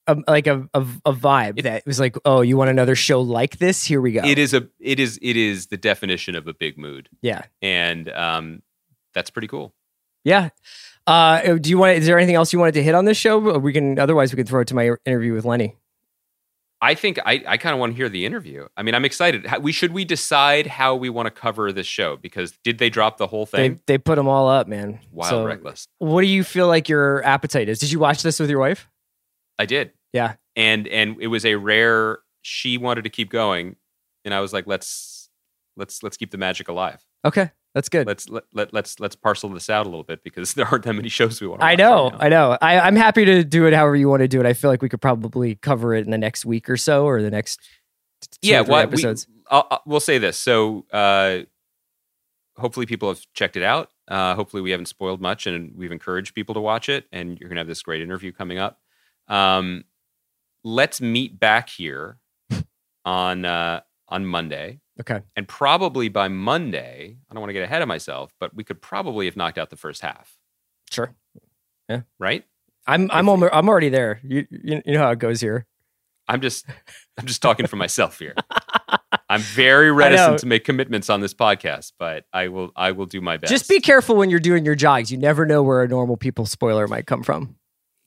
a, 0.07 0.17
like 0.27 0.45
a, 0.47 0.69
a 0.73 0.85
a 1.05 1.13
vibe 1.13 1.57
It- 1.59 1.63
that 1.63 1.85
was 1.85 1.99
like, 1.99 2.15
oh, 2.25 2.41
you 2.41 2.57
want 2.57 2.69
another 2.69 2.95
show 2.95 3.21
like 3.21 3.57
this? 3.57 3.83
Here 3.83 3.99
we 4.01 4.11
go. 4.11 4.21
It 4.23 4.37
is 4.37 4.53
a. 4.53 4.67
It 4.79 4.99
is. 4.99 5.17
It 5.21 5.35
is 5.35 5.67
the 5.67 5.77
definition 5.77 6.35
of 6.35 6.47
a 6.47 6.53
big 6.53 6.77
mood, 6.77 7.09
yeah, 7.21 7.43
and 7.61 8.09
um, 8.11 8.61
that's 9.13 9.29
pretty 9.29 9.47
cool. 9.47 9.73
yeah. 10.23 10.49
Uh, 11.07 11.55
do 11.57 11.69
you 11.69 11.77
want? 11.77 11.97
Is 11.97 12.07
there 12.07 12.17
anything 12.17 12.35
else 12.35 12.51
you 12.51 12.57
wanted 12.59 12.73
to 12.73 12.83
hit 12.83 12.95
on 12.95 13.05
this 13.05 13.17
show? 13.17 13.37
We 13.59 13.73
can. 13.73 13.99
Otherwise, 13.99 14.31
we 14.33 14.37
can 14.37 14.45
throw 14.47 14.61
it 14.61 14.67
to 14.69 14.75
my 14.75 14.91
interview 15.05 15.33
with 15.33 15.45
Lenny. 15.45 15.75
I 16.85 16.95
think 16.95 17.19
I, 17.25 17.43
I 17.47 17.57
kind 17.57 17.73
of 17.73 17.79
want 17.79 17.93
to 17.93 17.95
hear 17.95 18.09
the 18.09 18.25
interview. 18.25 18.67
I 18.77 18.83
mean, 18.83 18.93
I'm 18.95 19.05
excited. 19.05 19.45
How, 19.45 19.59
we 19.59 19.71
should 19.71 19.91
we 19.91 20.05
decide 20.05 20.67
how 20.67 20.95
we 20.95 21.09
want 21.09 21.25
to 21.27 21.31
cover 21.31 21.71
this 21.71 21.87
show 21.87 22.15
because 22.17 22.53
did 22.63 22.77
they 22.77 22.89
drop 22.89 23.17
the 23.17 23.27
whole 23.27 23.45
They 23.45 23.69
thing? 23.69 23.81
they 23.87 23.97
put 23.97 24.15
them 24.15 24.27
all 24.27 24.47
up, 24.47 24.67
man. 24.67 24.99
Wild 25.11 25.29
So, 25.29 25.45
reckless. 25.45 25.87
What 25.99 26.21
do 26.21 26.27
you 26.27 26.43
feel 26.43 26.67
like 26.67 26.87
your 26.89 27.23
appetite 27.25 27.69
is? 27.69 27.79
Did 27.79 27.91
you 27.91 27.99
watch 27.99 28.23
this 28.23 28.39
with 28.39 28.49
your 28.49 28.59
wife? 28.59 28.87
I 29.57 29.65
did. 29.65 29.91
Yeah. 30.13 30.35
and 30.55 30.87
and 30.87 31.17
it 31.19 31.27
was 31.27 31.45
a 31.45 31.55
rare 31.55 32.19
she 32.41 32.77
wanted 32.77 33.03
to 33.05 33.09
keep 33.09 33.29
going 33.31 33.75
and 34.23 34.33
i 34.33 34.39
was 34.39 34.53
like 34.53 34.65
let's 34.67 35.29
let's 35.75 36.03
let's 36.03 36.15
keep 36.15 36.29
the 36.31 36.37
magic 36.37 36.67
alive 36.69 37.03
Okay, 37.25 37.49
that's 37.75 37.89
good. 37.89 38.07
let's 38.07 38.27
let, 38.29 38.45
let 38.53 38.73
let's 38.73 38.99
let's 38.99 39.15
parcel 39.15 39.49
this 39.49 39.69
out 39.69 39.85
a 39.85 39.89
little 39.89 40.03
bit 40.03 40.23
because 40.23 40.53
there 40.55 40.65
aren't 40.65 40.85
that 40.85 40.93
many 40.93 41.09
shows 41.09 41.39
we 41.39 41.45
want 41.45 41.61
to 41.61 41.67
I 41.67 41.75
know, 41.75 42.09
right. 42.09 42.23
I 42.23 42.29
know. 42.29 42.57
I, 42.59 42.79
I'm 42.79 42.95
happy 42.95 43.25
to 43.25 43.43
do 43.43 43.67
it 43.67 43.73
however 43.73 43.95
you 43.95 44.09
want 44.09 44.21
to 44.21 44.27
do 44.27 44.39
it. 44.39 44.47
I 44.47 44.53
feel 44.53 44.71
like 44.71 44.81
we 44.81 44.89
could 44.89 45.01
probably 45.01 45.53
cover 45.55 45.93
it 45.93 46.03
in 46.05 46.09
the 46.09 46.17
next 46.17 46.45
week 46.45 46.67
or 46.69 46.77
so, 46.77 47.05
or 47.05 47.21
the 47.21 47.29
next 47.29 47.59
two 48.41 48.49
yeah 48.49 48.61
or 48.61 48.63
three 48.63 48.71
what 48.71 48.87
we, 48.87 48.93
episodes. 48.93 49.27
I'll, 49.51 49.67
I'll- 49.69 49.81
we'll 49.85 49.99
say 49.99 50.17
this 50.17 50.39
so 50.39 50.85
uh 50.91 51.39
hopefully 52.57 52.85
people 52.85 53.09
have 53.09 53.21
checked 53.33 53.57
it 53.57 53.61
out 53.63 53.89
uh 54.07 54.33
hopefully 54.33 54.61
we 54.63 54.71
haven't 54.71 54.87
spoiled 54.87 55.21
much 55.21 55.45
and 55.45 55.73
we've 55.75 55.91
encouraged 55.91 56.33
people 56.33 56.55
to 56.55 56.61
watch 56.61 56.89
it 56.89 57.05
and 57.11 57.37
you're 57.39 57.49
gonna 57.49 57.59
have 57.59 57.67
this 57.67 57.81
great 57.83 58.01
interview 58.01 58.31
coming 58.31 58.57
up 58.57 58.79
um 59.27 59.83
let's 60.63 61.01
meet 61.01 61.39
back 61.39 61.69
here 61.69 62.17
on 63.05 63.45
uh 63.45 63.81
on 64.07 64.25
monday 64.25 64.79
okay, 64.99 65.21
And 65.35 65.47
probably 65.47 66.09
by 66.09 66.27
Monday, 66.27 67.17
I 67.29 67.33
don't 67.33 67.41
want 67.41 67.49
to 67.49 67.53
get 67.53 67.63
ahead 67.63 67.81
of 67.81 67.87
myself, 67.87 68.33
but 68.39 68.55
we 68.55 68.63
could 68.63 68.81
probably 68.81 69.25
have 69.25 69.35
knocked 69.35 69.57
out 69.57 69.69
the 69.69 69.77
first 69.77 70.01
half, 70.01 70.37
sure. 70.89 71.13
Yeah. 71.89 72.01
Right? 72.19 72.45
I'm 72.87 73.09
I'm 73.11 73.27
I'm 73.29 73.69
already 73.69 73.89
there. 73.89 74.19
You, 74.23 74.45
you 74.49 74.81
you 74.85 74.93
know 74.93 74.99
how 74.99 75.11
it 75.11 75.19
goes 75.19 75.41
here. 75.41 75.65
I'm 76.27 76.41
just 76.41 76.65
I'm 77.17 77.25
just 77.25 77.41
talking 77.41 77.67
for 77.67 77.75
myself 77.75 78.19
here. 78.19 78.35
I'm 79.29 79.41
very 79.41 79.91
reticent 79.91 80.39
to 80.39 80.45
make 80.45 80.63
commitments 80.65 81.09
on 81.09 81.19
this 81.19 81.33
podcast, 81.33 81.93
but 81.97 82.25
I 82.31 82.47
will 82.49 82.71
I 82.75 82.91
will 82.91 83.05
do 83.07 83.21
my 83.21 83.37
best. 83.37 83.51
Just 83.51 83.67
be 83.69 83.79
careful 83.79 84.15
when 84.15 84.29
you're 84.29 84.39
doing 84.39 84.65
your 84.65 84.75
jogs. 84.75 85.11
You 85.11 85.17
never 85.17 85.45
know 85.45 85.63
where 85.63 85.81
a 85.81 85.87
normal 85.87 86.15
people 86.15 86.45
spoiler 86.45 86.87
might 86.87 87.07
come 87.07 87.23
from. 87.23 87.55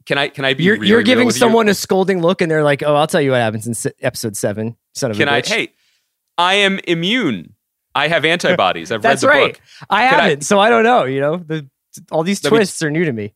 Can 0.07 0.16
I 0.16 0.29
can 0.29 0.44
I 0.44 0.55
be 0.55 0.62
You're, 0.64 0.77
really 0.77 0.88
you're 0.88 1.03
giving 1.03 1.27
with 1.27 1.35
you? 1.37 1.40
someone 1.40 1.68
a 1.68 1.74
scolding 1.74 2.22
look, 2.22 2.40
and 2.40 2.51
they're 2.51 2.62
like, 2.64 2.83
"Oh, 2.83 2.94
I'll 2.94 3.07
tell 3.09 3.20
you 3.20 3.33
what 3.33 3.40
happens 3.40 3.66
in 3.66 3.74
se- 3.74 3.92
episode 4.01 4.37
seven, 4.37 4.77
son 4.94 5.11
of 5.11 5.16
Can 5.16 5.29
a 5.29 5.33
I 5.33 5.42
bitch." 5.42 5.48
hey, 5.48 5.72
I 6.38 6.55
am 6.55 6.79
immune. 6.87 7.55
I 7.94 8.09
have 8.09 8.24
antibodies. 8.24 8.92
I've 8.92 9.03
read 9.05 9.18
the 9.18 9.27
right. 9.27 9.53
book. 9.55 9.62
I 9.90 10.07
Can 10.09 10.14
I- 10.20 10.22
haven't, 10.22 10.42
so 10.42 10.59
I 10.61 10.70
don't 10.70 10.85
know. 10.85 11.05
You 11.05 11.20
know, 11.20 11.37
the, 11.37 11.68
all 12.11 12.22
these 12.22 12.42
Let 12.44 12.53
me- 12.53 12.59
twists 12.59 12.81
are 12.83 12.90
new 12.90 13.05
to 13.05 13.12
me. 13.12 13.35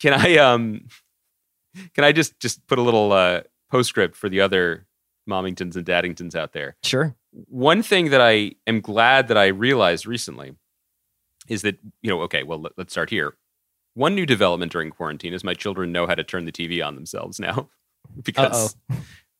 Can 0.00 0.12
I 0.14 0.36
um 0.36 0.86
can 1.94 2.04
I 2.04 2.12
just 2.12 2.38
just 2.40 2.66
put 2.66 2.78
a 2.78 2.82
little 2.82 3.12
uh 3.12 3.42
postscript 3.70 4.16
for 4.16 4.28
the 4.28 4.40
other 4.40 4.86
Momingtons 5.28 5.76
and 5.76 5.84
Daddingtons 5.86 6.34
out 6.34 6.52
there? 6.52 6.76
Sure. 6.82 7.14
one 7.32 7.82
thing 7.82 8.10
that 8.10 8.20
I 8.20 8.52
am 8.66 8.80
glad 8.80 9.28
that 9.28 9.38
I 9.38 9.46
realized 9.46 10.06
recently 10.06 10.54
is 11.48 11.62
that, 11.62 11.78
you 12.02 12.10
know, 12.10 12.20
okay, 12.22 12.42
well, 12.42 12.60
let, 12.60 12.72
us 12.78 12.90
start 12.90 13.10
here. 13.10 13.34
One 13.94 14.14
new 14.14 14.26
development 14.26 14.72
during 14.72 14.90
quarantine 14.90 15.32
is 15.34 15.42
my 15.44 15.54
children 15.54 15.92
know 15.92 16.06
how 16.06 16.14
to 16.14 16.24
turn 16.24 16.44
the 16.44 16.52
TV 16.52 16.84
on 16.84 16.94
themselves 16.96 17.38
now 17.40 17.68
because 18.22 18.76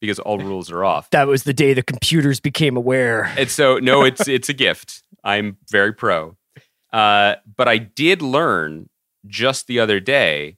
because 0.01 0.19
all 0.19 0.39
rules 0.39 0.71
are 0.71 0.85
off. 0.85 1.11
That 1.11 1.27
was 1.29 1.45
the 1.45 1.53
day 1.55 1.75
the 1.75 1.83
computers 1.83 2.41
became 2.41 2.77
aware. 2.77 3.25
And 3.37 3.51
so 3.51 3.79
no, 3.79 4.03
it's 4.05 4.27
it's 4.29 4.49
a 4.49 4.55
gift. 4.55 5.03
I'm 5.23 5.59
very 5.71 5.93
pro. 5.93 6.37
Uh, 6.93 7.37
but 7.57 7.69
I 7.69 7.79
did 7.79 8.23
learn 8.23 8.89
just 9.27 9.67
the 9.67 9.79
other 9.81 10.01
day 10.01 10.57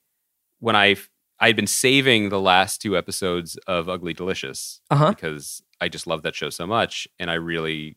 when 0.61 0.77
I 0.77 0.97
I 1.41 1.49
had 1.49 1.57
been 1.57 1.67
saving 1.67 2.29
the 2.29 2.41
last 2.41 2.81
two 2.81 2.97
episodes 2.97 3.57
of 3.67 3.89
Ugly 3.89 4.15
Delicious 4.15 4.81
Uh 4.91 4.97
huh. 4.97 5.11
because 5.11 5.63
I 5.81 5.89
just 5.89 6.07
love 6.07 6.23
that 6.23 6.35
show 6.37 6.49
so 6.51 6.67
much, 6.67 7.09
and 7.19 7.31
I 7.31 7.35
really 7.35 7.97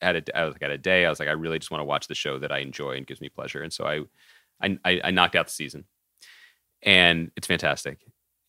had 0.00 0.16
a 0.16 0.36
I 0.38 0.44
was 0.44 0.54
like 0.54 0.62
at 0.62 0.70
a 0.70 0.78
day 0.78 1.04
I 1.06 1.10
was 1.10 1.20
like 1.20 1.28
I 1.28 1.32
really 1.32 1.58
just 1.58 1.70
want 1.70 1.80
to 1.80 1.84
watch 1.84 2.06
the 2.08 2.14
show 2.14 2.38
that 2.38 2.50
I 2.50 2.58
enjoy 2.58 2.92
and 2.96 3.06
gives 3.06 3.20
me 3.20 3.28
pleasure, 3.28 3.62
and 3.62 3.72
so 3.72 3.84
I 3.84 4.00
I, 4.60 4.78
I, 4.86 5.00
I 5.04 5.10
knocked 5.10 5.36
out 5.36 5.46
the 5.48 5.52
season, 5.52 5.84
and 6.82 7.30
it's 7.36 7.46
fantastic. 7.46 7.98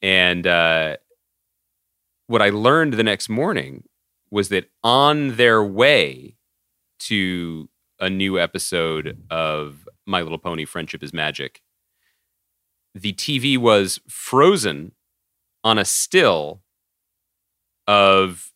And 0.02 0.46
uh, 0.48 0.98
what 2.28 2.42
I 2.42 2.50
learned 2.50 2.94
the 2.94 3.04
next 3.04 3.30
morning 3.30 3.84
was 4.30 4.50
that 4.50 4.70
on 4.84 5.36
their 5.38 5.64
way 5.64 6.36
to 7.00 7.70
a 8.00 8.10
new 8.10 8.40
episode 8.40 9.24
of 9.30 9.88
My 10.06 10.22
Little 10.22 10.38
Pony: 10.38 10.66
Friendship 10.66 11.04
is 11.04 11.14
Magic, 11.14 11.62
the 12.94 13.14
TV 13.14 13.58
was 13.58 14.00
frozen 14.10 14.92
on 15.64 15.78
a 15.78 15.86
still 15.86 16.62
of 17.88 18.52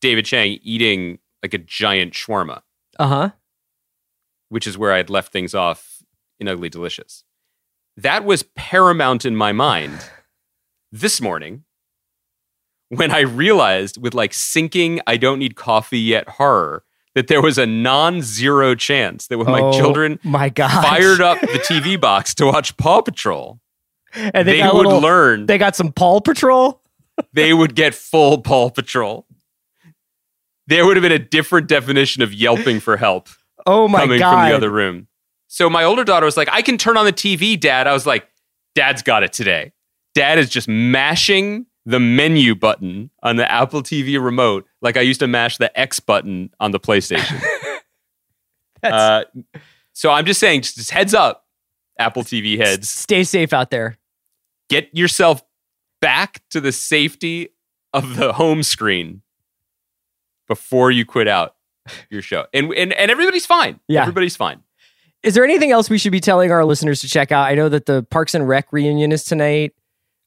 David 0.00 0.24
Chang 0.24 0.58
eating 0.62 1.18
like 1.42 1.54
a 1.54 1.58
giant 1.58 2.12
shawarma, 2.14 2.62
Uh 2.98 3.06
huh. 3.08 3.30
which 4.48 4.66
is 4.66 4.78
where 4.78 4.92
I'd 4.92 5.10
left 5.10 5.32
things 5.32 5.54
off 5.54 6.02
in 6.38 6.48
Ugly 6.48 6.68
Delicious. 6.68 7.24
That 7.96 8.24
was 8.24 8.42
paramount 8.54 9.24
in 9.24 9.34
my 9.36 9.52
mind 9.52 10.10
this 10.92 11.20
morning 11.20 11.64
when 12.88 13.10
I 13.10 13.20
realized, 13.20 14.00
with 14.00 14.14
like 14.14 14.32
sinking, 14.34 15.00
I 15.06 15.16
don't 15.16 15.38
need 15.38 15.56
coffee 15.56 15.98
yet 15.98 16.28
horror, 16.28 16.84
that 17.14 17.28
there 17.28 17.40
was 17.42 17.58
a 17.58 17.66
non 17.66 18.22
zero 18.22 18.74
chance 18.74 19.26
that 19.28 19.38
when 19.38 19.46
my 19.48 19.60
Oh, 19.60 19.72
children 19.72 20.18
my 20.22 20.48
God, 20.50 20.70
fired 20.82 21.20
up 21.20 21.40
the 21.40 21.46
TV 21.70 22.00
box 22.00 22.34
to 22.36 22.46
watch 22.46 22.76
Paw 22.76 23.02
Patrol, 23.02 23.58
and 24.14 24.46
they, 24.46 24.58
got 24.58 24.74
would 24.74 24.86
little- 24.86 25.00
learn. 25.00 25.46
They 25.46 25.58
got 25.58 25.74
some 25.76 25.92
Paw 25.92 26.20
Patrol. 26.20 26.80
they 27.32 27.52
would 27.54 27.74
get 27.74 27.94
full 27.94 28.42
Paw 28.42 28.70
Patrol. 28.70 29.26
There 30.68 30.84
would 30.84 30.96
have 30.96 31.02
been 31.02 31.12
a 31.12 31.18
different 31.18 31.68
definition 31.68 32.22
of 32.22 32.32
yelping 32.32 32.80
for 32.80 32.96
help 32.96 33.28
Oh 33.66 33.88
my 33.88 34.00
god 34.00 34.02
coming 34.06 34.18
god! 34.20 34.40
from 34.42 34.48
the 34.50 34.56
other 34.56 34.70
room. 34.70 35.06
So 35.48 35.70
my 35.70 35.84
older 35.84 36.04
daughter 36.04 36.26
was 36.26 36.36
like, 36.36 36.48
I 36.52 36.60
can 36.62 36.76
turn 36.76 36.96
on 36.96 37.04
the 37.04 37.12
TV, 37.12 37.58
Dad. 37.58 37.86
I 37.86 37.92
was 37.92 38.04
like, 38.06 38.28
Dad's 38.74 39.02
got 39.02 39.22
it 39.22 39.32
today. 39.32 39.72
Dad 40.14 40.38
is 40.38 40.50
just 40.50 40.66
mashing 40.68 41.66
the 41.86 42.00
menu 42.00 42.54
button 42.56 43.10
on 43.22 43.36
the 43.36 43.50
Apple 43.50 43.82
TV 43.82 44.22
remote 44.22 44.66
like 44.82 44.96
I 44.96 45.02
used 45.02 45.20
to 45.20 45.28
mash 45.28 45.56
the 45.56 45.76
X 45.78 46.00
button 46.00 46.50
on 46.60 46.72
the 46.72 46.80
PlayStation. 46.80 47.40
uh, 48.82 49.24
so 49.92 50.10
I'm 50.10 50.26
just 50.26 50.40
saying, 50.40 50.62
just 50.62 50.90
heads 50.90 51.14
up, 51.14 51.46
Apple 51.98 52.24
TV 52.24 52.58
heads, 52.58 52.90
Stay 52.90 53.24
safe 53.24 53.52
out 53.52 53.70
there. 53.70 53.96
get 54.68 54.94
yourself 54.94 55.42
back 56.00 56.42
to 56.50 56.60
the 56.60 56.72
safety 56.72 57.50
of 57.94 58.16
the 58.16 58.34
home 58.34 58.62
screen 58.62 59.22
before 60.48 60.90
you 60.90 61.06
quit 61.06 61.28
out 61.28 61.54
your 62.10 62.20
show. 62.20 62.46
And 62.52 62.72
and, 62.74 62.92
and 62.92 63.10
everybody's 63.10 63.46
fine. 63.46 63.80
Yeah. 63.88 64.02
Everybody's 64.02 64.36
fine. 64.36 64.62
Is 65.22 65.34
there 65.34 65.44
anything 65.44 65.70
else 65.70 65.88
we 65.88 65.98
should 65.98 66.12
be 66.12 66.20
telling 66.20 66.52
our 66.52 66.64
listeners 66.64 67.00
to 67.00 67.08
check 67.08 67.32
out? 67.32 67.48
I 67.48 67.54
know 67.54 67.68
that 67.68 67.86
the 67.86 68.02
Parks 68.02 68.34
and 68.34 68.46
Rec 68.46 68.72
reunion 68.72 69.12
is 69.12 69.24
tonight. 69.24 69.72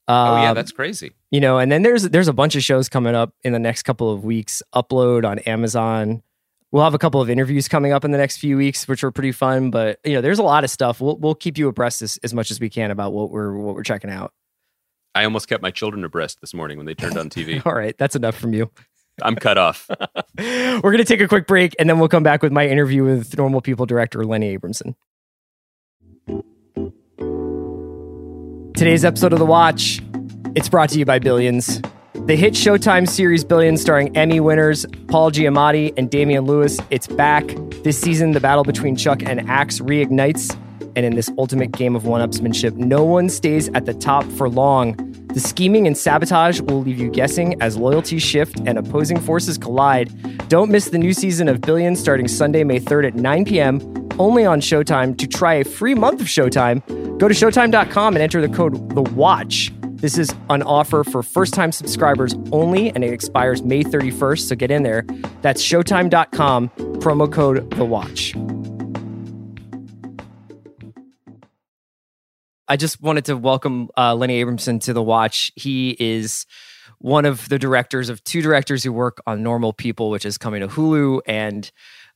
Oh 0.10 0.41
yeah, 0.41 0.49
Um, 0.49 0.55
that's 0.55 0.72
crazy. 0.72 1.12
you 1.32 1.39
know, 1.39 1.60
and 1.60 1.72
then 1.72 1.84
there's 1.84 2.03
there's 2.10 2.28
a 2.28 2.34
bunch 2.34 2.55
of 2.55 2.64
shows 2.64 2.89
coming 2.89 3.16
up 3.16 3.34
in 3.43 3.53
the 3.53 3.60
next 3.60 3.84
couple 3.84 4.12
of 4.12 4.24
weeks. 4.26 4.62
Upload 4.76 5.24
on 5.26 5.39
Amazon. 5.39 6.24
We'll 6.72 6.84
have 6.84 6.93
a 6.93 6.99
couple 6.99 7.22
of 7.22 7.30
interviews 7.30 7.68
coming 7.68 7.93
up 7.93 8.03
in 8.05 8.12
the 8.12 8.18
next 8.18 8.38
few 8.38 8.57
weeks, 8.57 8.88
which 8.88 9.03
are 9.03 9.12
pretty 9.12 9.32
fun. 9.32 9.70
But 9.72 9.99
you 10.03 10.14
know, 10.14 10.22
there's 10.22 10.39
a 10.39 10.43
lot 10.43 10.64
of 10.64 10.70
stuff. 10.70 10.99
We'll 10.99 11.18
we'll 11.18 11.36
keep 11.36 11.57
you 11.57 11.68
abreast 11.68 12.01
as, 12.01 12.18
as 12.24 12.34
much 12.34 12.51
as 12.51 12.60
we 12.60 12.70
can 12.70 12.91
about 12.91 13.14
what 13.14 13.30
we're 13.32 13.55
what 13.55 13.76
we're 13.76 13.84
checking 13.84 14.10
out. 14.10 14.34
I 15.16 15.24
almost 15.24 15.47
kept 15.47 15.62
my 15.64 15.72
children 15.72 16.03
abreast 16.03 16.41
this 16.41 16.53
morning 16.53 16.78
when 16.78 16.86
they 16.86 16.93
turned 16.95 17.18
on 17.18 17.30
TV. 17.30 17.64
All 17.66 17.74
right, 17.74 17.97
that's 17.97 18.16
enough 18.16 18.36
from 18.36 18.53
you. 18.53 18.70
I'm 19.22 19.36
cut 19.36 19.57
off. 19.57 19.89
We're 20.39 20.80
going 20.82 20.97
to 20.99 21.03
take 21.03 21.20
a 21.20 21.28
quick 21.28 21.45
break 21.45 21.76
and 21.78 21.89
then 21.89 21.99
we'll 21.99 22.07
come 22.07 22.24
back 22.24 22.41
with 22.41 22.53
my 22.53 22.66
interview 22.70 23.03
with 23.03 23.38
Normal 23.38 23.60
People 23.60 23.86
director 23.86 24.24
Lenny 24.24 24.47
Abrahamson. 24.49 24.95
Today's 28.80 29.03
episode 29.03 29.34
of 29.34 29.39
The 29.39 29.45
Watch, 29.45 30.01
it's 30.55 30.69
brought 30.69 30.88
to 30.91 30.99
you 30.99 31.03
by 31.03 31.19
Billions. 31.19 31.82
The 32.13 32.38
hit 32.38 32.53
Showtime 32.53 33.09
series 33.09 33.43
Billions 33.43 33.82
starring 33.82 34.15
Emmy 34.15 34.39
winners 34.39 34.86
Paul 35.09 35.32
Giamatti 35.32 35.93
and 35.97 36.09
Damian 36.09 36.45
Lewis, 36.45 36.80
it's 36.89 37.05
back. 37.05 37.45
This 37.84 37.99
season, 37.99 38.32
the 38.32 38.39
battle 38.39 38.63
between 38.63 38.95
Chuck 38.95 39.21
and 39.21 39.49
Axe 39.49 39.80
reignites, 39.82 40.57
and 40.95 41.05
in 41.05 41.15
this 41.15 41.30
ultimate 41.38 41.73
game 41.73 41.93
of 41.93 42.05
one-upsmanship, 42.05 42.77
no 42.77 43.03
one 43.03 43.27
stays 43.27 43.67
at 43.73 43.86
the 43.86 43.93
top 43.93 44.23
for 44.23 44.47
long. 44.47 44.95
The 45.34 45.41
scheming 45.41 45.86
and 45.86 45.97
sabotage 45.97 46.61
will 46.61 46.82
leave 46.82 46.99
you 46.99 47.09
guessing 47.09 47.61
as 47.61 47.75
loyalties 47.75 48.23
shift 48.23 48.61
and 48.65 48.77
opposing 48.77 49.19
forces 49.19 49.57
collide. 49.57 50.47
Don't 50.47 50.71
miss 50.71 50.88
the 50.88 50.97
new 50.97 51.11
season 51.11 51.49
of 51.49 51.59
Billions 51.59 51.99
starting 51.99 52.30
Sunday, 52.30 52.63
May 52.63 52.80
3rd 52.80 53.07
at 53.07 53.15
9 53.15 53.43
p.m. 53.43 53.99
only 54.20 54.45
on 54.45 54.61
Showtime. 54.61 55.17
To 55.17 55.28
try 55.28 55.55
a 55.55 55.63
free 55.63 55.95
month 55.95 56.22
of 56.22 56.28
Showtime, 56.28 56.86
go 57.17 57.28
to 57.28 57.34
Showtime.com 57.34 58.15
and 58.15 58.22
enter 58.22 58.45
the 58.45 58.53
code 58.53 58.93
The 58.93 59.01
Watch. 59.01 59.72
This 59.82 60.17
is 60.17 60.34
an 60.49 60.61
offer 60.63 61.03
for 61.03 61.24
first 61.24 61.53
time 61.53 61.72
subscribers 61.72 62.36
only, 62.51 62.89
and 62.89 63.03
it 63.03 63.11
expires 63.11 63.63
May 63.63 63.84
31st. 63.84 64.39
So 64.47 64.55
get 64.55 64.72
in 64.72 64.84
there. 64.84 65.05
That's 65.41 65.61
Showtime.com, 65.61 66.70
promo 66.99 67.32
code 67.32 67.70
The 67.72 67.86
Watch. 67.86 68.36
I 72.67 72.78
just 72.78 73.01
wanted 73.01 73.26
to 73.26 73.36
welcome 73.36 73.89
uh, 73.97 74.13
Lenny 74.13 74.36
Abrahamson 74.36 74.78
to 74.80 74.93
The 74.93 75.01
Watch. 75.01 75.51
He 75.55 75.97
is 75.99 76.45
one 76.99 77.26
of 77.26 77.49
the 77.49 77.57
directors 77.57 78.09
of 78.09 78.24
two 78.24 78.41
directors 78.41 78.84
who 78.84 78.93
work 78.93 79.22
on 79.26 79.41
Normal 79.41 79.74
People, 79.74 80.11
which 80.11 80.24
is 80.24 80.38
coming 80.38 80.61
to 80.61 80.67
Hulu 80.67 81.22
and 81.26 81.72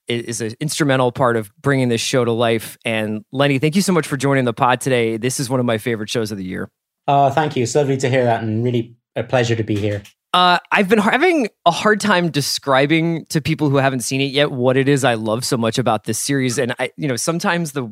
is 0.07 0.41
an 0.41 0.53
instrumental 0.59 1.11
part 1.11 1.37
of 1.37 1.51
bringing 1.61 1.89
this 1.89 2.01
show 2.01 2.25
to 2.25 2.31
life. 2.31 2.77
And 2.83 3.23
Lenny, 3.31 3.59
thank 3.59 3.75
you 3.75 3.81
so 3.81 3.93
much 3.93 4.07
for 4.07 4.17
joining 4.17 4.45
the 4.45 4.53
pod 4.53 4.81
today. 4.81 5.17
This 5.17 5.39
is 5.39 5.49
one 5.49 5.59
of 5.59 5.65
my 5.65 5.77
favorite 5.77 6.09
shows 6.09 6.31
of 6.31 6.37
the 6.37 6.43
year. 6.43 6.69
Oh, 7.07 7.29
thank 7.29 7.55
you. 7.55 7.63
It's 7.63 7.75
lovely 7.75 7.97
to 7.97 8.09
hear 8.09 8.23
that 8.23 8.43
and 8.43 8.63
really 8.63 8.95
a 9.15 9.23
pleasure 9.23 9.55
to 9.55 9.63
be 9.63 9.75
here. 9.75 10.03
Uh, 10.33 10.57
I've 10.71 10.89
been 10.89 10.99
having 10.99 11.49
a 11.65 11.71
hard 11.71 11.99
time 11.99 12.31
describing 12.31 13.25
to 13.27 13.39
people 13.39 13.69
who 13.69 13.77
haven't 13.77 13.99
seen 13.99 14.19
it 14.19 14.31
yet 14.31 14.51
what 14.51 14.77
it 14.77 14.89
is 14.89 15.03
I 15.03 15.13
love 15.13 15.45
so 15.45 15.57
much 15.57 15.77
about 15.77 16.05
this 16.05 16.17
series. 16.17 16.57
And 16.57 16.73
I, 16.79 16.91
you 16.97 17.07
know, 17.07 17.15
sometimes 17.15 17.73
the 17.73 17.91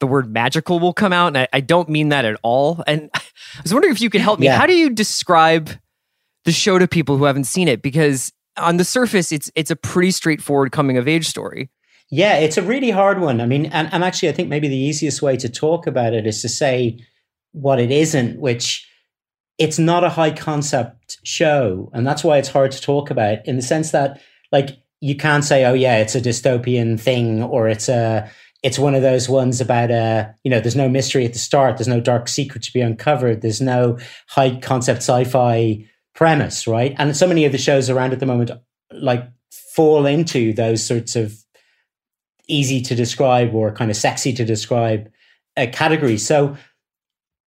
the 0.00 0.06
word 0.06 0.32
magical 0.32 0.80
will 0.80 0.94
come 0.94 1.12
out, 1.12 1.28
and 1.28 1.38
I, 1.38 1.48
I 1.52 1.60
don't 1.60 1.88
mean 1.88 2.08
that 2.08 2.24
at 2.24 2.38
all. 2.42 2.82
And 2.86 3.10
I 3.14 3.20
was 3.62 3.72
wondering 3.72 3.92
if 3.92 4.00
you 4.00 4.10
could 4.10 4.22
help 4.22 4.40
me. 4.40 4.46
Yeah. 4.46 4.56
How 4.56 4.66
do 4.66 4.74
you 4.74 4.90
describe 4.90 5.70
the 6.44 6.52
show 6.52 6.78
to 6.78 6.88
people 6.88 7.18
who 7.18 7.24
haven't 7.24 7.44
seen 7.44 7.68
it? 7.68 7.82
Because 7.82 8.32
on 8.60 8.76
the 8.76 8.84
surface, 8.84 9.32
it's 9.32 9.50
it's 9.54 9.70
a 9.70 9.76
pretty 9.76 10.10
straightforward 10.10 10.72
coming 10.72 10.96
of 10.96 11.08
age 11.08 11.28
story. 11.28 11.70
Yeah, 12.10 12.36
it's 12.36 12.56
a 12.56 12.62
really 12.62 12.90
hard 12.90 13.20
one. 13.20 13.40
I 13.40 13.46
mean, 13.46 13.66
and, 13.66 13.88
and 13.92 14.02
actually, 14.02 14.30
I 14.30 14.32
think 14.32 14.48
maybe 14.48 14.68
the 14.68 14.76
easiest 14.76 15.22
way 15.22 15.36
to 15.36 15.48
talk 15.48 15.86
about 15.86 16.12
it 16.12 16.26
is 16.26 16.42
to 16.42 16.48
say 16.48 16.98
what 17.52 17.78
it 17.78 17.90
isn't, 17.92 18.40
which 18.40 18.88
it's 19.58 19.78
not 19.78 20.02
a 20.02 20.08
high 20.08 20.32
concept 20.32 21.18
show. 21.22 21.90
And 21.92 22.06
that's 22.06 22.24
why 22.24 22.38
it's 22.38 22.48
hard 22.48 22.72
to 22.72 22.80
talk 22.80 23.10
about 23.10 23.46
in 23.46 23.56
the 23.56 23.62
sense 23.62 23.92
that, 23.92 24.20
like, 24.50 24.70
you 25.00 25.16
can't 25.16 25.44
say, 25.44 25.64
oh, 25.64 25.74
yeah, 25.74 25.98
it's 25.98 26.16
a 26.16 26.20
dystopian 26.20 26.98
thing 26.98 27.42
or 27.42 27.68
it's 27.68 27.88
a. 27.88 28.30
It's 28.62 28.78
one 28.78 28.94
of 28.94 29.00
those 29.00 29.26
ones 29.26 29.62
about 29.62 29.90
uh, 29.90 30.28
you 30.44 30.50
know, 30.50 30.60
there's 30.60 30.76
no 30.76 30.86
mystery 30.86 31.24
at 31.24 31.32
the 31.32 31.38
start, 31.38 31.78
there's 31.78 31.88
no 31.88 31.98
dark 31.98 32.28
secret 32.28 32.62
to 32.64 32.72
be 32.74 32.82
uncovered, 32.82 33.40
there's 33.40 33.62
no 33.62 33.98
high 34.28 34.60
concept 34.60 34.98
sci-fi 34.98 35.82
premise, 36.14 36.66
right? 36.66 36.94
And 36.98 37.16
so 37.16 37.26
many 37.26 37.44
of 37.44 37.52
the 37.52 37.58
shows 37.58 37.88
around 37.88 38.12
at 38.12 38.20
the 38.20 38.26
moment 38.26 38.50
like 38.92 39.26
fall 39.74 40.06
into 40.06 40.52
those 40.52 40.84
sorts 40.84 41.16
of 41.16 41.34
easy 42.48 42.80
to 42.82 42.94
describe 42.94 43.54
or 43.54 43.72
kind 43.72 43.90
of 43.90 43.96
sexy 43.96 44.32
to 44.32 44.44
describe 44.44 45.08
uh, 45.56 45.66
categories. 45.72 46.26
So 46.26 46.56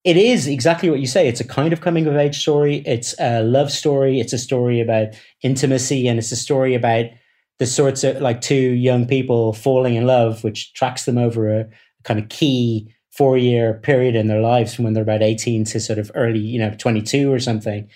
it 0.03 0.17
is 0.17 0.47
exactly 0.47 0.89
what 0.89 0.99
you 0.99 1.07
say. 1.07 1.27
It's 1.27 1.39
a 1.39 1.47
kind 1.47 1.71
of 1.71 1.81
coming 1.81 2.07
of 2.07 2.15
age 2.15 2.39
story. 2.39 2.83
It's 2.85 3.15
a 3.19 3.41
love 3.43 3.71
story. 3.71 4.19
It's 4.19 4.33
a 4.33 4.37
story 4.37 4.81
about 4.81 5.09
intimacy, 5.41 6.07
and 6.07 6.19
it's 6.19 6.31
a 6.31 6.37
story 6.37 6.75
about 6.75 7.05
the 7.59 7.65
sorts 7.65 8.03
of 8.03 8.21
like 8.21 8.41
two 8.41 8.55
young 8.55 9.05
people 9.05 9.53
falling 9.53 9.95
in 9.95 10.05
love, 10.05 10.43
which 10.43 10.73
tracks 10.73 11.05
them 11.05 11.17
over 11.17 11.59
a 11.59 11.69
kind 12.03 12.19
of 12.19 12.27
key 12.29 12.93
four 13.11 13.37
year 13.37 13.75
period 13.75 14.15
in 14.15 14.27
their 14.27 14.41
lives 14.41 14.73
from 14.73 14.83
when 14.83 14.93
they're 14.93 15.03
about 15.03 15.21
18 15.21 15.63
to 15.65 15.79
sort 15.79 15.99
of 15.99 16.11
early, 16.15 16.39
you 16.39 16.59
know, 16.59 16.73
22 16.77 17.31
or 17.31 17.39
something. 17.39 17.87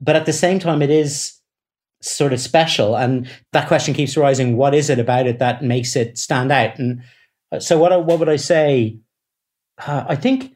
But 0.00 0.16
at 0.16 0.26
the 0.26 0.32
same 0.32 0.58
time, 0.58 0.82
it 0.82 0.90
is 0.90 1.34
sort 2.00 2.32
of 2.32 2.40
special. 2.40 2.96
And 2.96 3.28
that 3.52 3.68
question 3.68 3.94
keeps 3.94 4.16
rising 4.16 4.56
what 4.56 4.74
is 4.74 4.90
it 4.90 4.98
about 4.98 5.26
it 5.26 5.38
that 5.38 5.62
makes 5.62 5.96
it 5.96 6.16
stand 6.16 6.52
out? 6.52 6.78
And 6.78 7.02
uh, 7.50 7.60
so, 7.60 7.78
what, 7.78 8.04
what 8.04 8.18
would 8.18 8.28
I 8.28 8.36
say? 8.36 8.98
Uh, 9.78 10.04
I 10.08 10.16
think 10.16 10.54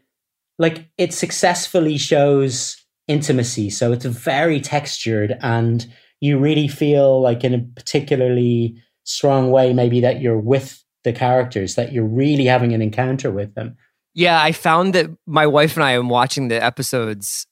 like 0.58 0.88
it 0.98 1.12
successfully 1.12 1.98
shows 1.98 2.76
intimacy. 3.08 3.70
So, 3.70 3.92
it's 3.92 4.04
very 4.04 4.60
textured 4.60 5.36
and 5.40 5.86
you 6.20 6.38
really 6.38 6.68
feel 6.68 7.20
like 7.20 7.42
in 7.42 7.54
a 7.54 7.58
particularly 7.58 8.80
strong 9.04 9.50
way, 9.50 9.72
maybe 9.72 10.00
that 10.00 10.20
you're 10.20 10.38
with 10.38 10.82
the 11.02 11.12
characters, 11.12 11.74
that 11.74 11.92
you're 11.92 12.04
really 12.04 12.44
having 12.44 12.72
an 12.72 12.80
encounter 12.80 13.30
with 13.30 13.54
them. 13.54 13.76
Yeah, 14.14 14.40
I 14.40 14.52
found 14.52 14.94
that 14.94 15.10
my 15.26 15.46
wife 15.46 15.76
and 15.76 15.82
I, 15.82 15.92
am 15.92 16.08
watching 16.08 16.46
the 16.46 16.62
episodes, 16.62 17.46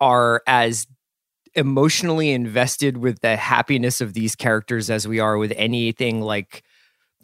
are 0.00 0.42
as 0.46 0.86
emotionally 1.54 2.30
invested 2.30 2.96
with 2.98 3.20
the 3.20 3.36
happiness 3.36 4.00
of 4.00 4.14
these 4.14 4.34
characters 4.34 4.90
as 4.90 5.06
we 5.06 5.20
are 5.20 5.36
with 5.38 5.52
anything 5.56 6.20
like 6.20 6.62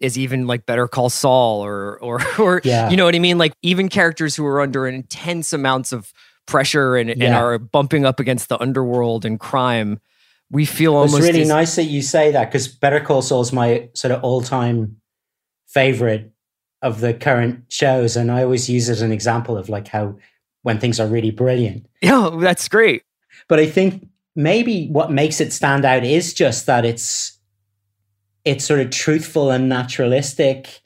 is 0.00 0.16
even 0.18 0.46
like 0.46 0.64
Better 0.66 0.88
Call 0.88 1.10
Saul 1.10 1.64
or 1.64 1.98
or 2.00 2.20
or 2.38 2.60
Yeah. 2.64 2.88
you 2.90 2.96
know 2.96 3.04
what 3.04 3.14
I 3.14 3.18
mean? 3.18 3.38
Like 3.38 3.52
even 3.62 3.88
characters 3.88 4.34
who 4.36 4.46
are 4.46 4.60
under 4.60 4.86
intense 4.86 5.52
amounts 5.52 5.92
of 5.92 6.12
pressure 6.46 6.96
and, 6.96 7.10
and 7.10 7.34
are 7.34 7.58
bumping 7.58 8.04
up 8.04 8.18
against 8.18 8.48
the 8.48 8.60
underworld 8.60 9.24
and 9.24 9.38
crime, 9.38 10.00
we 10.50 10.64
feel 10.64 11.02
It's 11.04 11.12
almost 11.12 11.28
really 11.28 11.42
as- 11.42 11.48
nice 11.48 11.76
that 11.76 11.84
you 11.84 12.02
say 12.02 12.32
that 12.32 12.46
because 12.46 12.66
Better 12.66 12.98
Call 13.00 13.22
Saul 13.22 13.40
is 13.42 13.52
my 13.52 13.88
sort 13.94 14.12
of 14.12 14.22
all 14.24 14.40
time 14.40 14.96
favorite 15.68 16.32
of 16.82 17.00
the 17.00 17.14
current 17.14 17.64
shows. 17.68 18.16
And 18.16 18.30
I 18.32 18.42
always 18.42 18.68
use 18.70 18.88
it 18.88 18.92
as 18.92 19.02
an 19.02 19.12
example 19.12 19.56
of 19.56 19.68
like 19.68 19.88
how 19.88 20.16
when 20.62 20.78
things 20.78 20.98
are 21.00 21.06
really 21.06 21.30
brilliant. 21.30 21.86
Yeah, 22.02 22.30
that's 22.40 22.68
great. 22.68 23.02
But 23.48 23.58
I 23.60 23.66
think 23.66 24.06
maybe 24.36 24.88
what 24.88 25.10
makes 25.10 25.40
it 25.40 25.52
stand 25.52 25.84
out 25.84 26.04
is 26.04 26.32
just 26.32 26.66
that 26.66 26.84
it's 26.84 27.38
it's 28.44 28.64
sort 28.64 28.80
of 28.80 28.90
truthful 28.90 29.50
and 29.50 29.68
naturalistic 29.68 30.80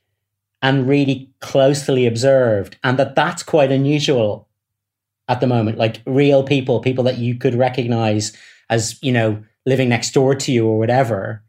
and 0.61 0.89
really 0.89 1.31
closely 1.41 2.07
observed 2.07 2.77
and 2.83 2.99
that 2.99 3.15
that's 3.15 3.43
quite 3.43 3.71
unusual 3.71 4.49
at 5.29 5.41
the 5.41 5.47
moment. 5.47 5.79
Like 5.79 6.03
real 6.07 6.43
people 6.43 6.81
people 6.81 7.05
that 7.05 7.19
you 7.19 7.35
could 7.37 7.55
recognize 7.55 8.37
as 8.71 8.99
you 9.03 9.13
know 9.13 9.43
living 9.67 9.89
next 9.89 10.13
door 10.13 10.35
to 10.35 10.53
you 10.53 10.67
or 10.67 10.79
whatever 10.79 11.43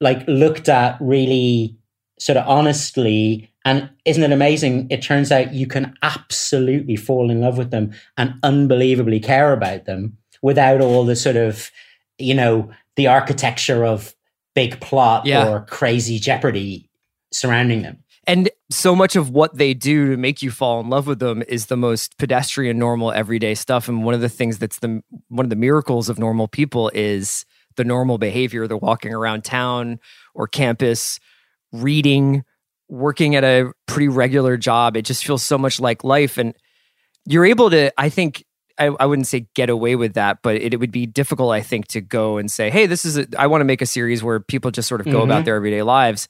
like 0.00 0.26
looked 0.26 0.68
at 0.68 0.96
really 1.00 1.76
sort 2.18 2.36
of 2.36 2.46
honestly 2.48 3.48
and 3.64 3.88
isn't 4.04 4.24
it 4.24 4.32
amazing? 4.32 4.88
It 4.90 5.02
turns 5.02 5.30
out 5.30 5.54
you 5.54 5.68
can 5.68 5.94
absolutely 6.02 6.96
fall 6.96 7.30
in 7.30 7.40
love 7.40 7.58
with 7.58 7.70
them 7.70 7.92
and 8.16 8.34
unbelievably 8.42 9.20
care 9.20 9.52
about 9.52 9.84
them 9.84 10.18
without 10.42 10.80
all 10.80 11.04
the 11.04 11.16
sort 11.16 11.36
of, 11.36 11.70
you 12.18 12.34
know, 12.34 12.70
the 12.96 13.06
architecture 13.06 13.84
of 13.84 14.14
big 14.54 14.80
plot 14.80 15.24
Yeah. 15.24 15.48
or 15.48 15.64
crazy 15.64 16.18
jeopardy 16.18 16.90
surrounding 17.32 17.82
them. 17.82 17.98
And 18.26 18.50
so 18.70 18.94
much 18.94 19.16
of 19.16 19.30
what 19.30 19.56
they 19.56 19.74
do 19.74 20.10
to 20.10 20.16
make 20.16 20.42
you 20.42 20.50
fall 20.50 20.80
in 20.80 20.88
love 20.88 21.06
with 21.08 21.18
them 21.18 21.42
is 21.48 21.66
the 21.66 21.76
most 21.76 22.18
pedestrian, 22.18 22.78
normal, 22.78 23.10
everyday 23.10 23.54
stuff. 23.54 23.88
And 23.88 24.04
one 24.04 24.14
of 24.14 24.20
the 24.20 24.28
things 24.28 24.58
that's 24.58 24.78
the 24.78 25.02
one 25.28 25.44
of 25.46 25.50
the 25.50 25.56
miracles 25.56 26.08
of 26.08 26.18
normal 26.18 26.46
people 26.46 26.90
is 26.94 27.44
the 27.76 27.84
normal 27.84 28.18
behavior. 28.18 28.68
They're 28.68 28.76
walking 28.76 29.12
around 29.12 29.42
town 29.44 29.98
or 30.34 30.46
campus, 30.46 31.18
reading, 31.72 32.44
working 32.88 33.34
at 33.34 33.42
a 33.42 33.72
pretty 33.86 34.08
regular 34.08 34.56
job. 34.56 34.96
It 34.96 35.04
just 35.04 35.24
feels 35.24 35.42
so 35.42 35.58
much 35.58 35.80
like 35.80 36.04
life. 36.04 36.38
And 36.38 36.54
you're 37.24 37.46
able 37.46 37.70
to, 37.70 37.90
I 37.98 38.08
think, 38.08 38.44
I, 38.88 38.94
I 39.00 39.06
wouldn't 39.06 39.26
say 39.26 39.46
get 39.54 39.70
away 39.70 39.96
with 39.96 40.14
that, 40.14 40.38
but 40.42 40.56
it, 40.56 40.74
it 40.74 40.80
would 40.80 40.92
be 40.92 41.06
difficult, 41.06 41.52
I 41.52 41.60
think, 41.62 41.88
to 41.88 42.00
go 42.00 42.36
and 42.38 42.50
say, 42.50 42.70
hey, 42.70 42.86
this 42.86 43.04
is, 43.04 43.18
a, 43.18 43.26
I 43.38 43.46
want 43.46 43.60
to 43.60 43.64
make 43.64 43.82
a 43.82 43.86
series 43.86 44.22
where 44.22 44.40
people 44.40 44.70
just 44.70 44.88
sort 44.88 45.00
of 45.00 45.06
go 45.10 45.22
about 45.22 45.42
Mhm. 45.42 45.44
their 45.46 45.56
everyday 45.56 45.82
lives. 45.82 46.28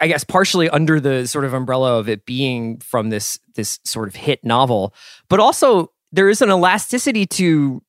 I 0.00 0.08
guess 0.08 0.24
partially 0.24 0.68
under 0.68 0.98
the 0.98 1.26
sort 1.28 1.44
of 1.44 1.54
umbrella 1.54 1.98
of 1.98 2.08
it 2.08 2.26
being 2.26 2.78
from 2.78 3.10
this 3.10 3.38
this 3.54 3.78
sort 3.84 4.08
of 4.08 4.16
hit 4.16 4.44
novel, 4.44 4.94
but 5.28 5.38
also 5.38 5.92
there 6.10 6.28
is 6.28 6.42
an 6.42 6.50
elasticity 6.50 7.24
to 7.26 7.82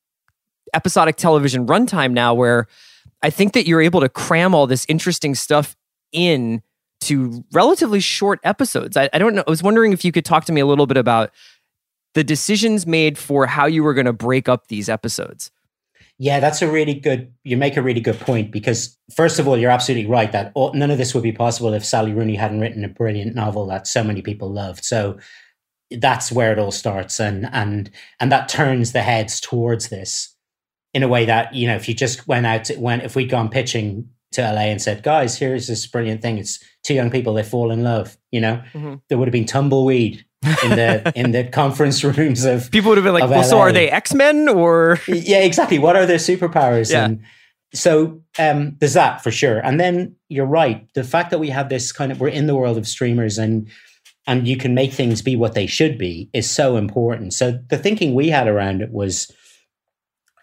episodic 0.76 1.16
television 1.16 1.66
runtime 1.66 2.12
now 2.12 2.34
where 2.34 2.68
I 3.24 3.30
think 3.32 3.54
that 3.54 3.66
you're 3.68 3.82
able 3.82 4.02
to 4.02 4.10
cram 4.10 4.54
all 4.54 4.68
this 4.68 4.86
interesting 4.88 5.34
stuff 5.34 5.76
in 6.12 6.62
to 7.02 7.44
relatively 7.52 8.00
short 8.00 8.40
episodes. 8.44 8.96
I, 8.96 9.10
I 9.12 9.18
don't 9.18 9.34
know. 9.36 9.44
I 9.48 9.50
was 9.50 9.64
wondering 9.64 9.92
if 9.92 10.06
you 10.06 10.12
could 10.12 10.24
talk 10.26 10.46
to 10.46 10.52
me 10.54 10.62
a 10.62 10.66
little 10.66 10.86
bit 10.88 10.98
about 10.98 11.32
the 12.14 12.24
decisions 12.24 12.86
made 12.86 13.18
for 13.18 13.45
how 13.45 13.66
you 13.66 13.84
were 13.84 13.93
going 13.93 14.05
to 14.05 14.14
break 14.14 14.47
up 14.47 14.68
these 14.68 14.89
episodes. 14.89 15.51
Yeah, 16.20 16.39
that's 16.39 16.61
a 16.61 16.72
really 16.72 16.93
good. 16.93 17.34
You 17.43 17.57
make 17.57 17.76
a 17.76 17.82
really 17.82 17.99
good 17.99 18.20
point 18.20 18.51
because, 18.51 18.97
first 19.16 19.39
of 19.39 19.47
all, 19.47 19.57
you're 19.57 19.72
absolutely 19.72 20.09
right 20.09 20.32
that 20.32 20.51
all, 20.53 20.72
none 20.74 20.91
of 20.91 20.97
this 20.99 21.14
would 21.16 21.24
be 21.24 21.32
possible 21.32 21.74
if 21.74 21.84
Sally 21.84 22.14
Rooney 22.14 22.36
hadn't 22.36 22.59
written 22.59 22.86
a 22.86 22.88
brilliant 22.88 23.36
novel 23.36 23.66
that 23.68 23.88
so 23.88 24.03
many 24.03 24.22
people 24.22 24.51
loved. 24.51 24.86
So 24.86 25.18
that's 25.89 26.32
where 26.32 26.51
it 26.51 26.59
all 26.59 26.72
starts, 26.72 27.20
and 27.20 27.49
and 27.51 27.89
and 28.20 28.32
that 28.32 28.47
turns 28.47 28.91
the 28.91 29.01
heads 29.01 29.39
towards 29.41 29.89
this 29.89 30.36
in 30.93 31.01
a 31.03 31.07
way 31.07 31.26
that 31.26 31.53
you 31.55 31.68
know, 31.68 31.76
if 31.76 31.89
you 31.89 31.95
just 31.95 32.28
went 32.28 32.45
out, 32.45 32.66
to, 32.66 32.76
when 32.76 33.01
if 33.01 33.16
we'd 33.16 33.30
gone 33.30 33.49
pitching 33.49 34.07
to 34.34 34.41
LA 34.41 34.61
and 34.70 34.82
said, 34.82 35.01
"Guys, 35.03 35.38
here's 35.38 35.68
this 35.68 35.86
brilliant 35.88 36.22
thing. 36.22 36.38
It's 36.38 36.64
two 36.84 36.93
young 36.93 37.09
people 37.09 37.34
they 37.34 37.43
fall 37.43 37.72
in 37.72 37.84
love," 37.84 38.18
you 38.32 38.39
know, 38.39 38.61
Mhm. 38.74 39.01
there 39.09 39.18
would 39.18 39.28
have 39.28 39.34
been 39.34 39.45
tumbleweed 39.45 40.24
in 40.64 40.70
the 40.72 41.12
in 41.16 41.32
the 41.32 41.44
conference 41.46 42.04
rooms 42.04 42.46
of 42.46 42.72
People 42.72 42.89
would 42.89 42.98
have 42.98 43.06
been 43.06 43.14
like, 43.14 43.30
"Well, 43.30 43.44
so 43.44 43.60
are 43.60 43.72
they 43.72 43.89
X 43.89 44.14
Men 44.14 44.48
or?" 44.48 45.00
yeah, 45.08 45.39
exactly. 45.39 45.80
What 45.80 45.96
are 45.96 46.06
their 46.06 46.18
superpowers? 46.18 46.91
Yeah. 46.91 47.06
And 47.06 47.24
so 47.74 48.22
um, 48.39 48.76
there's 48.80 48.94
that 48.94 49.24
for 49.24 49.32
sure. 49.32 49.60
And 49.60 49.80
then 49.80 50.16
you're 50.30 50.46
right. 50.46 50.88
The 50.94 51.04
fact 51.04 51.32
that 51.32 51.39
we 51.39 51.50
have 51.50 51.70
this 51.70 51.91
kind 51.91 52.12
of 52.12 52.20
we're 52.20 52.28
in 52.28 52.48
the 52.48 52.56
world 52.56 52.78
of 52.78 52.88
streamers 52.88 53.38
and 53.38 53.70
and 54.26 54.48
you 54.48 54.58
can 54.58 54.74
make 54.74 54.94
things 54.94 55.22
be 55.22 55.36
what 55.36 55.54
they 55.54 55.68
should 55.68 55.98
be 55.98 56.30
is 56.34 56.50
so 56.50 56.78
important. 56.78 57.34
So 57.34 57.60
the 57.70 57.78
thinking 57.78 58.14
we 58.14 58.30
had 58.30 58.48
around 58.48 58.82
it 58.82 58.91
was. 58.91 59.32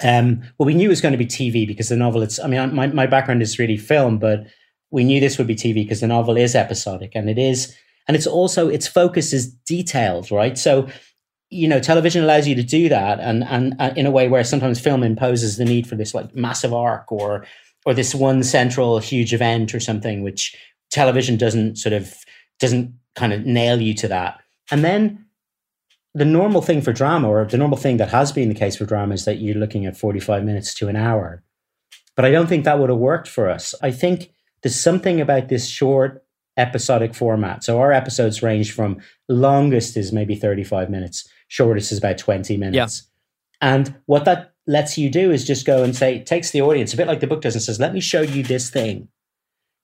Um, 0.03 0.41
well, 0.57 0.67
we 0.67 0.73
knew 0.73 0.87
it 0.87 0.89
was 0.89 1.03
going 1.03 1.13
to 1.13 1.19
be 1.19 1.27
TV 1.27 1.67
because 1.67 1.91
the 1.91 1.97
novel. 1.97 2.23
It's. 2.23 2.39
I 2.39 2.47
mean, 2.47 2.75
my 2.75 2.87
my 2.87 3.07
background 3.07 3.43
is 3.43 3.59
really 3.59 3.77
film, 3.77 4.19
but 4.19 4.47
we 4.91 5.05
knew 5.05 5.21
this 5.21 5.39
would 5.39 5.47
be 5.47 5.55
TV 5.55 5.75
because 5.75 6.01
the 6.01 6.07
novel 6.07 6.37
is 6.37 6.55
episodic 6.55 7.13
and 7.15 7.31
it 7.31 7.39
is, 7.39 7.77
and 8.11 8.17
it's 8.17 8.27
also 8.27 8.69
its 8.69 8.89
focus 8.89 9.33
is 9.33 9.53
detailed, 9.53 10.33
right? 10.33 10.59
So 10.59 10.89
you 11.49 11.69
know, 11.69 11.79
television 11.79 12.25
allows 12.25 12.49
you 12.49 12.57
to 12.57 12.63
do 12.65 12.89
that, 12.89 13.21
and 13.21 13.45
and 13.45 13.77
uh, 13.79 13.93
in 13.95 14.05
a 14.05 14.11
way 14.11 14.27
where 14.27 14.43
sometimes 14.43 14.81
film 14.81 15.05
imposes 15.05 15.59
the 15.59 15.65
need 15.65 15.87
for 15.87 15.95
this 15.95 16.13
like 16.13 16.35
massive 16.35 16.75
arc 16.75 17.13
or 17.13 17.47
or 17.87 17.95
this 17.95 18.13
one 18.13 18.43
central 18.43 18.99
huge 18.99 19.33
event 19.33 19.77
or 19.77 19.79
something, 19.79 20.25
which 20.25 20.57
television 20.91 21.37
doesn't 21.37 21.77
sort 21.77 21.93
of 21.93 22.13
doesn't 22.59 22.93
kind 23.15 23.33
of 23.33 23.47
nail 23.47 23.81
you 23.81 23.95
to 23.95 24.09
that. 24.09 24.41
And 24.73 24.83
then 24.83 25.27
the 26.13 26.25
normal 26.25 26.63
thing 26.63 26.83
for 26.83 26.93
drama, 26.93 27.29
or 27.29 27.45
the 27.45 27.59
normal 27.59 27.79
thing 27.79 27.99
that 27.99 28.09
has 28.09 28.33
been 28.33 28.49
the 28.49 28.57
case 28.57 28.75
for 28.75 28.87
drama, 28.87 29.15
is 29.15 29.25
that 29.25 29.39
you're 29.39 29.55
looking 29.55 29.87
at 29.87 29.97
45 29.97 30.43
minutes 30.43 30.75
to 30.75 30.89
an 30.89 30.97
hour. 30.97 31.45
But 32.17 32.25
I 32.25 32.33
don't 32.33 32.49
think 32.49 32.65
that 32.65 32.81
would 32.81 32.91
have 32.91 32.99
worked 32.99 33.29
for 33.29 33.49
us. 33.49 33.73
I 33.81 33.93
think 33.93 34.33
there's 34.65 34.81
something 34.81 35.21
about 35.21 35.49
this 35.49 35.69
short 35.69 36.25
episodic 36.61 37.15
format. 37.15 37.65
So 37.65 37.81
our 37.81 37.93
episodes 37.93 38.43
range 38.43 38.73
from 38.73 38.99
longest 39.29 39.97
is 39.97 40.13
maybe 40.13 40.37
35 40.37 40.91
minutes, 40.91 41.29
shortest 41.49 41.91
is 41.91 41.99
about 41.99 42.19
20 42.19 42.57
minutes. 42.57 43.09
And 43.61 43.95
what 44.07 44.25
that 44.27 44.53
lets 44.67 44.97
you 44.97 45.11
do 45.11 45.31
is 45.33 45.47
just 45.47 45.67
go 45.67 45.83
and 45.83 45.97
say, 45.97 46.23
takes 46.23 46.51
the 46.51 46.63
audience, 46.63 46.95
a 46.95 46.97
bit 46.97 47.07
like 47.07 47.21
the 47.21 47.27
book 47.27 47.41
does, 47.41 47.55
and 47.55 47.63
says, 47.63 47.81
let 47.81 47.95
me 47.95 48.01
show 48.01 48.21
you 48.21 48.43
this 48.43 48.71
thing. 48.71 49.09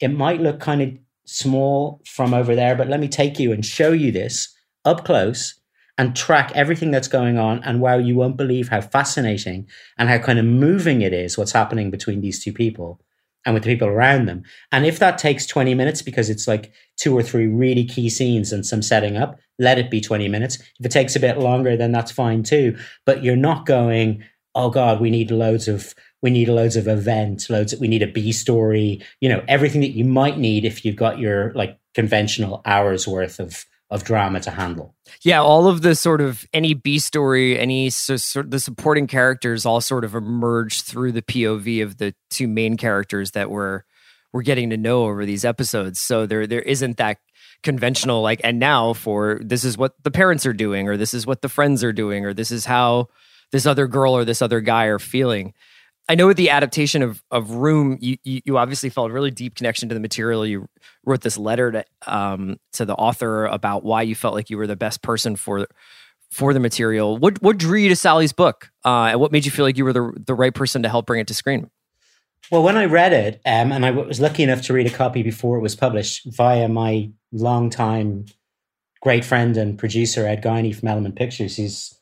It 0.01 0.09
might 0.09 0.41
look 0.41 0.61
kind 0.61 0.83
of 0.83 0.91
small 1.25 2.03
from 2.07 2.35
over 2.35 2.55
there, 2.55 2.77
but 2.77 2.89
let 2.89 3.01
me 3.01 3.09
take 3.09 3.39
you 3.39 3.53
and 3.53 3.65
show 3.65 3.93
you 3.93 4.13
this 4.13 4.55
up 4.85 5.05
close 5.05 5.59
and 5.99 6.15
track 6.15 6.53
everything 6.55 6.91
that's 6.91 7.09
going 7.09 7.39
on. 7.39 7.63
And 7.65 7.81
wow, 7.81 7.97
you 7.97 8.15
won't 8.15 8.37
believe 8.37 8.69
how 8.69 8.83
fascinating 8.83 9.67
and 9.99 10.09
how 10.09 10.19
kind 10.19 10.39
of 10.39 10.45
moving 10.45 11.01
it 11.01 11.13
is 11.13 11.39
what's 11.39 11.53
happening 11.53 11.91
between 11.91 12.21
these 12.21 12.43
two 12.43 12.53
people 12.53 13.01
and 13.47 13.55
with 13.55 13.63
the 13.63 13.71
people 13.73 13.89
around 13.89 14.27
them. 14.27 14.43
And 14.73 14.85
if 14.85 14.99
that 14.99 15.17
takes 15.17 15.47
20 15.47 15.73
minutes 15.75 16.03
because 16.03 16.29
it's 16.29 16.47
like 16.47 16.73
two 16.97 17.17
or 17.17 17.23
three 17.23 17.47
really 17.47 17.85
key 17.85 18.11
scenes 18.11 18.53
and 18.53 18.67
some 18.67 18.83
setting 18.83 19.17
up, 19.17 19.39
let 19.59 19.79
it 19.79 19.91
be 19.91 20.01
20 20.01 20.29
minutes. 20.29 20.59
If 20.79 20.85
it 20.85 20.91
takes 20.91 21.17
a 21.17 21.21
bit 21.21 21.39
longer, 21.39 21.77
then 21.77 21.93
that's 21.93 22.11
fine 22.11 22.43
too. 22.43 22.77
But 23.07 23.23
you're 23.23 23.37
not 23.37 23.65
going, 23.65 24.25
oh 24.55 24.69
God, 24.69 25.01
we 25.01 25.11
need 25.11 25.31
loads 25.31 25.69
of 25.69 25.95
we 26.23 26.31
need 26.31 26.49
loads 26.49 26.77
of 26.77 26.89
events, 26.89 27.49
loads 27.49 27.75
we 27.77 27.89
need 27.89 28.03
a 28.03 28.07
B 28.07 28.33
story, 28.33 29.03
you 29.21 29.29
know, 29.29 29.45
everything 29.47 29.83
that 29.83 29.91
you 29.91 30.05
might 30.05 30.39
need 30.39 30.65
if 30.65 30.85
you've 30.85 30.97
got 30.97 31.19
your 31.19 31.53
like 31.53 31.79
conventional 31.95 32.63
hours 32.65 33.07
worth 33.07 33.39
of 33.39 33.65
of 33.91 34.05
drama 34.05 34.41
to 34.41 34.51
handle. 34.51 34.95
Yeah, 35.23 35.41
all 35.41 35.69
of 35.69 35.83
the 35.83 35.95
sort 35.95 36.21
of 36.21 36.45
any 36.53 36.75
B 36.75 36.99
story, 36.99 37.59
any 37.59 37.91
so, 37.91 38.17
sort 38.17 38.51
the 38.51 38.59
supporting 38.59 39.07
characters 39.07 39.65
all 39.65 39.81
sort 39.81 40.05
of 40.05 40.15
emerge 40.15 40.83
through 40.83 41.13
the 41.13 41.23
POV 41.23 41.83
of 41.83 41.99
the 41.99 42.15
two 42.31 42.49
main 42.49 42.77
characters 42.77 43.33
that 43.33 43.51
we're 43.51 43.83
we're 44.33 44.43
getting 44.43 44.71
to 44.71 44.77
know 44.77 45.05
over 45.05 45.25
these 45.25 45.45
episodes. 45.45 46.01
So 46.01 46.27
there 46.27 46.47
there 46.47 46.63
isn't 46.63 46.97
that 46.97 47.19
conventional 47.63 48.23
like 48.23 48.41
and 48.45 48.59
now 48.59 48.93
for 48.93 49.41
this 49.43 49.65
is 49.65 49.79
what 49.79 49.95
the 50.03 50.11
parents 50.11 50.45
are 50.47 50.53
doing 50.53 50.89
or 50.89 50.97
this 50.97 51.15
is 51.15 51.27
what 51.27 51.41
the 51.41 51.49
friends 51.49 51.83
are 51.83 51.93
doing 51.93 52.25
or 52.25 52.35
this 52.35 52.51
is 52.51 52.67
how 52.67 53.09
this 53.51 53.67
other 53.67 53.87
girl 53.87 54.17
or 54.17 54.25
this 54.25 54.43
other 54.43 54.61
guy 54.61 54.85
are 54.85 54.99
feeling. 54.99 55.55
I 56.09 56.15
know 56.15 56.29
with 56.29 56.37
the 56.37 56.51
adaptation 56.51 57.03
of 57.03 57.23
of 57.31 57.51
Room, 57.51 57.99
you, 58.01 58.17
you 58.23 58.41
you 58.45 58.59
obviously 58.59 58.91
felt 58.91 59.11
a 59.11 59.13
really 59.13 59.31
deep 59.31 59.57
connection 59.57 59.89
to 59.89 59.95
the 59.95 60.01
material. 60.01 60.47
You 60.47 60.69
wrote 61.05 61.23
this 61.23 61.37
letter 61.37 61.73
to 61.73 61.85
um 62.07 62.59
to 62.75 62.85
the 62.85 62.95
author 62.95 63.47
about 63.47 63.85
why 63.85 64.03
you 64.03 64.15
felt 64.15 64.35
like 64.35 64.51
you 64.51 64.57
were 64.57 64.67
the 64.67 64.77
best 64.77 65.03
person 65.03 65.37
for 65.37 65.67
for 66.31 66.53
the 66.53 66.61
material. 66.61 67.17
What 67.17 67.43
what 67.43 67.59
drew 67.59 67.79
you 67.79 67.89
to 67.89 67.97
Sally's 67.97 68.33
book, 68.33 68.71
uh, 68.85 69.09
and 69.11 69.21
what 69.21 69.33
made 69.33 69.45
you 69.45 69.51
feel 69.51 69.65
like 69.65 69.77
you 69.77 69.85
were 69.85 69.93
the 69.93 70.13
the 70.27 70.35
right 70.35 70.55
person 70.55 70.83
to 70.83 70.89
help 70.89 71.07
bring 71.07 71.21
it 71.21 71.27
to 71.29 71.35
screen? 71.35 71.71
Well, 72.51 72.63
when 72.63 72.77
I 72.77 72.85
read 72.85 73.13
it, 73.13 73.41
um, 73.45 73.73
and 73.73 73.85
I 73.85 73.91
was 73.91 74.21
lucky 74.21 74.45
enough 74.45 74.63
to 74.63 74.73
read 74.73 74.87
a 74.87 74.91
copy 74.91 75.25
before 75.25 75.57
it 75.57 75.63
was 75.63 75.75
published 75.75 76.27
via 76.27 76.69
my 76.69 77.11
longtime 77.33 78.27
great 79.01 79.25
friend 79.25 79.57
and 79.57 79.79
producer 79.79 80.27
Ed 80.27 80.43
Guiney 80.43 80.75
from 80.75 80.89
Element 80.89 81.17
Pictures. 81.17 81.57
He's 81.57 81.99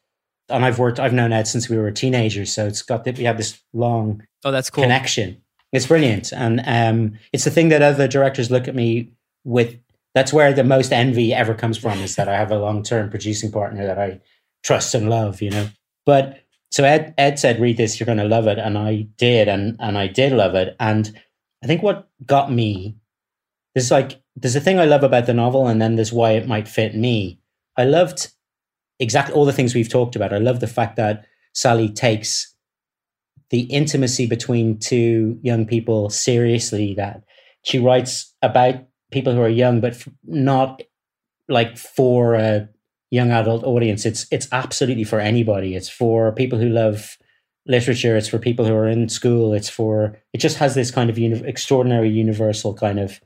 and 0.48 0.64
I've 0.64 0.78
worked, 0.78 1.00
I've 1.00 1.12
known 1.12 1.32
Ed 1.32 1.46
since 1.46 1.68
we 1.68 1.76
were 1.76 1.90
teenagers, 1.90 2.52
so 2.52 2.66
it's 2.66 2.82
got 2.82 3.04
that 3.04 3.18
we 3.18 3.24
have 3.24 3.36
this 3.36 3.60
long 3.72 4.22
Oh, 4.44 4.50
that's 4.50 4.70
cool. 4.70 4.84
connection. 4.84 5.40
It's 5.72 5.86
brilliant, 5.86 6.32
and 6.32 6.62
um, 6.66 7.18
it's 7.32 7.44
the 7.44 7.50
thing 7.50 7.68
that 7.70 7.82
other 7.82 8.06
directors 8.06 8.50
look 8.50 8.68
at 8.68 8.74
me 8.74 9.10
with. 9.44 9.76
That's 10.14 10.32
where 10.32 10.52
the 10.52 10.62
most 10.62 10.92
envy 10.92 11.34
ever 11.34 11.54
comes 11.54 11.76
from 11.76 11.98
is 11.98 12.14
that 12.14 12.28
I 12.28 12.36
have 12.36 12.52
a 12.52 12.58
long 12.58 12.82
term 12.84 13.10
producing 13.10 13.50
partner 13.50 13.84
that 13.86 13.98
I 13.98 14.20
trust 14.62 14.94
and 14.94 15.10
love. 15.10 15.42
You 15.42 15.50
know, 15.50 15.68
but 16.06 16.40
so 16.70 16.84
Ed 16.84 17.14
Ed 17.18 17.38
said, 17.40 17.60
"Read 17.60 17.76
this, 17.76 17.98
you're 17.98 18.04
going 18.06 18.18
to 18.18 18.24
love 18.24 18.46
it," 18.46 18.58
and 18.58 18.78
I 18.78 19.08
did, 19.18 19.48
and 19.48 19.76
and 19.80 19.98
I 19.98 20.06
did 20.06 20.32
love 20.32 20.54
it. 20.54 20.76
And 20.78 21.18
I 21.64 21.66
think 21.66 21.82
what 21.82 22.08
got 22.24 22.52
me 22.52 22.94
there's 23.74 23.90
like 23.90 24.22
there's 24.36 24.56
a 24.56 24.60
thing 24.60 24.78
I 24.78 24.84
love 24.84 25.02
about 25.02 25.26
the 25.26 25.34
novel, 25.34 25.66
and 25.66 25.80
then 25.82 25.96
there's 25.96 26.12
why 26.12 26.32
it 26.32 26.46
might 26.48 26.68
fit 26.68 26.94
me. 26.94 27.40
I 27.76 27.84
loved 27.84 28.28
exactly 29.04 29.34
all 29.34 29.44
the 29.44 29.52
things 29.52 29.74
we've 29.74 29.88
talked 29.88 30.16
about. 30.16 30.32
I 30.32 30.38
love 30.38 30.58
the 30.60 30.66
fact 30.66 30.96
that 30.96 31.26
Sally 31.52 31.88
takes 31.88 32.52
the 33.50 33.60
intimacy 33.60 34.26
between 34.26 34.78
two 34.78 35.38
young 35.42 35.66
people 35.66 36.10
seriously. 36.10 36.94
That 36.94 37.22
she 37.62 37.78
writes 37.78 38.34
about 38.42 38.76
people 39.12 39.32
who 39.32 39.42
are 39.42 39.48
young, 39.48 39.80
but 39.80 40.04
not 40.24 40.82
like 41.48 41.76
for 41.78 42.34
a 42.34 42.68
young 43.10 43.30
adult 43.30 43.62
audience. 43.62 44.04
It's 44.04 44.26
it's 44.32 44.48
absolutely 44.50 45.04
for 45.04 45.20
anybody. 45.20 45.76
It's 45.76 45.88
for 45.88 46.32
people 46.32 46.58
who 46.58 46.68
love 46.68 47.16
literature. 47.66 48.16
It's 48.16 48.28
for 48.28 48.38
people 48.38 48.66
who 48.66 48.74
are 48.74 48.88
in 48.88 49.08
school. 49.08 49.54
It's 49.54 49.68
for 49.68 50.18
it 50.32 50.38
just 50.38 50.58
has 50.58 50.74
this 50.74 50.90
kind 50.90 51.10
of 51.10 51.18
uni- 51.18 51.46
extraordinary 51.46 52.10
universal 52.10 52.74
kind 52.74 52.98
of 52.98 53.20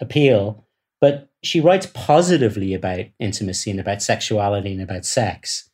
appeal. 0.00 0.66
But 1.00 1.31
she 1.42 1.60
writes 1.60 1.86
positively 1.92 2.74
about 2.74 3.06
intimacy 3.18 3.70
and 3.70 3.80
about 3.80 4.02
sexuality 4.02 4.72
and 4.72 4.82
about 4.82 5.04
sex. 5.04 5.68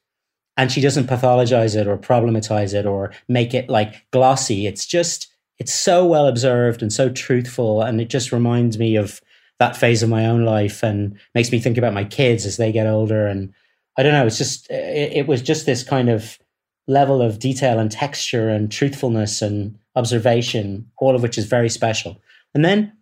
and 0.57 0.73
she 0.73 0.81
doesn't 0.81 1.07
pathologize 1.07 1.77
it 1.77 1.87
or 1.87 1.97
problematize 1.97 2.75
it 2.75 2.85
or 2.85 3.13
make 3.29 3.55
it 3.55 3.69
like 3.71 4.05
glossy. 4.11 4.67
It's 4.67 4.85
just 4.87 5.29
it's 5.59 5.75
so 5.75 6.05
well 6.07 6.27
observed 6.27 6.83
and 6.83 6.93
so 6.93 7.09
truthful, 7.09 7.83
and 7.83 8.01
it 8.01 8.11
just 8.11 8.33
reminds 8.33 8.79
me 8.79 8.97
of 8.97 9.21
that 9.59 9.77
phase 9.77 10.03
of 10.03 10.09
my 10.09 10.27
own 10.27 10.45
life 10.45 10.83
and 10.85 11.19
makes 11.35 11.51
me 11.53 11.59
think 11.61 11.79
about 11.79 11.95
my 11.95 12.05
kids 12.05 12.47
as 12.47 12.57
they 12.57 12.71
get 12.73 12.87
older. 12.87 13.27
And 13.27 13.53
I 13.97 14.03
don't 14.03 14.13
know, 14.13 14.27
it's 14.27 14.39
just 14.39 14.71
it, 14.71 15.13
it 15.13 15.27
was 15.29 15.43
just 15.43 15.67
this 15.67 15.83
kind 15.85 16.09
of 16.09 16.39
level 16.89 17.21
of 17.23 17.39
detail 17.39 17.79
and 17.79 17.91
texture 17.91 18.49
and 18.49 18.71
truthfulness 18.71 19.43
and 19.43 19.79
observation, 19.95 20.91
all 20.99 21.15
of 21.15 21.23
which 21.23 21.39
is 21.39 21.47
very 21.47 21.69
special. 21.69 22.21
And 22.55 22.65
then 22.65 22.93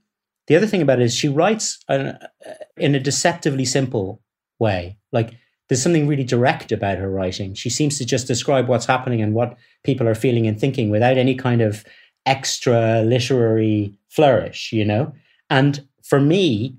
the 0.46 0.56
other 0.56 0.66
thing 0.66 0.82
about 0.82 1.00
it 1.00 1.04
is 1.04 1.14
she 1.14 1.28
writes 1.28 1.78
in 1.88 2.94
a 2.94 3.00
deceptively 3.00 3.64
simple 3.64 4.20
way. 4.58 4.96
Like 5.12 5.32
there's 5.68 5.82
something 5.82 6.06
really 6.06 6.24
direct 6.24 6.70
about 6.70 6.98
her 6.98 7.10
writing. 7.10 7.54
She 7.54 7.70
seems 7.70 7.98
to 7.98 8.04
just 8.04 8.26
describe 8.26 8.68
what's 8.68 8.86
happening 8.86 9.20
and 9.20 9.34
what 9.34 9.56
people 9.82 10.08
are 10.08 10.14
feeling 10.14 10.46
and 10.46 10.58
thinking 10.58 10.90
without 10.90 11.18
any 11.18 11.34
kind 11.34 11.60
of 11.60 11.84
extra 12.24 13.02
literary 13.02 13.98
flourish, 14.08 14.72
you 14.72 14.84
know? 14.84 15.12
And 15.50 15.86
for 16.04 16.20
me, 16.20 16.76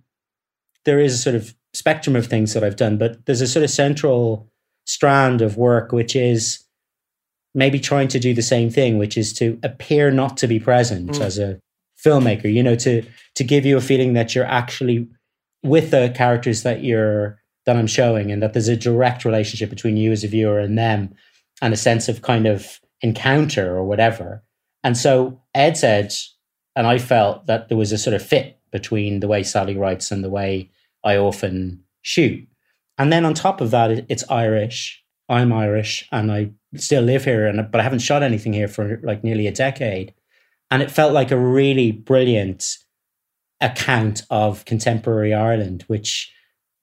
there 0.86 1.00
is 1.00 1.14
a 1.14 1.18
sort 1.18 1.36
of 1.36 1.54
spectrum 1.74 2.16
of 2.16 2.28
things 2.28 2.54
that 2.54 2.64
I've 2.64 2.78
done, 2.78 2.98
but 2.98 3.26
there's 3.26 3.42
a 3.42 3.48
sort 3.48 3.64
of 3.64 3.70
central 3.70 4.50
strand 4.86 5.42
of 5.42 5.58
work 5.58 5.92
which 5.92 6.16
is 6.16 6.64
maybe 7.54 7.80
trying 7.80 8.08
to 8.08 8.20
do 8.20 8.34
the 8.34 8.42
same 8.42 8.70
thing, 8.70 8.98
which 8.98 9.18
is 9.18 9.34
to 9.34 9.60
appear 9.64 10.12
not 10.12 10.38
to 10.38 10.48
be 10.48 10.60
present 10.60 11.12
mm. 11.12 11.22
as 11.22 11.38
a 11.38 11.60
filmmaker, 12.08 12.52
you 12.52 12.64
know, 12.64 12.76
to 12.76 13.04
to 13.36 13.44
give 13.44 13.66
you 13.66 13.78
a 13.78 13.82
feeling 13.82 14.14
that 14.14 14.34
you're 14.34 14.46
actually 14.46 15.08
with 15.64 15.92
the 15.92 16.14
characters 16.16 16.64
that 16.64 16.84
you're 16.84 17.40
that 17.66 17.76
I'm 17.76 17.88
showing 17.88 18.32
and 18.32 18.42
that 18.42 18.54
there's 18.54 18.70
a 18.70 18.78
direct 18.78 19.26
relationship 19.26 19.70
between 19.70 19.98
you 19.98 20.12
as 20.12 20.24
a 20.24 20.28
viewer 20.28 20.60
and 20.60 20.78
them 20.78 21.14
and 21.62 21.74
a 21.74 21.78
sense 21.78 22.08
of 22.08 22.22
kind 22.22 22.48
of 22.48 22.80
encounter 23.02 23.76
or 23.76 23.84
whatever. 23.84 24.44
And 24.84 24.96
so 24.98 25.42
Ed 25.54 25.76
said, 25.76 26.14
and 26.76 26.88
I 26.88 26.98
felt 26.98 27.46
that 27.48 27.68
there 27.68 27.78
was 27.78 27.92
a 27.92 27.98
sort 27.98 28.14
of 28.14 28.26
fit 28.26 28.58
between 28.72 29.20
the 29.20 29.28
way 29.28 29.44
Sally 29.44 29.76
writes 29.76 30.12
and 30.12 30.24
the 30.24 30.30
way 30.30 30.70
I 31.04 31.18
often 31.18 31.84
shoot. 32.04 32.48
And 32.98 33.12
then 33.12 33.26
on 33.26 33.34
top 33.34 33.60
of 33.60 33.72
that, 33.72 34.06
it's 34.10 34.24
Irish. 34.30 35.04
I'm 35.30 35.52
Irish 35.52 36.08
and 36.12 36.32
I 36.32 36.52
still 36.76 37.04
live 37.04 37.26
here, 37.26 37.48
and 37.48 37.70
but 37.70 37.82
I 37.82 37.84
haven't 37.84 38.00
shot 38.00 38.24
anything 38.24 38.54
here 38.54 38.70
for 38.70 39.00
like 39.04 39.24
nearly 39.24 39.48
a 39.48 39.52
decade. 39.52 40.14
And 40.70 40.82
it 40.82 40.92
felt 40.92 41.14
like 41.14 41.32
a 41.32 41.38
really 41.38 41.92
brilliant 41.92 42.78
account 43.62 44.24
of 44.30 44.66
contemporary 44.66 45.34
Ireland, 45.34 45.84
which 45.88 46.32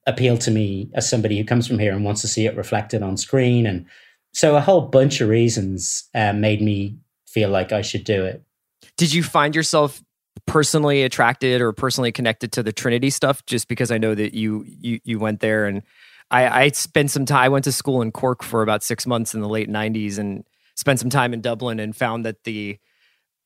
appealed 0.07 0.41
to 0.43 0.51
me 0.51 0.91
as 0.95 1.09
somebody 1.09 1.39
who 1.39 1.45
comes 1.45 1.67
from 1.67 1.79
here 1.79 1.93
and 1.93 2.05
wants 2.05 2.21
to 2.23 2.29
see 2.29 2.47
it 2.47 2.57
reflected 2.57 3.03
on 3.03 3.17
screen. 3.17 3.67
And 3.67 3.87
so 4.33 4.57
a 4.57 4.61
whole 4.61 4.83
bunch 4.83 5.21
of 5.21 5.29
reasons 5.29 6.09
uh, 6.15 6.33
made 6.33 6.61
me 6.61 6.99
feel 7.27 7.51
like 7.51 7.73
I 7.73 7.83
should 7.83 8.05
do 8.05 8.25
it. 8.25 8.43
Did 8.97 9.13
you 9.13 9.23
find 9.23 9.55
yourself 9.55 10.03
personally 10.47 11.03
attracted 11.03 11.61
or 11.61 11.73
personally 11.73 12.13
connected 12.13 12.53
to 12.53 12.63
the 12.63 12.73
Trinity 12.73 13.11
stuff? 13.11 13.45
Just 13.47 13.69
because 13.69 13.91
I 13.91 13.99
know 13.99 14.15
that 14.15 14.35
you 14.35 14.65
you 14.67 15.01
you 15.05 15.19
went 15.19 15.41
there 15.41 15.67
and 15.67 15.83
I, 16.31 16.65
I 16.65 16.69
spent 16.69 17.11
some 17.11 17.27
time. 17.27 17.45
I 17.45 17.49
went 17.49 17.65
to 17.65 17.73
school 17.73 18.03
in 18.03 18.13
Cork 18.13 18.43
for 18.43 18.63
about 18.63 18.83
six 18.83 19.07
months 19.07 19.35
in 19.35 19.41
the 19.41 19.49
late 19.49 19.69
'90s 19.69 20.19
and 20.19 20.45
spent 20.77 21.01
some 21.01 21.11
time 21.11 21.33
in 21.33 21.41
Dublin 21.41 21.81
and 21.81 21.97
found 21.97 22.25
that 22.27 22.45
the 22.45 22.79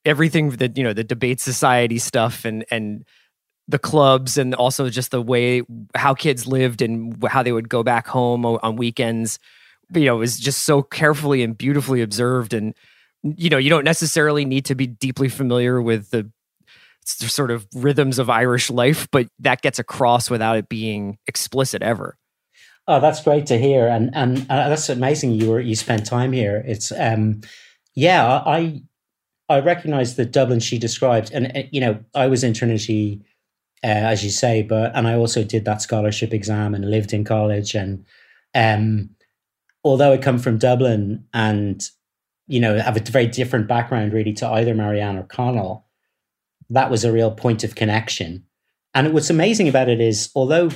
everything 0.08 0.50
that 0.50 0.76
you 0.76 0.82
know 0.82 0.92
the 0.92 1.04
debate 1.04 1.40
society 1.40 1.98
stuff 1.98 2.44
and 2.44 2.64
and 2.70 3.04
the 3.68 3.78
clubs 3.78 4.38
and 4.38 4.54
also 4.54 4.88
just 4.88 5.10
the 5.10 5.20
way 5.20 5.62
how 5.94 6.14
kids 6.14 6.46
lived 6.46 6.80
and 6.80 7.22
how 7.28 7.42
they 7.42 7.52
would 7.52 7.68
go 7.68 7.82
back 7.82 8.06
home 8.08 8.46
on 8.46 8.76
weekends 8.76 9.38
you 9.94 10.04
know 10.04 10.16
was 10.16 10.38
just 10.38 10.64
so 10.64 10.82
carefully 10.82 11.42
and 11.42 11.56
beautifully 11.56 12.02
observed. 12.02 12.52
And 12.52 12.74
you 13.22 13.50
know 13.50 13.58
you 13.58 13.70
don't 13.70 13.84
necessarily 13.84 14.44
need 14.44 14.64
to 14.66 14.74
be 14.74 14.86
deeply 14.86 15.28
familiar 15.28 15.80
with 15.80 16.10
the 16.10 16.30
sort 17.04 17.50
of 17.50 17.66
rhythms 17.74 18.18
of 18.18 18.28
irish 18.28 18.68
life 18.68 19.08
but 19.10 19.28
that 19.38 19.62
gets 19.62 19.78
across 19.78 20.28
without 20.28 20.58
it 20.58 20.68
being 20.68 21.18
explicit 21.26 21.82
ever. 21.82 22.16
Oh 22.86 23.00
that's 23.00 23.22
great 23.22 23.46
to 23.46 23.58
hear. 23.58 23.88
And 23.88 24.10
and 24.14 24.40
uh, 24.50 24.68
that's 24.68 24.88
amazing 24.88 25.32
you 25.32 25.50
were 25.50 25.60
you 25.60 25.74
spent 25.74 26.06
time 26.06 26.32
here. 26.32 26.62
It's 26.66 26.92
um 26.92 27.40
yeah 27.94 28.42
i 28.46 28.80
i 29.48 29.58
recognize 29.58 30.16
the 30.16 30.24
dublin 30.24 30.60
she 30.60 30.78
described 30.78 31.30
and 31.32 31.56
uh, 31.56 31.62
you 31.70 31.80
know 31.80 31.98
i 32.14 32.26
was 32.26 32.44
in 32.44 32.54
trinity 32.54 33.20
uh, 33.84 33.86
as 33.86 34.24
you 34.24 34.30
say. 34.30 34.62
But 34.62 34.92
and 34.94 35.06
I 35.06 35.14
also 35.14 35.44
did 35.44 35.64
that 35.64 35.82
scholarship 35.82 36.32
exam 36.32 36.74
and 36.74 36.90
lived 36.90 37.12
in 37.12 37.24
college. 37.24 37.74
And 37.74 38.04
um, 38.54 39.10
although 39.84 40.12
I 40.12 40.18
come 40.18 40.38
from 40.38 40.58
Dublin 40.58 41.24
and 41.32 41.88
you 42.46 42.60
know 42.60 42.78
have 42.78 42.96
a 42.96 43.10
very 43.10 43.26
different 43.26 43.68
background 43.68 44.12
really 44.12 44.32
to 44.34 44.48
either 44.48 44.74
Marianne 44.74 45.16
or 45.16 45.24
Connell, 45.24 45.86
that 46.70 46.90
was 46.90 47.04
a 47.04 47.12
real 47.12 47.30
point 47.30 47.64
of 47.64 47.74
connection. 47.74 48.44
And 48.94 49.12
what's 49.12 49.30
amazing 49.30 49.68
about 49.68 49.88
it 49.88 50.00
is, 50.00 50.30
although 50.34 50.70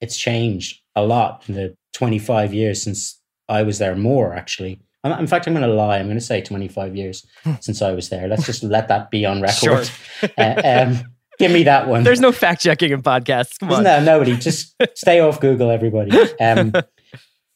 it's 0.00 0.16
changed 0.16 0.80
a 0.94 1.04
lot 1.04 1.44
in 1.48 1.54
the 1.54 1.76
25 1.94 2.54
years 2.54 2.80
since 2.80 3.20
I 3.48 3.62
was 3.62 3.78
there, 3.78 3.96
more 3.96 4.34
actually. 4.34 4.80
In 5.04 5.26
fact, 5.26 5.46
I'm 5.46 5.54
going 5.54 5.68
to 5.68 5.72
lie. 5.72 5.98
I'm 5.98 6.06
going 6.06 6.18
to 6.18 6.24
say 6.24 6.40
25 6.40 6.96
years 6.96 7.24
hmm. 7.44 7.52
since 7.60 7.80
I 7.80 7.92
was 7.92 8.08
there. 8.08 8.26
Let's 8.26 8.44
just 8.44 8.62
let 8.62 8.88
that 8.88 9.10
be 9.10 9.24
on 9.24 9.40
record. 9.42 9.86
Sure. 9.86 10.30
uh, 10.36 10.62
um, 10.64 11.04
Give 11.38 11.52
me 11.52 11.64
that 11.64 11.86
one. 11.86 12.02
There's 12.02 12.20
no 12.20 12.32
fact 12.32 12.62
checking 12.62 12.92
in 12.92 13.02
podcasts. 13.02 13.58
Come 13.58 13.70
Isn't 13.70 13.80
on. 13.80 13.84
There, 13.84 14.00
nobody. 14.00 14.36
Just 14.36 14.74
stay 14.94 15.20
off 15.20 15.40
Google, 15.40 15.70
everybody. 15.70 16.10
Um, 16.40 16.72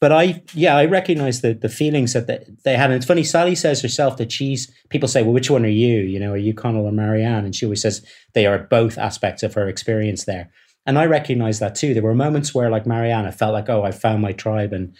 but 0.00 0.12
I, 0.12 0.42
yeah, 0.54 0.76
I 0.76 0.84
recognize 0.84 1.40
the 1.40 1.54
the 1.54 1.68
feelings 1.68 2.12
that 2.12 2.26
they, 2.26 2.44
they 2.64 2.76
had. 2.76 2.90
And 2.90 2.96
it's 2.96 3.06
funny, 3.06 3.24
Sally 3.24 3.54
says 3.54 3.80
herself 3.82 4.16
that 4.18 4.32
she's, 4.32 4.70
people 4.90 5.08
say, 5.08 5.22
well, 5.22 5.32
which 5.32 5.50
one 5.50 5.64
are 5.64 5.68
you? 5.68 6.00
You 6.00 6.20
know, 6.20 6.32
are 6.32 6.38
you 6.38 6.54
Connell 6.54 6.86
or 6.86 6.92
Marianne? 6.92 7.44
And 7.44 7.54
she 7.54 7.66
always 7.66 7.82
says 7.82 8.04
they 8.34 8.46
are 8.46 8.58
both 8.58 8.98
aspects 8.98 9.42
of 9.42 9.54
her 9.54 9.68
experience 9.68 10.24
there. 10.24 10.50
And 10.86 10.98
I 10.98 11.06
recognize 11.06 11.58
that 11.60 11.74
too. 11.74 11.94
There 11.94 12.02
were 12.02 12.14
moments 12.14 12.54
where, 12.54 12.70
like 12.70 12.86
Marianne, 12.86 13.26
I 13.26 13.30
felt 13.30 13.52
like, 13.52 13.68
oh, 13.68 13.82
I 13.82 13.92
found 13.92 14.22
my 14.22 14.32
tribe. 14.32 14.72
And, 14.72 14.94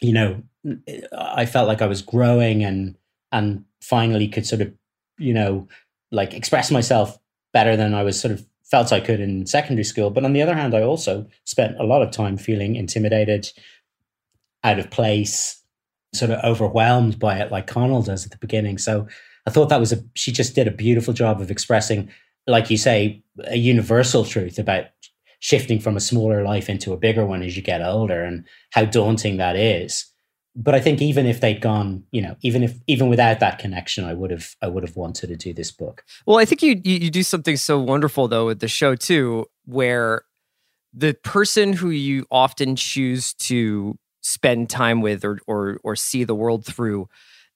you 0.00 0.12
know, 0.12 0.42
I 1.16 1.46
felt 1.46 1.68
like 1.68 1.82
I 1.82 1.86
was 1.86 2.02
growing 2.02 2.64
and, 2.64 2.96
and 3.32 3.64
finally 3.80 4.28
could 4.28 4.46
sort 4.46 4.62
of, 4.62 4.72
you 5.18 5.34
know, 5.34 5.68
like 6.10 6.34
express 6.34 6.70
myself 6.70 7.18
better 7.52 7.76
than 7.76 7.94
I 7.94 8.02
was 8.02 8.20
sort 8.20 8.32
of 8.32 8.46
felt 8.64 8.92
I 8.92 9.00
could 9.00 9.20
in 9.20 9.46
secondary 9.46 9.84
school. 9.84 10.10
But 10.10 10.24
on 10.24 10.32
the 10.32 10.42
other 10.42 10.54
hand, 10.54 10.74
I 10.74 10.82
also 10.82 11.26
spent 11.44 11.78
a 11.78 11.84
lot 11.84 12.02
of 12.02 12.10
time 12.10 12.36
feeling 12.36 12.76
intimidated, 12.76 13.50
out 14.64 14.78
of 14.78 14.90
place, 14.90 15.62
sort 16.14 16.30
of 16.30 16.42
overwhelmed 16.42 17.18
by 17.18 17.38
it, 17.38 17.52
like 17.52 17.66
Connell 17.66 18.02
does 18.02 18.24
at 18.24 18.30
the 18.30 18.38
beginning. 18.38 18.78
So 18.78 19.06
I 19.46 19.50
thought 19.50 19.68
that 19.68 19.80
was 19.80 19.92
a, 19.92 20.02
she 20.14 20.32
just 20.32 20.54
did 20.54 20.66
a 20.66 20.72
beautiful 20.72 21.12
job 21.12 21.40
of 21.40 21.50
expressing, 21.50 22.10
like 22.46 22.70
you 22.70 22.78
say, 22.78 23.22
a 23.44 23.56
universal 23.56 24.24
truth 24.24 24.58
about 24.58 24.86
shifting 25.44 25.78
from 25.78 25.94
a 25.94 26.00
smaller 26.00 26.42
life 26.42 26.70
into 26.70 26.94
a 26.94 26.96
bigger 26.96 27.26
one 27.26 27.42
as 27.42 27.54
you 27.54 27.62
get 27.62 27.82
older 27.82 28.24
and 28.24 28.46
how 28.70 28.82
daunting 28.82 29.36
that 29.36 29.56
is 29.56 30.06
but 30.56 30.74
I 30.74 30.80
think 30.80 31.02
even 31.02 31.26
if 31.26 31.40
they'd 31.40 31.60
gone, 31.60 32.04
you 32.12 32.22
know, 32.22 32.36
even 32.42 32.62
if 32.62 32.78
even 32.86 33.08
without 33.08 33.40
that 33.40 33.58
connection, 33.58 34.04
I 34.04 34.14
would 34.14 34.30
have 34.30 34.54
I 34.62 34.68
would 34.68 34.84
have 34.84 34.96
wanted 34.96 35.26
to 35.28 35.36
do 35.36 35.52
this 35.52 35.72
book. 35.72 36.04
Well, 36.26 36.38
I 36.38 36.44
think 36.44 36.62
you 36.62 36.80
you, 36.84 36.98
you 36.98 37.10
do 37.10 37.22
something 37.22 37.56
so 37.56 37.78
wonderful 37.80 38.28
though 38.28 38.46
with 38.46 38.60
the 38.60 38.68
show 38.68 38.94
too, 38.94 39.46
where 39.64 40.22
the 40.92 41.14
person 41.24 41.72
who 41.72 41.90
you 41.90 42.24
often 42.30 42.76
choose 42.76 43.34
to 43.34 43.98
spend 44.20 44.70
time 44.70 45.00
with 45.00 45.24
or 45.24 45.40
or 45.48 45.80
or 45.82 45.96
see 45.96 46.22
the 46.22 46.36
world 46.36 46.64
through, 46.64 47.08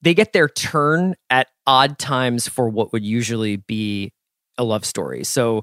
they 0.03 0.12
get 0.12 0.32
their 0.32 0.49
turn 0.49 1.14
at 1.30 1.47
odd 1.68 2.01
times 2.01 2.49
for 2.49 2.68
what 2.68 2.93
would 2.93 3.05
usually 3.05 3.57
be 3.57 4.12
a 4.57 4.64
love 4.64 4.84
story. 4.84 5.22
So 5.22 5.62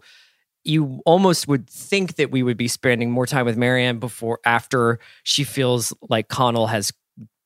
you 0.65 1.01
almost 1.05 1.47
would 1.47 1.69
think 1.69 2.15
that 2.15 2.31
we 2.31 2.43
would 2.43 2.57
be 2.57 2.67
spending 2.67 3.11
more 3.11 3.25
time 3.25 3.45
with 3.45 3.55
Marianne 3.55 3.99
before 3.99 4.39
after 4.45 4.99
she 5.23 5.43
feels 5.43 5.93
like 6.09 6.27
Connell 6.27 6.67
has 6.67 6.91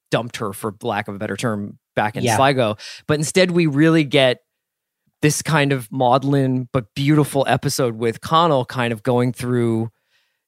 dumped 0.09 0.37
her 0.37 0.53
for 0.53 0.73
lack 0.81 1.07
of 1.07 1.15
a 1.15 1.19
better 1.19 1.37
term 1.37 1.77
back 1.95 2.15
in 2.15 2.23
yeah. 2.23 2.37
Sligo. 2.37 2.77
But 3.07 3.15
instead 3.15 3.51
we 3.51 3.67
really 3.67 4.03
get 4.03 4.39
this 5.21 5.41
kind 5.41 5.71
of 5.71 5.91
maudlin 5.91 6.69
but 6.71 6.93
beautiful 6.95 7.45
episode 7.47 7.95
with 7.95 8.21
Connell 8.21 8.65
kind 8.65 8.93
of 8.93 9.03
going 9.03 9.33
through 9.33 9.91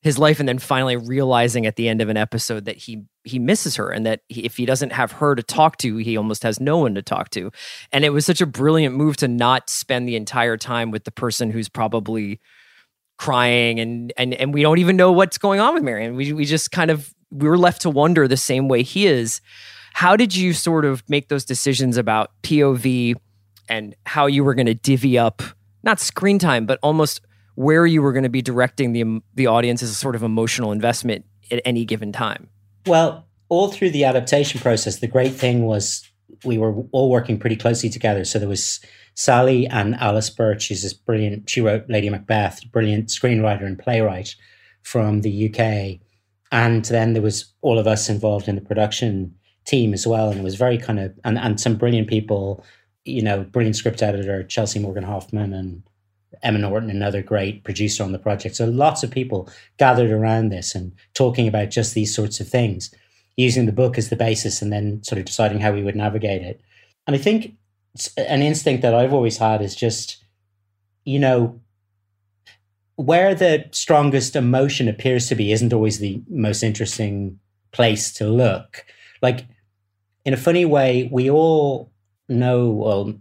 his 0.01 0.17
life 0.17 0.39
and 0.39 0.49
then 0.49 0.57
finally 0.57 0.95
realizing 0.95 1.65
at 1.65 1.75
the 1.75 1.87
end 1.87 2.01
of 2.01 2.09
an 2.09 2.17
episode 2.17 2.65
that 2.65 2.77
he 2.77 3.03
he 3.23 3.37
misses 3.37 3.75
her 3.75 3.91
and 3.91 4.05
that 4.05 4.21
he, 4.29 4.43
if 4.43 4.57
he 4.57 4.65
doesn't 4.65 4.91
have 4.91 5.11
her 5.11 5.35
to 5.35 5.43
talk 5.43 5.77
to 5.77 5.97
he 5.97 6.17
almost 6.17 6.41
has 6.41 6.59
no 6.59 6.77
one 6.79 6.95
to 6.95 7.03
talk 7.03 7.29
to 7.29 7.51
and 7.91 8.03
it 8.03 8.09
was 8.09 8.25
such 8.25 8.41
a 8.41 8.47
brilliant 8.47 8.95
move 8.95 9.15
to 9.17 9.27
not 9.27 9.69
spend 9.69 10.07
the 10.07 10.15
entire 10.15 10.57
time 10.57 10.89
with 10.89 11.03
the 11.03 11.11
person 11.11 11.51
who's 11.51 11.69
probably 11.69 12.39
crying 13.21 13.79
and 13.79 14.11
and 14.17 14.33
and 14.33 14.51
we 14.51 14.63
don't 14.63 14.79
even 14.79 14.97
know 14.97 15.11
what's 15.11 15.37
going 15.37 15.59
on 15.59 15.75
with 15.75 15.83
Marianne 15.83 16.15
we 16.15 16.33
we 16.33 16.43
just 16.43 16.71
kind 16.71 16.89
of 16.89 17.13
we 17.29 17.47
were 17.47 17.57
left 17.57 17.83
to 17.83 17.89
wonder 17.91 18.27
the 18.27 18.35
same 18.35 18.67
way 18.67 18.81
he 18.81 19.05
is. 19.05 19.41
How 19.93 20.15
did 20.15 20.35
you 20.35 20.53
sort 20.53 20.85
of 20.85 21.07
make 21.07 21.27
those 21.27 21.45
decisions 21.45 21.97
about 21.97 22.31
POV 22.41 23.13
and 23.69 23.95
how 24.07 24.25
you 24.25 24.43
were 24.43 24.55
going 24.55 24.65
to 24.65 24.73
divvy 24.73 25.19
up 25.19 25.43
not 25.83 25.99
screen 25.99 26.39
time, 26.39 26.65
but 26.65 26.79
almost 26.81 27.21
where 27.53 27.85
you 27.85 28.01
were 28.01 28.11
going 28.11 28.23
to 28.23 28.29
be 28.29 28.41
directing 28.41 28.91
the 28.93 29.21
the 29.35 29.45
audience 29.45 29.83
as 29.83 29.91
a 29.91 29.95
sort 29.95 30.15
of 30.15 30.23
emotional 30.23 30.71
investment 30.71 31.23
at 31.51 31.61
any 31.63 31.85
given 31.85 32.11
time? 32.11 32.49
Well, 32.87 33.27
all 33.49 33.71
through 33.71 33.91
the 33.91 34.03
adaptation 34.03 34.59
process, 34.59 34.97
the 34.97 35.07
great 35.07 35.33
thing 35.33 35.65
was 35.65 36.09
we 36.43 36.57
were 36.57 36.73
all 36.91 37.11
working 37.11 37.37
pretty 37.37 37.55
closely 37.55 37.89
together. 37.91 38.25
So 38.25 38.39
there 38.39 38.49
was 38.49 38.79
Sally 39.13 39.67
and 39.67 39.95
Alice 39.95 40.29
Birch, 40.29 40.69
who's 40.69 40.83
this 40.83 40.93
brilliant, 40.93 41.49
she 41.49 41.61
wrote 41.61 41.89
Lady 41.89 42.09
Macbeth, 42.09 42.61
brilliant 42.71 43.07
screenwriter 43.07 43.65
and 43.65 43.77
playwright 43.77 44.35
from 44.83 45.21
the 45.21 45.49
UK. 45.49 45.99
And 46.51 46.85
then 46.85 47.13
there 47.13 47.21
was 47.21 47.53
all 47.61 47.79
of 47.79 47.87
us 47.87 48.09
involved 48.09 48.47
in 48.47 48.55
the 48.55 48.61
production 48.61 49.35
team 49.65 49.93
as 49.93 50.07
well. 50.07 50.29
And 50.29 50.39
it 50.39 50.43
was 50.43 50.55
very 50.55 50.77
kind 50.77 50.99
of, 50.99 51.13
and, 51.23 51.37
and 51.37 51.59
some 51.59 51.75
brilliant 51.75 52.07
people, 52.07 52.63
you 53.05 53.21
know, 53.21 53.43
brilliant 53.43 53.75
script 53.75 54.01
editor, 54.01 54.43
Chelsea 54.43 54.79
Morgan 54.79 55.03
Hoffman 55.03 55.53
and 55.53 55.83
Emma 56.43 56.59
Norton, 56.59 56.89
another 56.89 57.21
great 57.21 57.63
producer 57.63 58.03
on 58.03 58.11
the 58.11 58.19
project. 58.19 58.55
So 58.55 58.65
lots 58.65 59.03
of 59.03 59.11
people 59.11 59.49
gathered 59.77 60.11
around 60.11 60.49
this 60.49 60.73
and 60.73 60.93
talking 61.13 61.47
about 61.47 61.69
just 61.69 61.93
these 61.93 62.13
sorts 62.13 62.39
of 62.39 62.47
things, 62.47 62.93
using 63.37 63.65
the 63.65 63.71
book 63.71 63.97
as 63.97 64.09
the 64.09 64.15
basis 64.15 64.61
and 64.61 64.71
then 64.71 65.03
sort 65.03 65.19
of 65.19 65.25
deciding 65.25 65.59
how 65.59 65.71
we 65.71 65.83
would 65.83 65.95
navigate 65.95 66.41
it. 66.41 66.61
And 67.07 67.15
I 67.15 67.19
think 67.19 67.55
an 68.17 68.41
instinct 68.41 68.81
that 68.81 68.93
I've 68.93 69.13
always 69.13 69.37
had 69.37 69.61
is 69.61 69.75
just, 69.75 70.23
you 71.03 71.19
know, 71.19 71.59
where 72.95 73.33
the 73.33 73.65
strongest 73.71 74.35
emotion 74.35 74.87
appears 74.87 75.27
to 75.27 75.35
be 75.35 75.51
isn't 75.51 75.73
always 75.73 75.99
the 75.99 76.21
most 76.29 76.63
interesting 76.63 77.39
place 77.71 78.13
to 78.13 78.27
look. 78.27 78.85
Like, 79.21 79.45
in 80.23 80.33
a 80.33 80.37
funny 80.37 80.65
way, 80.65 81.09
we 81.11 81.29
all 81.29 81.91
know, 82.29 82.69
well, 82.69 83.13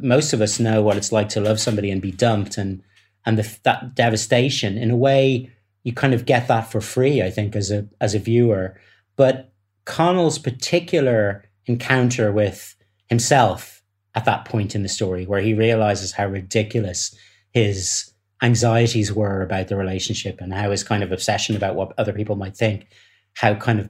most 0.00 0.32
of 0.32 0.40
us 0.40 0.60
know 0.60 0.82
what 0.82 0.96
it's 0.96 1.12
like 1.12 1.28
to 1.30 1.40
love 1.40 1.60
somebody 1.60 1.90
and 1.90 2.00
be 2.00 2.12
dumped 2.12 2.56
and 2.56 2.82
and 3.26 3.38
the, 3.38 3.58
that 3.62 3.94
devastation 3.94 4.76
in 4.76 4.90
a 4.90 4.96
way 4.96 5.50
you 5.82 5.92
kind 5.92 6.14
of 6.14 6.26
get 6.26 6.48
that 6.48 6.70
for 6.70 6.80
free 6.80 7.22
i 7.22 7.30
think 7.30 7.54
as 7.54 7.70
a 7.70 7.86
as 8.00 8.14
a 8.14 8.18
viewer 8.18 8.78
but 9.16 9.52
connell's 9.84 10.38
particular 10.38 11.44
encounter 11.66 12.32
with 12.32 12.74
himself 13.08 13.73
at 14.14 14.24
that 14.24 14.44
point 14.44 14.74
in 14.74 14.82
the 14.82 14.88
story 14.88 15.26
where 15.26 15.40
he 15.40 15.54
realizes 15.54 16.12
how 16.12 16.26
ridiculous 16.26 17.16
his 17.52 18.12
anxieties 18.42 19.12
were 19.12 19.42
about 19.42 19.68
the 19.68 19.76
relationship 19.76 20.40
and 20.40 20.52
how 20.52 20.70
his 20.70 20.84
kind 20.84 21.02
of 21.02 21.12
obsession 21.12 21.56
about 21.56 21.74
what 21.74 21.92
other 21.98 22.12
people 22.12 22.36
might 22.36 22.56
think 22.56 22.86
how 23.34 23.54
kind 23.54 23.80
of 23.80 23.88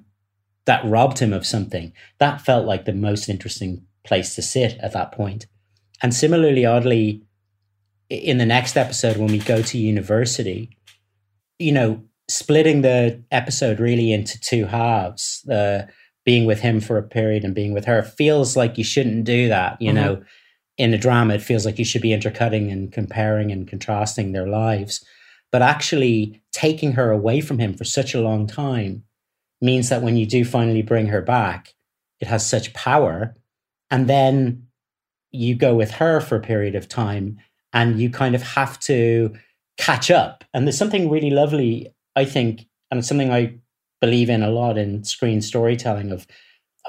that 0.66 0.84
robbed 0.84 1.18
him 1.18 1.32
of 1.32 1.46
something 1.46 1.92
that 2.18 2.40
felt 2.40 2.66
like 2.66 2.84
the 2.84 2.92
most 2.92 3.28
interesting 3.28 3.84
place 4.04 4.34
to 4.34 4.42
sit 4.42 4.76
at 4.78 4.92
that 4.92 5.12
point. 5.12 5.46
and 6.02 6.12
similarly, 6.14 6.66
oddly, 6.66 7.22
in 8.10 8.38
the 8.38 8.46
next 8.46 8.76
episode, 8.76 9.16
when 9.16 9.28
we 9.28 9.38
go 9.38 9.62
to 9.62 9.78
university, 9.78 10.76
you 11.58 11.72
know, 11.72 12.02
splitting 12.28 12.82
the 12.82 13.22
episode 13.30 13.80
really 13.80 14.12
into 14.12 14.38
two 14.40 14.66
halves, 14.66 15.40
the 15.44 15.88
being 16.24 16.46
with 16.46 16.60
him 16.60 16.80
for 16.80 16.96
a 16.96 17.02
period 17.02 17.44
and 17.44 17.54
being 17.54 17.72
with 17.72 17.84
her 17.84 18.02
feels 18.02 18.56
like 18.56 18.78
you 18.78 18.84
shouldn't 18.84 19.24
do 19.24 19.48
that. 19.48 19.80
You 19.80 19.92
mm-hmm. 19.92 19.96
know, 19.96 20.24
in 20.78 20.94
a 20.94 20.98
drama, 20.98 21.34
it 21.34 21.42
feels 21.42 21.64
like 21.64 21.78
you 21.78 21.84
should 21.84 22.02
be 22.02 22.12
intercutting 22.12 22.70
and 22.70 22.90
comparing 22.90 23.52
and 23.52 23.68
contrasting 23.68 24.32
their 24.32 24.46
lives. 24.46 25.04
But 25.52 25.62
actually, 25.62 26.42
taking 26.52 26.92
her 26.92 27.10
away 27.10 27.40
from 27.40 27.58
him 27.58 27.74
for 27.74 27.84
such 27.84 28.14
a 28.14 28.20
long 28.20 28.46
time 28.46 29.04
means 29.60 29.88
that 29.88 30.02
when 30.02 30.16
you 30.16 30.26
do 30.26 30.44
finally 30.44 30.82
bring 30.82 31.06
her 31.06 31.22
back, 31.22 31.74
it 32.20 32.26
has 32.26 32.48
such 32.48 32.72
power. 32.74 33.36
And 33.90 34.08
then 34.08 34.66
you 35.30 35.54
go 35.54 35.74
with 35.74 35.90
her 35.92 36.20
for 36.20 36.36
a 36.36 36.40
period 36.40 36.74
of 36.74 36.88
time 36.88 37.38
and 37.72 38.00
you 38.00 38.08
kind 38.08 38.34
of 38.34 38.42
have 38.42 38.78
to 38.80 39.34
catch 39.76 40.10
up. 40.10 40.44
And 40.54 40.66
there's 40.66 40.78
something 40.78 41.10
really 41.10 41.30
lovely, 41.30 41.92
I 42.16 42.24
think, 42.24 42.66
and 42.90 42.98
it's 42.98 43.08
something 43.08 43.32
I 43.32 43.58
believe 44.04 44.30
in 44.30 44.42
a 44.42 44.50
lot 44.50 44.76
in 44.76 45.04
screen 45.04 45.40
storytelling 45.40 46.12
of 46.12 46.26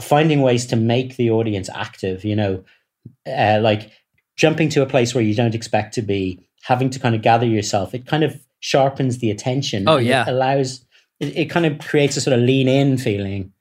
finding 0.01 0.41
ways 0.41 0.65
to 0.67 0.75
make 0.75 1.15
the 1.15 1.29
audience 1.37 1.69
active, 1.85 2.25
you 2.25 2.35
know, 2.35 2.63
uh, 3.25 3.59
like 3.61 3.91
jumping 4.35 4.69
to 4.69 4.81
a 4.81 4.85
place 4.93 5.15
where 5.15 5.23
you 5.23 5.35
don't 5.41 5.55
expect 5.55 5.93
to 5.93 6.01
be, 6.01 6.23
having 6.63 6.89
to 6.89 6.99
kind 6.99 7.15
of 7.15 7.21
gather 7.21 7.45
yourself. 7.45 7.93
It 7.93 8.05
kind 8.05 8.23
of 8.23 8.31
sharpens 8.59 9.19
the 9.19 9.31
attention. 9.31 9.87
Oh, 9.87 9.97
yeah. 9.97 10.23
It 10.23 10.31
allows, 10.31 10.85
it, 11.19 11.37
it 11.37 11.49
kind 11.49 11.65
of 11.65 11.79
creates 11.79 12.17
a 12.17 12.21
sort 12.21 12.37
of 12.37 12.43
lean 12.43 12.67
in 12.67 12.97
feeling, 12.97 13.53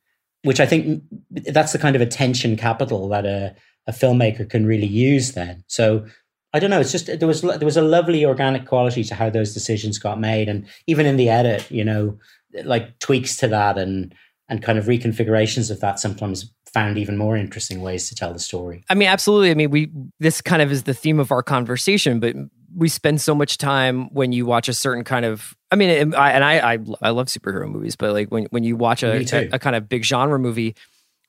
which 0.42 0.60
I 0.60 0.66
think 0.66 1.04
that's 1.30 1.72
the 1.72 1.78
kind 1.78 1.94
of 1.96 2.02
attention 2.02 2.56
capital 2.56 3.08
that 3.10 3.24
a, 3.24 3.54
a 3.86 3.92
filmmaker 3.92 4.48
can 4.48 4.66
really 4.66 4.86
use 4.86 5.32
then. 5.32 5.62
So 5.68 6.06
I 6.54 6.60
don't 6.60 6.70
know. 6.70 6.80
It's 6.80 6.92
just 6.92 7.06
there 7.06 7.28
was 7.28 7.42
there 7.42 7.70
was 7.72 7.76
a 7.76 7.82
lovely 7.82 8.24
organic 8.24 8.64
quality 8.64 9.02
to 9.04 9.14
how 9.14 9.28
those 9.28 9.54
decisions 9.54 9.98
got 9.98 10.20
made, 10.20 10.48
and 10.48 10.66
even 10.86 11.04
in 11.04 11.16
the 11.16 11.28
edit, 11.28 11.68
you 11.68 11.84
know, 11.84 12.16
like 12.62 12.98
tweaks 12.98 13.36
to 13.38 13.48
that 13.48 13.78
and 13.78 14.14
and 14.48 14.62
kind 14.62 14.78
of 14.78 14.84
reconfigurations 14.84 15.70
of 15.70 15.80
that 15.80 15.98
sometimes 15.98 16.52
found 16.72 16.98
even 16.98 17.16
more 17.16 17.36
interesting 17.36 17.80
ways 17.80 18.08
to 18.08 18.14
tell 18.14 18.32
the 18.32 18.38
story. 18.38 18.84
I 18.90 18.94
mean, 18.94 19.08
absolutely. 19.08 19.50
I 19.50 19.54
mean, 19.54 19.70
we 19.70 19.90
this 20.18 20.40
kind 20.40 20.60
of 20.60 20.70
is 20.70 20.82
the 20.82 20.94
theme 20.94 21.20
of 21.20 21.32
our 21.32 21.42
conversation, 21.42 22.20
but 22.20 22.34
we 22.76 22.88
spend 22.88 23.20
so 23.20 23.34
much 23.34 23.58
time 23.58 24.12
when 24.12 24.32
you 24.32 24.44
watch 24.44 24.68
a 24.68 24.74
certain 24.74 25.04
kind 25.04 25.24
of. 25.24 25.54
I 25.70 25.76
mean, 25.76 26.14
I, 26.14 26.30
and 26.32 26.44
I, 26.44 26.74
I 26.74 26.78
I 27.02 27.10
love 27.10 27.28
superhero 27.28 27.70
movies, 27.70 27.96
but 27.96 28.12
like 28.12 28.28
when 28.28 28.46
when 28.50 28.64
you 28.64 28.76
watch 28.76 29.02
a, 29.02 29.24
a, 29.32 29.48
a 29.52 29.58
kind 29.58 29.76
of 29.76 29.88
big 29.88 30.04
genre 30.04 30.38
movie 30.38 30.74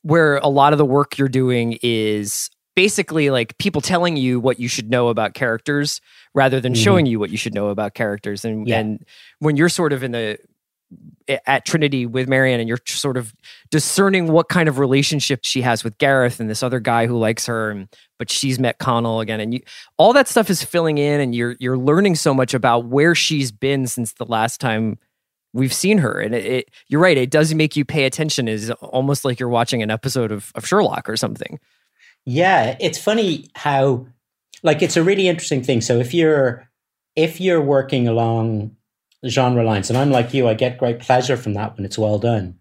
where 0.01 0.37
a 0.37 0.47
lot 0.47 0.71
of 0.73 0.77
the 0.77 0.85
work 0.85 1.17
you're 1.17 1.27
doing 1.27 1.79
is 1.81 2.49
basically 2.75 3.29
like 3.29 3.57
people 3.57 3.81
telling 3.81 4.17
you 4.17 4.39
what 4.39 4.59
you 4.59 4.67
should 4.67 4.89
know 4.89 5.07
about 5.07 5.33
characters 5.33 6.01
rather 6.33 6.59
than 6.59 6.73
mm-hmm. 6.73 6.83
showing 6.83 7.05
you 7.05 7.19
what 7.19 7.29
you 7.29 7.37
should 7.37 7.53
know 7.53 7.69
about 7.69 7.93
characters 7.93 8.45
and 8.45 8.67
yeah. 8.67 8.79
and 8.79 9.05
when 9.39 9.55
you're 9.55 9.69
sort 9.69 9.93
of 9.93 10.03
in 10.03 10.11
the 10.11 10.37
at 11.45 11.65
Trinity 11.65 12.05
with 12.05 12.27
Marianne 12.29 12.59
and 12.59 12.69
you're 12.69 12.79
sort 12.85 13.17
of 13.17 13.33
discerning 13.71 14.27
what 14.27 14.49
kind 14.49 14.69
of 14.69 14.77
relationship 14.77 15.39
she 15.43 15.61
has 15.61 15.83
with 15.83 15.97
Gareth 15.97 16.39
and 16.39 16.49
this 16.49 16.61
other 16.61 16.79
guy 16.79 17.07
who 17.07 17.17
likes 17.17 17.45
her 17.47 17.71
and 17.71 17.87
but 18.19 18.29
she's 18.29 18.59
met 18.59 18.77
Connell 18.77 19.19
again 19.19 19.39
and 19.39 19.53
you 19.53 19.61
all 19.97 20.13
that 20.13 20.27
stuff 20.27 20.49
is 20.49 20.63
filling 20.63 20.97
in 20.97 21.19
and 21.19 21.33
you're 21.33 21.55
you're 21.59 21.77
learning 21.77 22.15
so 22.15 22.33
much 22.33 22.53
about 22.53 22.85
where 22.85 23.15
she's 23.15 23.51
been 23.51 23.87
since 23.87 24.13
the 24.13 24.25
last 24.25 24.61
time 24.61 24.99
we've 25.53 25.73
seen 25.73 25.97
her 25.97 26.19
and 26.19 26.35
it, 26.35 26.45
it, 26.45 26.71
you're 26.87 27.01
right 27.01 27.17
it 27.17 27.31
does 27.31 27.53
make 27.55 27.75
you 27.75 27.83
pay 27.83 28.05
attention 28.05 28.47
is 28.47 28.69
almost 28.81 29.25
like 29.25 29.39
you're 29.39 29.49
watching 29.49 29.81
an 29.81 29.89
episode 29.89 30.31
of, 30.31 30.51
of 30.53 30.67
sherlock 30.67 31.09
or 31.09 31.17
something. 31.17 31.59
Yeah 32.25 32.77
it's 32.79 32.99
funny 32.99 33.49
how 33.55 34.05
like 34.61 34.81
it's 34.81 34.97
a 34.97 35.03
really 35.03 35.27
interesting 35.27 35.63
thing. 35.63 35.81
So 35.81 35.97
if 35.97 36.13
you're 36.13 36.69
if 37.15 37.39
you're 37.39 37.61
working 37.61 38.07
along 38.07 38.74
genre 39.27 39.63
lines 39.63 39.89
and 39.89 39.97
i'm 39.97 40.11
like 40.11 40.33
you 40.33 40.47
i 40.47 40.53
get 40.53 40.77
great 40.77 40.99
pleasure 40.99 41.37
from 41.37 41.53
that 41.53 41.75
when 41.75 41.85
it's 41.85 41.97
well 41.97 42.19
done 42.19 42.57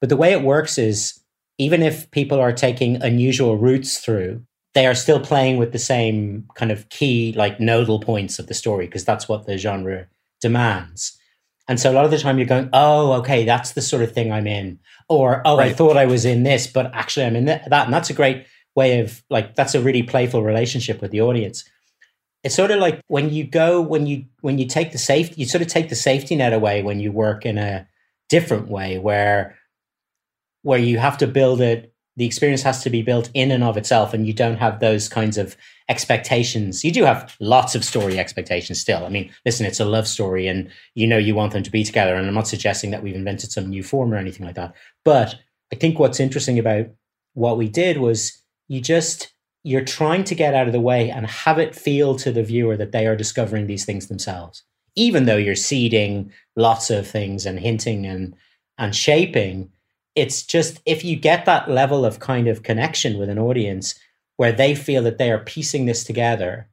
but 0.00 0.08
the 0.08 0.16
way 0.16 0.32
it 0.32 0.42
works 0.42 0.78
is 0.78 1.20
even 1.58 1.82
if 1.82 2.10
people 2.10 2.40
are 2.40 2.52
taking 2.52 3.00
unusual 3.02 3.56
routes 3.56 3.98
through 3.98 4.42
they 4.74 4.86
are 4.86 4.94
still 4.94 5.20
playing 5.20 5.58
with 5.58 5.72
the 5.72 5.78
same 5.78 6.48
kind 6.54 6.72
of 6.72 6.88
key 6.88 7.32
like 7.36 7.60
nodal 7.60 8.00
points 8.00 8.38
of 8.38 8.46
the 8.46 8.54
story 8.54 8.86
because 8.86 9.04
that's 9.04 9.28
what 9.28 9.46
the 9.46 9.58
genre 9.58 10.06
demands 10.40 11.18
and 11.68 11.78
so 11.78 11.90
a 11.90 11.94
lot 11.94 12.04
of 12.04 12.10
the 12.10 12.18
time 12.18 12.38
you're 12.38 12.46
going, 12.46 12.68
oh, 12.72 13.12
okay, 13.14 13.44
that's 13.44 13.72
the 13.72 13.80
sort 13.80 14.02
of 14.02 14.12
thing 14.12 14.32
I'm 14.32 14.46
in. 14.46 14.78
Or, 15.08 15.42
oh, 15.44 15.56
right. 15.56 15.70
I 15.70 15.74
thought 15.74 15.96
I 15.96 16.06
was 16.06 16.24
in 16.24 16.42
this, 16.42 16.66
but 16.66 16.92
actually 16.94 17.26
I'm 17.26 17.36
in 17.36 17.44
that. 17.46 17.66
And 17.66 17.92
that's 17.92 18.10
a 18.10 18.14
great 18.14 18.46
way 18.74 19.00
of 19.00 19.22
like, 19.30 19.54
that's 19.54 19.74
a 19.74 19.80
really 19.80 20.02
playful 20.02 20.42
relationship 20.42 21.00
with 21.00 21.12
the 21.12 21.20
audience. 21.20 21.64
It's 22.44 22.54
sort 22.54 22.70
of 22.70 22.80
like 22.80 23.00
when 23.06 23.30
you 23.30 23.44
go, 23.44 23.80
when 23.80 24.06
you, 24.06 24.24
when 24.40 24.58
you 24.58 24.66
take 24.66 24.92
the 24.92 24.98
safety, 24.98 25.36
you 25.36 25.46
sort 25.46 25.62
of 25.62 25.68
take 25.68 25.88
the 25.88 25.94
safety 25.94 26.34
net 26.34 26.52
away 26.52 26.82
when 26.82 26.98
you 27.00 27.12
work 27.12 27.46
in 27.46 27.58
a 27.58 27.86
different 28.28 28.68
way 28.68 28.98
where, 28.98 29.56
where 30.62 30.78
you 30.78 30.98
have 30.98 31.18
to 31.18 31.26
build 31.26 31.60
it 31.60 31.92
the 32.16 32.26
experience 32.26 32.62
has 32.62 32.82
to 32.82 32.90
be 32.90 33.02
built 33.02 33.30
in 33.32 33.50
and 33.50 33.64
of 33.64 33.76
itself 33.76 34.12
and 34.12 34.26
you 34.26 34.32
don't 34.32 34.58
have 34.58 34.80
those 34.80 35.08
kinds 35.08 35.38
of 35.38 35.56
expectations. 35.88 36.84
You 36.84 36.92
do 36.92 37.04
have 37.04 37.34
lots 37.40 37.74
of 37.74 37.84
story 37.84 38.18
expectations 38.18 38.80
still. 38.80 39.04
I 39.04 39.08
mean 39.08 39.30
listen 39.46 39.66
it's 39.66 39.80
a 39.80 39.84
love 39.84 40.06
story 40.06 40.46
and 40.46 40.70
you 40.94 41.06
know 41.06 41.18
you 41.18 41.34
want 41.34 41.52
them 41.52 41.62
to 41.62 41.70
be 41.70 41.84
together 41.84 42.14
and 42.14 42.26
i'm 42.26 42.34
not 42.34 42.48
suggesting 42.48 42.90
that 42.90 43.02
we've 43.02 43.14
invented 43.14 43.50
some 43.50 43.68
new 43.68 43.82
form 43.82 44.12
or 44.12 44.16
anything 44.16 44.46
like 44.46 44.56
that. 44.56 44.74
But 45.04 45.36
i 45.72 45.76
think 45.76 45.98
what's 45.98 46.20
interesting 46.20 46.58
about 46.58 46.86
what 47.34 47.56
we 47.56 47.68
did 47.68 47.98
was 47.98 48.42
you 48.68 48.80
just 48.80 49.31
you're 49.64 49.84
trying 49.84 50.24
to 50.24 50.34
get 50.34 50.54
out 50.54 50.66
of 50.66 50.72
the 50.72 50.80
way 50.80 51.10
and 51.10 51.26
have 51.26 51.58
it 51.58 51.74
feel 51.74 52.16
to 52.16 52.32
the 52.32 52.42
viewer 52.42 52.76
that 52.76 52.92
they 52.92 53.06
are 53.06 53.16
discovering 53.16 53.66
these 53.66 53.84
things 53.84 54.08
themselves 54.08 54.62
even 54.94 55.24
though 55.24 55.36
you're 55.36 55.54
seeding 55.54 56.30
lots 56.56 56.90
of 56.90 57.06
things 57.06 57.46
and 57.46 57.60
hinting 57.60 58.04
and 58.06 58.34
and 58.78 58.94
shaping 58.94 59.70
it's 60.14 60.42
just 60.42 60.80
if 60.84 61.04
you 61.04 61.16
get 61.16 61.44
that 61.46 61.70
level 61.70 62.04
of 62.04 62.18
kind 62.18 62.48
of 62.48 62.62
connection 62.62 63.18
with 63.18 63.28
an 63.28 63.38
audience 63.38 63.94
where 64.36 64.52
they 64.52 64.74
feel 64.74 65.02
that 65.02 65.18
they 65.18 65.30
are 65.30 65.38
piecing 65.38 65.86
this 65.86 66.04
together, 66.04 66.68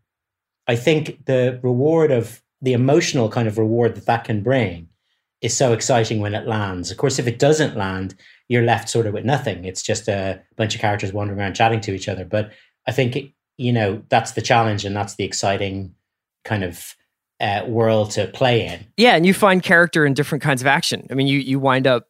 I 0.68 0.76
think 0.76 1.26
the 1.26 1.60
reward 1.64 2.12
of 2.12 2.42
the 2.62 2.74
emotional 2.74 3.30
kind 3.30 3.48
of 3.48 3.58
reward 3.58 3.96
that 3.96 4.06
that 4.06 4.26
can 4.26 4.42
bring 4.42 4.90
is 5.42 5.56
so 5.56 5.72
exciting 5.72 6.20
when 6.20 6.36
it 6.36 6.48
lands. 6.48 6.92
Of 6.92 6.98
course, 6.98 7.18
if 7.18 7.28
it 7.28 7.40
doesn't 7.40 7.78
land, 7.78 8.16
you're 8.50 8.64
left 8.64 8.90
sort 8.90 9.08
of 9.08 9.14
with 9.14 9.24
nothing. 9.24 9.64
It's 9.64 9.82
just 9.82 10.10
a 10.10 10.42
bunch 10.58 10.76
of 10.76 10.82
characters 10.82 11.14
wandering 11.14 11.40
around 11.40 11.54
chatting 11.54 11.80
to 11.82 11.94
each 11.94 12.10
other. 12.10 12.26
But 12.26 12.52
I 12.90 12.92
think, 12.92 13.34
you 13.58 13.72
know, 13.72 14.02
that's 14.10 14.32
the 14.32 14.42
challenge 14.42 14.84
and 14.84 14.96
that's 14.96 15.14
the 15.16 15.24
exciting 15.24 15.94
kind 16.44 16.64
of 16.64 16.96
uh, 17.40 17.64
world 17.68 18.10
to 18.12 18.26
play 18.28 18.66
in. 18.66 18.86
Yeah. 18.98 19.16
And 19.16 19.26
you 19.26 19.34
find 19.34 19.62
character 19.62 20.06
in 20.06 20.14
different 20.16 20.42
kinds 20.42 20.62
of 20.62 20.68
action. 20.68 21.08
I 21.12 21.14
mean, 21.14 21.28
you, 21.28 21.38
you 21.40 21.60
wind 21.60 21.86
up 21.88 22.08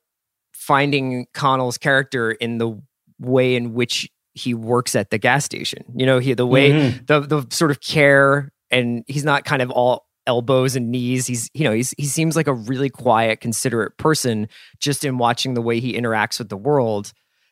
finding 0.53 1.27
Connell's 1.33 1.77
character 1.77 2.31
in 2.31 2.57
the 2.57 2.81
way 3.19 3.55
in 3.55 3.73
which 3.73 4.09
he 4.33 4.53
works 4.53 4.95
at 4.95 5.09
the 5.09 5.17
gas 5.17 5.43
station. 5.45 5.83
You 5.95 6.05
know, 6.05 6.19
he 6.19 6.33
the 6.33 6.47
way 6.47 6.71
Mhm. 6.71 7.07
the 7.07 7.19
the 7.19 7.45
sort 7.49 7.71
of 7.71 7.81
care 7.81 8.51
and 8.71 9.03
he's 9.07 9.25
not 9.25 9.43
kind 9.43 9.61
of 9.61 9.69
all 9.71 10.07
elbows 10.27 10.75
and 10.75 10.91
knees. 10.91 11.27
He's 11.27 11.49
you 11.53 11.63
know, 11.63 11.73
he's 11.73 11.93
he 11.97 12.05
seems 12.05 12.35
like 12.35 12.47
a 12.47 12.53
really 12.53 12.89
quiet, 12.89 13.41
considerate 13.41 13.97
person 13.97 14.47
just 14.79 15.03
in 15.03 15.17
watching 15.17 15.55
the 15.55 15.61
way 15.61 15.79
he 15.79 15.93
interacts 15.93 16.39
with 16.39 16.49
the 16.49 16.57
world. 16.57 17.11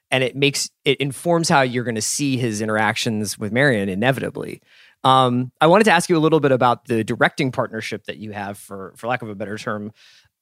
And 0.10 0.24
it 0.24 0.36
makes 0.36 0.70
it 0.86 0.98
informs 1.00 1.50
how 1.50 1.62
you're 1.62 1.84
going 1.84 1.96
to 1.96 2.02
see 2.02 2.38
his 2.38 2.62
interactions 2.62 3.38
with 3.38 3.52
Marianne 3.52 3.90
inevitably. 3.90 4.62
Um, 5.04 5.52
I 5.62 5.68
wanted 5.68 5.84
to 5.86 5.92
ask 5.92 6.10
you 6.10 6.18
a 6.18 6.20
little 6.20 6.40
bit 6.40 6.52
about 6.52 6.86
the 6.86 7.04
directing 7.04 7.52
partnership 7.52 8.06
that 8.06 8.18
you 8.18 8.32
have, 8.32 8.58
for 8.58 8.94
for 8.98 9.08
lack 9.08 9.22
of 9.22 9.30
a 9.30 9.36
better 9.36 9.58
term, 9.58 9.92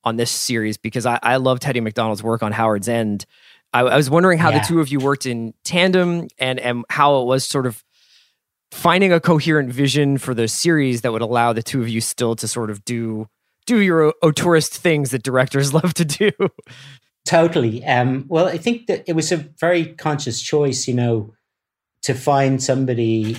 on 0.04 0.18
this 0.18 0.32
series 0.32 0.78
because 0.78 1.06
I, 1.06 1.20
I 1.24 1.38
love 1.38 1.62
Hettie 1.64 1.82
Macdonald's 1.82 2.22
work 2.24 2.44
on 2.44 2.52
Howards 2.52 2.88
End. 2.88 3.26
I, 3.74 3.82
I 3.82 3.96
was 3.98 4.10
wondering 4.10 4.38
how 4.38 4.52
Yeah. 4.52 4.60
the 4.60 4.66
two 4.68 4.80
of 4.80 4.90
you 4.90 5.00
worked 5.00 5.26
in 5.26 5.54
tandem 5.64 6.28
and 6.38 6.60
and 6.60 6.86
how 6.90 7.22
it 7.22 7.26
was 7.26 7.46
sort 7.46 7.66
of 7.66 7.84
finding 8.72 9.12
a 9.14 9.20
coherent 9.20 9.72
vision 9.72 10.18
for 10.18 10.34
the 10.34 10.48
series 10.48 11.02
that 11.02 11.12
would 11.12 11.22
allow 11.22 11.54
the 11.54 11.64
two 11.64 11.82
of 11.82 11.90
you 11.90 12.02
still 12.02 12.36
to 12.36 12.48
sort 12.48 12.70
of 12.70 12.84
do 12.86 13.28
do 13.66 13.80
your 13.82 14.14
auteurist 14.24 14.78
things 14.78 15.10
that 15.12 15.24
directors 15.24 15.74
love 15.80 15.94
to 15.96 16.06
do. 16.06 16.32
Totally. 17.26 17.84
Um, 17.84 18.26
well, 18.28 18.48
I 18.48 18.58
think 18.58 18.86
that 18.86 19.04
it 19.08 19.14
was 19.14 19.32
a 19.32 19.38
very 19.38 19.86
conscious 19.96 20.42
choice, 20.42 20.88
you 20.88 20.94
know, 20.94 21.34
to 22.04 22.14
find 22.14 22.62
somebody 22.62 23.36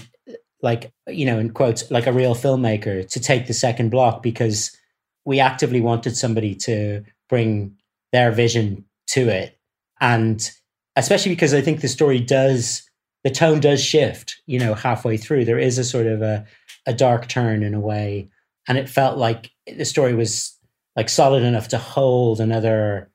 like, 0.60 0.92
you 1.06 1.24
know, 1.24 1.38
in 1.38 1.50
quotes, 1.50 1.88
like 1.90 2.08
a 2.08 2.12
real 2.12 2.34
filmmaker 2.34 3.08
to 3.08 3.20
take 3.20 3.46
the 3.46 3.54
second 3.54 3.90
block 3.90 4.24
because 4.24 4.76
we 5.24 5.38
actively 5.38 5.80
wanted 5.80 6.16
somebody 6.16 6.54
to 6.54 7.04
bring 7.28 7.76
their 8.12 8.32
vision 8.32 8.84
to 9.08 9.28
it. 9.28 9.56
And 10.00 10.50
especially 10.96 11.32
because 11.32 11.54
I 11.54 11.60
think 11.60 11.80
the 11.80 11.88
story 11.88 12.18
does, 12.18 12.82
the 13.22 13.30
tone 13.30 13.60
does 13.60 13.82
shift, 13.82 14.40
you 14.46 14.58
know, 14.58 14.74
halfway 14.74 15.16
through. 15.16 15.44
There 15.44 15.58
is 15.58 15.78
a 15.78 15.84
sort 15.84 16.06
of 16.06 16.22
a, 16.22 16.44
a 16.86 16.92
dark 16.92 17.28
turn 17.28 17.62
in 17.62 17.74
a 17.74 17.80
way. 17.80 18.30
And 18.66 18.78
it 18.78 18.88
felt 18.88 19.16
like 19.16 19.52
the 19.66 19.84
story 19.84 20.14
was 20.14 20.58
like 20.96 21.08
solid 21.08 21.44
enough 21.44 21.68
to 21.68 21.78
hold 21.78 22.40
another 22.40 23.10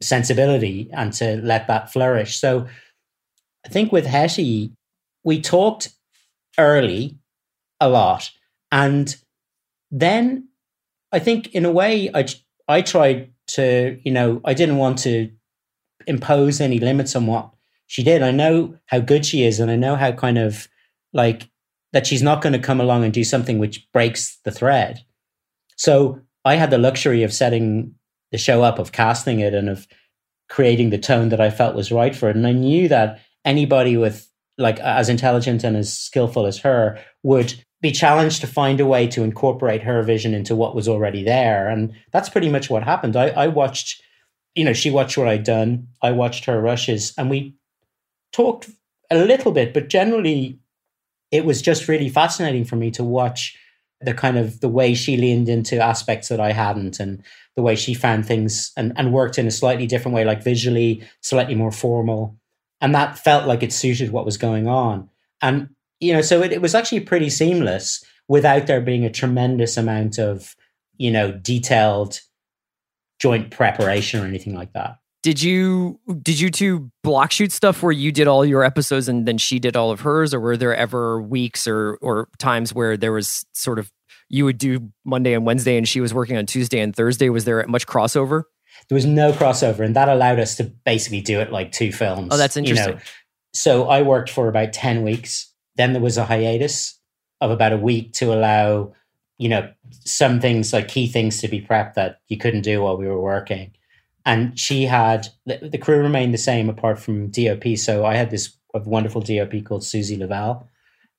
sensibility 0.00 0.88
and 0.92 1.12
to 1.14 1.36
let 1.42 1.66
that 1.66 1.92
flourish. 1.92 2.38
So 2.38 2.66
I 3.64 3.68
think 3.68 3.92
with 3.92 4.06
Hettie, 4.06 4.72
we 5.24 5.40
talked 5.40 5.90
early 6.58 7.18
a 7.80 7.88
lot. 7.88 8.30
And 8.72 9.14
then 9.90 10.48
I 11.12 11.18
think 11.18 11.48
in 11.54 11.64
a 11.64 11.70
way 11.72 12.10
I 12.14 12.26
I 12.68 12.82
tried 12.82 13.32
to, 13.48 13.98
you 14.04 14.12
know, 14.12 14.40
I 14.44 14.54
didn't 14.54 14.76
want 14.76 14.98
to 15.00 15.30
impose 16.06 16.60
any 16.60 16.78
limits 16.78 17.16
on 17.16 17.26
what 17.26 17.50
she 17.86 18.02
did. 18.02 18.22
I 18.22 18.30
know 18.30 18.76
how 18.86 19.00
good 19.00 19.26
she 19.26 19.44
is 19.44 19.58
and 19.58 19.70
I 19.70 19.76
know 19.76 19.96
how 19.96 20.12
kind 20.12 20.38
of 20.38 20.68
like 21.12 21.48
that 21.92 22.06
she's 22.06 22.22
not 22.22 22.40
going 22.40 22.52
to 22.52 22.58
come 22.58 22.80
along 22.80 23.04
and 23.04 23.12
do 23.12 23.24
something 23.24 23.58
which 23.58 23.90
breaks 23.92 24.38
the 24.44 24.52
thread. 24.52 25.00
So 25.76 26.20
I 26.44 26.54
had 26.54 26.70
the 26.70 26.78
luxury 26.78 27.24
of 27.24 27.32
setting 27.32 27.94
the 28.32 28.38
show 28.38 28.62
up, 28.62 28.78
of 28.78 28.92
casting 28.92 29.40
it, 29.40 29.54
and 29.54 29.68
of 29.68 29.86
creating 30.48 30.90
the 30.90 30.98
tone 30.98 31.28
that 31.30 31.40
I 31.40 31.50
felt 31.50 31.76
was 31.76 31.92
right 31.92 32.14
for 32.14 32.28
it. 32.28 32.36
And 32.36 32.46
I 32.46 32.52
knew 32.52 32.88
that 32.88 33.20
anybody 33.44 33.96
with 33.96 34.28
like 34.58 34.78
as 34.80 35.08
intelligent 35.08 35.64
and 35.64 35.76
as 35.76 35.96
skillful 35.96 36.46
as 36.46 36.58
her 36.58 36.98
would 37.22 37.54
be 37.80 37.90
challenged 37.90 38.42
to 38.42 38.46
find 38.46 38.78
a 38.78 38.86
way 38.86 39.06
to 39.06 39.22
incorporate 39.22 39.82
her 39.82 40.02
vision 40.02 40.34
into 40.34 40.54
what 40.54 40.74
was 40.74 40.86
already 40.86 41.24
there. 41.24 41.68
And 41.68 41.94
that's 42.12 42.28
pretty 42.28 42.50
much 42.50 42.68
what 42.68 42.82
happened. 42.82 43.16
I, 43.16 43.28
I 43.28 43.46
watched, 43.46 44.02
you 44.54 44.64
know, 44.64 44.74
she 44.74 44.90
watched 44.90 45.16
what 45.16 45.28
I'd 45.28 45.44
done. 45.44 45.88
I 46.02 46.10
watched 46.10 46.44
her 46.44 46.60
rushes, 46.60 47.14
and 47.16 47.30
we 47.30 47.56
talked 48.32 48.68
a 49.10 49.16
little 49.16 49.52
bit, 49.52 49.72
but 49.72 49.88
generally 49.88 50.58
it 51.30 51.44
was 51.44 51.62
just 51.62 51.88
really 51.88 52.08
fascinating 52.08 52.64
for 52.64 52.76
me 52.76 52.90
to 52.92 53.04
watch 53.04 53.56
the 54.00 54.14
kind 54.14 54.38
of 54.38 54.60
the 54.60 54.68
way 54.68 54.94
she 54.94 55.16
leaned 55.16 55.48
into 55.48 55.78
aspects 55.78 56.28
that 56.28 56.40
I 56.40 56.52
hadn't 56.52 57.00
and 57.00 57.22
the 57.56 57.62
way 57.62 57.76
she 57.76 57.92
found 57.92 58.26
things 58.26 58.72
and, 58.76 58.92
and 58.96 59.12
worked 59.12 59.38
in 59.38 59.46
a 59.46 59.50
slightly 59.50 59.86
different 59.86 60.14
way, 60.14 60.24
like 60.24 60.42
visually, 60.42 61.02
slightly 61.20 61.54
more 61.54 61.72
formal. 61.72 62.36
And 62.80 62.94
that 62.94 63.18
felt 63.18 63.46
like 63.46 63.62
it 63.62 63.72
suited 63.72 64.10
what 64.10 64.24
was 64.24 64.38
going 64.38 64.66
on. 64.66 65.10
And, 65.42 65.68
you 65.98 66.14
know, 66.14 66.22
so 66.22 66.42
it, 66.42 66.52
it 66.52 66.62
was 66.62 66.74
actually 66.74 67.00
pretty 67.00 67.28
seamless 67.28 68.02
without 68.26 68.66
there 68.66 68.80
being 68.80 69.04
a 69.04 69.10
tremendous 69.10 69.76
amount 69.76 70.18
of, 70.18 70.54
you 70.96 71.10
know, 71.10 71.32
detailed 71.32 72.20
joint 73.18 73.50
preparation 73.50 74.22
or 74.22 74.26
anything 74.26 74.54
like 74.54 74.72
that. 74.72 74.99
Did 75.22 75.42
you 75.42 76.00
did 76.22 76.40
you 76.40 76.50
two 76.50 76.90
block 77.02 77.30
shoot 77.30 77.52
stuff 77.52 77.82
where 77.82 77.92
you 77.92 78.10
did 78.10 78.26
all 78.26 78.44
your 78.44 78.64
episodes 78.64 79.06
and 79.08 79.26
then 79.28 79.36
she 79.36 79.58
did 79.58 79.76
all 79.76 79.90
of 79.90 80.00
hers, 80.00 80.32
or 80.32 80.40
were 80.40 80.56
there 80.56 80.74
ever 80.74 81.20
weeks 81.20 81.66
or 81.66 81.98
or 82.00 82.28
times 82.38 82.72
where 82.72 82.96
there 82.96 83.12
was 83.12 83.44
sort 83.52 83.78
of 83.78 83.92
you 84.30 84.44
would 84.44 84.58
do 84.58 84.90
Monday 85.04 85.34
and 85.34 85.44
Wednesday 85.44 85.76
and 85.76 85.86
she 85.86 86.00
was 86.00 86.14
working 86.14 86.36
on 86.36 86.46
Tuesday 86.46 86.80
and 86.80 86.96
Thursday? 86.96 87.28
Was 87.28 87.44
there 87.44 87.66
much 87.66 87.86
crossover? 87.86 88.44
There 88.88 88.96
was 88.96 89.06
no 89.06 89.32
crossover, 89.32 89.80
and 89.80 89.94
that 89.94 90.08
allowed 90.08 90.40
us 90.40 90.56
to 90.56 90.64
basically 90.64 91.20
do 91.20 91.40
it 91.40 91.52
like 91.52 91.72
two 91.72 91.92
films. 91.92 92.28
Oh, 92.30 92.36
that's 92.36 92.56
you 92.56 92.62
know. 92.62 92.68
interesting. 92.70 93.00
So 93.52 93.88
I 93.88 94.02
worked 94.02 94.30
for 94.30 94.48
about 94.48 94.72
10 94.72 95.02
weeks. 95.02 95.52
Then 95.76 95.92
there 95.92 96.02
was 96.02 96.16
a 96.16 96.24
hiatus 96.24 96.98
of 97.40 97.50
about 97.50 97.72
a 97.72 97.78
week 97.78 98.12
to 98.14 98.32
allow, 98.32 98.92
you 99.38 99.48
know, 99.48 99.70
some 99.90 100.40
things 100.40 100.72
like 100.72 100.88
key 100.88 101.06
things 101.06 101.40
to 101.40 101.48
be 101.48 101.60
prepped 101.60 101.94
that 101.94 102.20
you 102.28 102.36
couldn't 102.36 102.62
do 102.62 102.82
while 102.82 102.96
we 102.96 103.06
were 103.06 103.20
working. 103.20 103.72
And 104.26 104.58
she 104.58 104.84
had 104.84 105.28
the, 105.46 105.68
the 105.70 105.78
crew 105.78 106.00
remained 106.00 106.34
the 106.34 106.38
same 106.38 106.68
apart 106.68 106.98
from 106.98 107.30
DOP. 107.30 107.76
So 107.76 108.04
I 108.04 108.14
had 108.14 108.30
this 108.30 108.56
wonderful 108.74 109.20
DOP 109.20 109.64
called 109.64 109.82
Suzie 109.82 110.18
Lavelle. 110.18 110.68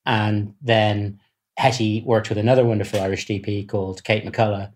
And 0.05 0.53
then 0.61 1.19
Hettie 1.57 2.03
worked 2.05 2.29
with 2.29 2.37
another 2.37 2.65
wonderful 2.65 3.01
Irish 3.01 3.27
DP 3.27 3.67
called 3.67 4.03
Kate 4.03 4.25
McCullough. 4.25 4.71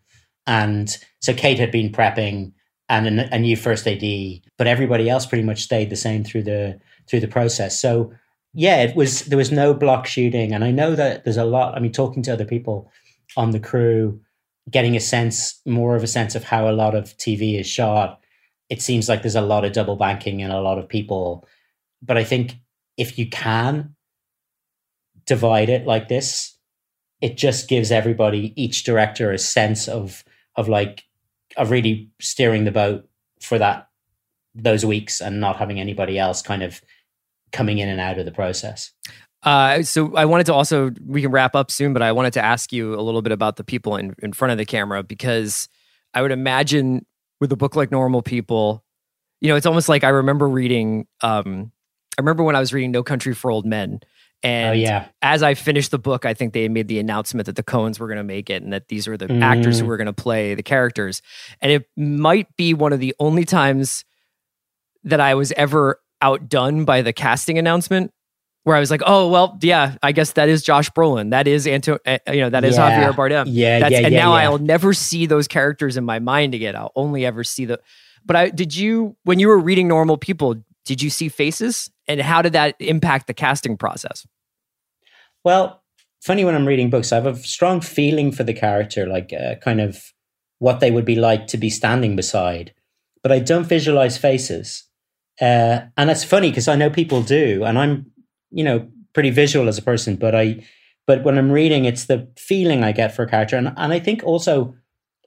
And 0.47 0.95
so 1.21 1.33
Kate 1.33 1.59
had 1.59 1.71
been 1.71 1.91
prepping 1.91 2.51
and 2.89 3.19
a, 3.19 3.33
a 3.33 3.39
new 3.39 3.57
first 3.57 3.87
AD, 3.87 4.03
but 4.57 4.67
everybody 4.67 5.09
else 5.09 5.25
pretty 5.25 5.43
much 5.43 5.63
stayed 5.63 5.89
the 5.89 5.95
same 5.95 6.23
through 6.23 6.43
the 6.43 6.79
through 7.07 7.19
the 7.19 7.27
process. 7.27 7.79
So 7.79 8.13
yeah, 8.53 8.83
it 8.83 8.95
was 8.95 9.25
there 9.25 9.37
was 9.37 9.51
no 9.51 9.73
block 9.73 10.05
shooting, 10.05 10.53
and 10.53 10.63
I 10.63 10.71
know 10.71 10.95
that 10.95 11.23
there's 11.23 11.37
a 11.37 11.45
lot. 11.45 11.75
I 11.75 11.79
mean, 11.79 11.91
talking 11.91 12.23
to 12.23 12.33
other 12.33 12.45
people 12.45 12.91
on 13.35 13.51
the 13.51 13.59
crew, 13.59 14.21
getting 14.69 14.95
a 14.95 14.99
sense 14.99 15.61
more 15.65 15.95
of 15.95 16.03
a 16.03 16.07
sense 16.07 16.35
of 16.35 16.43
how 16.43 16.69
a 16.69 16.73
lot 16.73 16.95
of 16.95 17.15
TV 17.17 17.59
is 17.59 17.67
shot. 17.67 18.19
It 18.69 18.81
seems 18.81 19.07
like 19.07 19.21
there's 19.21 19.35
a 19.35 19.41
lot 19.41 19.63
of 19.63 19.73
double 19.73 19.95
banking 19.95 20.41
and 20.41 20.51
a 20.51 20.61
lot 20.61 20.79
of 20.79 20.89
people, 20.89 21.47
but 22.01 22.17
I 22.17 22.23
think 22.23 22.55
if 22.97 23.19
you 23.19 23.29
can 23.29 23.95
divide 25.25 25.69
it 25.69 25.85
like 25.85 26.07
this, 26.07 26.57
it 27.21 27.37
just 27.37 27.67
gives 27.67 27.91
everybody, 27.91 28.53
each 28.55 28.83
director, 28.83 29.31
a 29.31 29.37
sense 29.37 29.87
of 29.87 30.23
of 30.55 30.67
like 30.67 31.03
of 31.57 31.71
really 31.71 32.09
steering 32.19 32.65
the 32.65 32.71
boat 32.71 33.07
for 33.41 33.57
that 33.57 33.87
those 34.53 34.85
weeks 34.85 35.21
and 35.21 35.39
not 35.39 35.57
having 35.57 35.79
anybody 35.79 36.17
else 36.17 36.41
kind 36.41 36.63
of 36.63 36.81
coming 37.51 37.77
in 37.77 37.89
and 37.89 37.99
out 37.99 38.17
of 38.17 38.25
the 38.25 38.31
process. 38.31 38.91
Uh, 39.45 39.83
so 39.83 40.15
I 40.15 40.25
wanted 40.25 40.47
to 40.47 40.53
also 40.53 40.91
we 41.05 41.21
can 41.21 41.31
wrap 41.31 41.55
up 41.55 41.69
soon, 41.69 41.93
but 41.93 42.01
I 42.01 42.11
wanted 42.11 42.33
to 42.33 42.43
ask 42.43 42.73
you 42.73 42.95
a 42.95 43.01
little 43.01 43.21
bit 43.21 43.31
about 43.31 43.55
the 43.57 43.63
people 43.63 43.95
in, 43.95 44.15
in 44.19 44.33
front 44.33 44.51
of 44.51 44.57
the 44.57 44.65
camera 44.65 45.03
because 45.03 45.69
I 46.13 46.21
would 46.23 46.31
imagine 46.31 47.05
with 47.39 47.51
a 47.51 47.55
book 47.55 47.75
like 47.75 47.91
Normal 47.91 48.21
People, 48.23 48.83
you 49.41 49.49
know, 49.49 49.55
it's 49.55 49.67
almost 49.67 49.87
like 49.87 50.03
I 50.03 50.09
remember 50.09 50.47
reading. 50.49 51.05
Um, 51.21 51.71
I 52.17 52.21
remember 52.21 52.43
when 52.43 52.55
I 52.55 52.59
was 52.59 52.73
reading 52.73 52.91
No 52.91 53.03
Country 53.03 53.33
for 53.35 53.51
Old 53.51 53.65
Men, 53.65 53.99
and 54.41 54.69
oh 54.69 54.73
yeah, 54.73 55.07
as 55.21 55.43
I 55.43 55.53
finished 55.53 55.91
the 55.91 55.99
book, 55.99 56.25
I 56.25 56.33
think 56.33 56.53
they 56.53 56.67
made 56.69 56.87
the 56.87 56.97
announcement 56.97 57.45
that 57.45 57.55
the 57.55 57.63
Coens 57.63 57.99
were 57.99 58.07
going 58.07 58.17
to 58.17 58.23
make 58.23 58.49
it 58.49 58.63
and 58.63 58.73
that 58.73 58.87
these 58.87 59.05
were 59.07 59.17
the 59.17 59.31
actors 59.43 59.77
who 59.79 59.85
Mm. 59.85 59.87
were 59.89 59.97
going 59.97 60.07
to 60.07 60.13
play 60.13 60.55
the 60.55 60.63
characters. 60.63 61.21
And 61.61 61.71
it 61.71 61.87
might 61.97 62.47
be 62.57 62.73
one 62.73 62.93
of 62.93 62.99
the 62.99 63.13
only 63.19 63.45
times 63.45 64.05
that 65.03 65.19
I 65.19 65.35
was 65.35 65.51
ever 65.51 65.99
outdone 66.21 66.85
by 66.85 67.01
the 67.03 67.13
casting 67.13 67.57
announcement 67.59 68.11
where 68.65 68.75
I 68.75 68.79
was 68.81 68.91
like, 68.91 69.01
"Oh, 69.05 69.29
well, 69.29 69.57
yeah, 69.61 69.95
I 70.03 70.11
guess 70.11 70.33
that 70.33 70.49
is 70.49 70.61
Josh 70.61 70.89
Brolin. 70.91 71.29
That 71.31 71.47
is 71.47 71.65
Anto, 71.65 71.97
uh, 72.05 72.17
you 72.27 72.41
know, 72.41 72.49
that 72.49 72.65
is 72.65 72.75
Yeah. 72.75 73.09
Javier 73.09 73.15
Bardem. 73.15 73.45
yeah, 73.47 73.79
That's, 73.79 73.91
yeah, 73.93 73.99
and 73.99 74.13
yeah, 74.13 74.19
now 74.19 74.35
yeah. 74.35 74.43
I'll 74.43 74.57
never 74.57 74.93
see 74.93 75.25
those 75.25 75.47
characters 75.47 75.95
in 75.97 76.03
my 76.03 76.19
mind 76.19 76.53
again. 76.53 76.75
I'll 76.75 76.91
only 76.95 77.25
ever 77.25 77.43
see 77.43 77.65
the. 77.65 77.79
But 78.25 78.35
I 78.35 78.49
did 78.49 78.75
you 78.75 79.15
when 79.23 79.39
you 79.39 79.47
were 79.47 79.57
reading 79.59 79.87
Normal 79.87 80.17
People, 80.17 80.55
did 80.83 81.01
you 81.01 81.09
see 81.09 81.29
faces, 81.29 81.89
and 82.07 82.19
how 82.21 82.41
did 82.41 82.53
that 82.53 82.75
impact 82.79 83.27
the 83.27 83.33
casting 83.33 83.77
process? 83.77 84.25
Well, 85.43 85.83
funny 86.21 86.43
when 86.43 86.55
I'm 86.55 86.65
reading 86.65 86.89
books, 86.89 87.11
I 87.11 87.15
have 87.17 87.27
a 87.27 87.35
strong 87.37 87.81
feeling 87.81 88.31
for 88.31 88.43
the 88.43 88.53
character, 88.53 89.05
like 89.07 89.31
uh, 89.31 89.55
kind 89.55 89.79
of 89.79 90.11
what 90.59 90.79
they 90.79 90.89
would 90.89 91.05
be 91.05 91.15
like 91.15 91.47
to 91.47 91.57
be 91.57 91.69
standing 91.69 92.15
beside, 92.15 92.73
but 93.21 93.31
I 93.31 93.39
don't 93.39 93.65
visualize 93.67 94.17
faces. 94.17 94.83
Uh, 95.39 95.81
and 95.97 96.09
that's 96.09 96.23
funny 96.23 96.49
because 96.49 96.67
I 96.67 96.75
know 96.75 96.89
people 96.89 97.21
do, 97.21 97.63
and 97.63 97.77
I'm, 97.77 98.11
you 98.51 98.63
know, 98.63 98.87
pretty 99.13 99.29
visual 99.29 99.67
as 99.67 99.77
a 99.77 99.81
person, 99.81 100.15
but 100.15 100.35
I, 100.35 100.65
but 101.07 101.23
when 101.23 101.37
I'm 101.37 101.51
reading, 101.51 101.85
it's 101.85 102.05
the 102.05 102.27
feeling 102.37 102.83
I 102.83 102.91
get 102.91 103.15
for 103.15 103.23
a 103.23 103.29
character, 103.29 103.57
and 103.57 103.73
and 103.77 103.93
I 103.93 103.99
think 103.99 104.23
also 104.23 104.75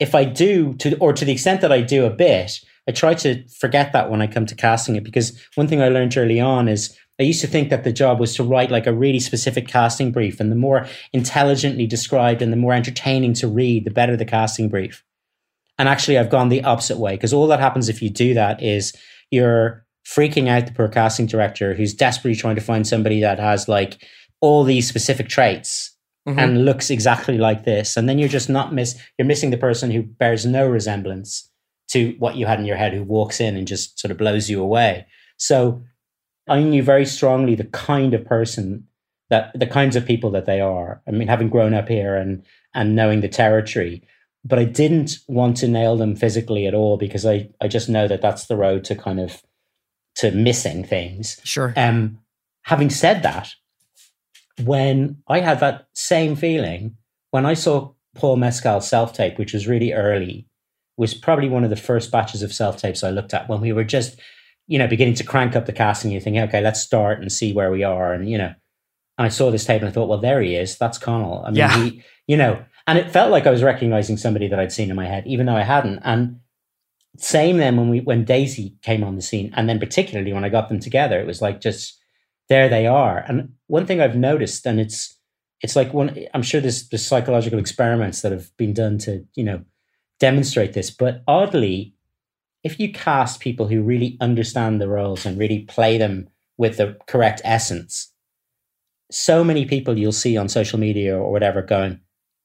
if 0.01 0.15
I 0.15 0.25
do 0.25 0.75
to 0.75 0.97
or 0.99 1.13
to 1.13 1.25
the 1.25 1.33
extent 1.33 1.61
that 1.61 1.73
I 1.73 1.81
do 1.81 2.05
a 2.05 2.11
bit, 2.11 2.61
I 2.89 2.93
try 2.93 3.15
to 3.15 3.47
forget 3.49 3.93
that 3.93 4.11
when 4.11 4.23
I 4.23 4.27
come 4.27 4.47
to 4.47 4.55
casting 4.55 4.97
it 4.97 5.05
because 5.05 5.41
one 5.55 5.67
thing 5.67 5.83
I 5.83 5.89
learned 5.89 6.17
early 6.17 6.41
on 6.41 6.69
is 6.69 6.97
I 7.21 7.25
used 7.25 7.41
to 7.41 7.49
think 7.49 7.71
that 7.71 7.83
the 7.83 7.93
job 7.93 8.21
was 8.21 8.35
to 8.37 8.45
write 8.45 8.71
like 8.71 8.87
a 8.87 8.93
really 8.93 9.19
specific 9.19 9.67
casting 9.67 10.13
brief, 10.13 10.41
and 10.41 10.53
the 10.53 10.57
more 10.57 10.87
intelligently 11.13 11.87
described 11.87 12.43
and 12.43 12.53
the 12.53 12.57
more 12.57 12.75
entertaining 12.75 13.35
to 13.35 13.49
read, 13.49 13.85
the 13.85 13.91
better 13.91 14.17
the 14.17 14.25
casting 14.25 14.69
brief. 14.69 15.05
And 15.79 15.89
actually, 15.89 16.19
I've 16.19 16.31
gone 16.31 16.49
the 16.49 16.65
opposite 16.65 16.99
way 16.99 17.15
because 17.15 17.33
all 17.33 17.49
that 17.49 17.61
happens 17.61 17.89
if 17.89 18.03
you 18.03 18.11
do 18.11 18.35
that 18.35 18.63
is 18.63 18.97
you're 19.31 19.85
freaking 20.09 20.49
out 20.49 20.67
the 20.67 20.73
poor 20.73 20.89
casting 20.89 21.27
director 21.27 21.75
who's 21.75 21.93
desperately 21.93 22.35
trying 22.35 22.55
to 22.55 22.63
find 22.63 22.87
somebody 22.87 23.21
that 23.21 23.39
has 23.39 23.69
like 23.69 24.03
all 24.41 24.65
these 24.65 24.89
specific 24.89 25.29
traits 25.29 25.95
mm-hmm. 26.27 26.39
and 26.39 26.65
looks 26.65 26.89
exactly 26.89 27.37
like 27.37 27.65
this. 27.65 27.97
And 27.97 28.09
then 28.09 28.19
you're 28.19 28.29
just 28.29 28.49
not 28.49 28.73
miss, 28.73 28.99
you're 29.19 29.27
missing 29.27 29.51
the 29.51 29.59
person 29.59 29.91
who 29.91 30.03
bears 30.03 30.47
no 30.47 30.67
resemblance 30.67 31.51
to 31.89 32.15
what 32.19 32.37
you 32.37 32.47
had 32.47 32.59
in 32.59 32.67
your 32.67 32.77
head, 32.77 32.95
who 32.95 33.03
walks 33.03 33.41
in 33.41 33.57
and 33.57 33.67
just 33.67 33.99
sort 33.99 34.11
of 34.11 34.19
blows 34.19 34.49
you 34.49 34.63
away. 34.63 35.07
So 35.37 35.83
I 36.49 36.63
knew 36.63 36.83
very 36.83 37.05
strongly 37.05 37.55
the 37.55 37.65
kind 37.65 38.15
of 38.15 38.25
person 38.25 38.85
that 39.31 39.51
the 39.59 39.67
kinds 39.67 39.95
of 39.95 40.07
people 40.07 40.31
that 40.31 40.47
they 40.47 40.61
are. 40.61 41.03
I 41.07 41.11
mean, 41.11 41.29
having 41.29 41.51
grown 41.51 41.75
up 41.75 41.89
here 41.89 42.17
and 42.17 42.45
and 42.75 42.97
knowing 42.97 43.21
the 43.21 43.29
territory, 43.29 44.03
but 44.45 44.59
I 44.59 44.65
didn't 44.65 45.19
want 45.27 45.59
to 45.59 45.69
nail 45.69 45.97
them 45.97 46.17
physically 46.17 46.67
at 46.67 46.75
all 46.75 46.97
because 46.97 47.27
I 47.27 47.51
I 47.61 47.69
just 47.69 47.89
know 47.89 48.09
that 48.09 48.23
that's 48.23 48.47
the 48.47 48.57
road 48.57 48.85
to 48.85 48.95
kind 48.95 49.21
of 49.21 49.43
to 50.19 50.31
missing 50.31 50.85
things. 50.85 51.41
Sure. 51.45 51.73
Um, 51.77 52.19
having 52.63 52.91
said 52.91 53.23
that, 53.23 53.55
when 54.63 55.23
I 55.29 55.41
had 55.41 55.61
that 55.61 55.89
same 55.95 56.37
feeling 56.37 56.97
when 57.31 57.47
I 57.47 57.55
saw 57.55 57.93
Paul 58.15 58.37
Mescal's 58.37 58.89
self 58.89 59.13
tape, 59.13 59.39
which 59.39 59.53
was 59.53 59.67
really 59.67 59.93
early, 59.93 60.47
was 60.97 61.15
probably 61.15 61.49
one 61.49 61.65
of 61.65 61.71
the 61.71 61.77
first 61.77 62.11
batches 62.11 62.43
of 62.43 62.53
self 62.53 62.79
tapes 62.79 63.05
I 63.05 63.11
looked 63.11 63.35
at 63.35 63.49
when 63.49 63.61
we 63.61 63.73
were 63.73 63.85
just, 63.85 64.19
you 64.67 64.79
know, 64.79 64.89
beginning 64.89 65.15
to 65.15 65.25
crank 65.25 65.55
up 65.55 65.67
the 65.67 65.73
casting. 65.73 66.11
You 66.11 66.21
think, 66.21 66.37
okay, 66.37 66.61
let's 66.61 66.81
start 66.81 67.21
and 67.21 67.31
see 67.31 67.53
where 67.53 67.71
we 67.71 67.85
are, 67.85 68.13
and 68.13 68.29
you 68.29 68.39
know, 68.39 68.55
and 69.19 69.27
I 69.27 69.29
saw 69.29 69.51
this 69.51 69.65
tape 69.65 69.83
and 69.83 69.89
I 69.89 69.93
thought, 69.93 70.09
well, 70.09 70.21
there 70.21 70.41
he 70.41 70.55
is. 70.57 70.79
That's 70.79 70.99
Connell. 70.99 71.45
I 71.45 71.51
mean, 71.51 71.57
yeah. 71.57 71.77
he, 71.77 72.03
you 72.27 72.37
know, 72.37 72.65
and 72.87 72.99
it 72.99 73.11
felt 73.11 73.31
like 73.31 73.47
I 73.47 73.51
was 73.51 73.63
recognizing 73.63 74.17
somebody 74.17 74.49
that 74.49 74.59
I'd 74.59 74.73
seen 74.73 74.91
in 74.91 74.97
my 74.97 75.07
head, 75.07 75.27
even 75.27 75.47
though 75.47 75.57
I 75.57 75.63
hadn't. 75.63 76.01
And 76.05 76.41
same 77.17 77.57
then 77.59 77.77
when 77.77 77.89
we 77.89 78.01
when 78.01 78.25
Daisy 78.25 78.77
came 78.83 79.03
on 79.03 79.17
the 79.17 79.23
scene, 79.23 79.53
and 79.57 79.69
then 79.69 79.79
particularly 79.79 80.33
when 80.33 80.45
I 80.45 80.49
got 80.49 80.69
them 80.69 80.81
together, 80.81 81.19
it 81.19 81.27
was 81.27 81.43
like 81.43 81.61
just 81.61 81.99
there 82.49 82.69
they 82.69 82.87
are. 82.87 83.19
And 83.27 83.55
one 83.67 83.87
thing 83.87 84.01
I've 84.01 84.17
noticed, 84.17 84.67
and 84.67 84.81
it's 84.81 85.17
it's 85.61 85.77
like 85.77 85.93
one 85.93 86.17
I'm 86.35 86.43
sure 86.43 86.61
there's 86.61 86.89
there's 86.89 87.07
psychological 87.07 87.59
experiments 87.59 88.23
that 88.23 88.33
have 88.33 88.57
been 88.57 88.73
done 88.73 88.99
to 88.99 89.25
you 89.35 89.45
know 89.45 89.63
demonstrate 90.21 90.73
this, 90.73 90.91
but 90.91 91.23
oddly, 91.27 91.95
if 92.65 92.79
you 92.81 92.93
cast 92.93 93.41
people 93.41 93.69
who 93.69 93.83
really 93.83 94.17
understand 94.21 94.81
the 94.81 94.89
roles 94.89 95.25
and 95.25 95.39
really 95.39 95.61
play 95.61 95.97
them 95.97 96.29
with 96.57 96.77
the 96.77 96.97
correct 97.07 97.41
essence, 97.45 98.13
so 99.11 99.45
many 99.45 99.65
people 99.65 99.97
you'll 99.97 100.13
see 100.13 100.37
on 100.37 100.49
social 100.49 100.79
media 100.79 101.17
or 101.17 101.31
whatever 101.31 101.63
going, 101.63 102.01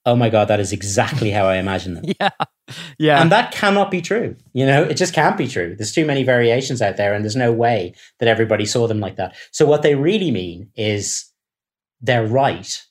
"Oh 0.05 0.15
my 0.15 0.29
god, 0.29 0.47
that 0.49 0.59
is 0.59 0.71
exactly 0.71 1.31
how 1.31 1.45
I 1.45 1.55
imagine 1.55 1.95
them." 1.95 2.05
yeah. 2.19 2.29
Yeah. 2.97 3.21
And 3.21 3.31
that 3.31 3.51
cannot 3.51 3.91
be 3.91 4.01
true. 4.01 4.35
You 4.53 4.65
know, 4.65 4.83
it 4.83 4.95
just 4.95 5.13
can't 5.13 5.37
be 5.37 5.47
true. 5.47 5.75
There's 5.75 5.91
too 5.91 6.05
many 6.05 6.23
variations 6.23 6.81
out 6.81 6.97
there, 6.97 7.13
and 7.13 7.23
there's 7.23 7.35
no 7.35 7.51
way 7.51 7.93
that 8.19 8.29
everybody 8.29 8.65
saw 8.65 8.87
them 8.87 8.99
like 8.99 9.17
that. 9.17 9.35
So, 9.51 9.65
what 9.65 9.81
they 9.81 9.95
really 9.95 10.31
mean 10.31 10.69
is 10.75 11.25
they're 12.01 12.27
right, 12.27 12.81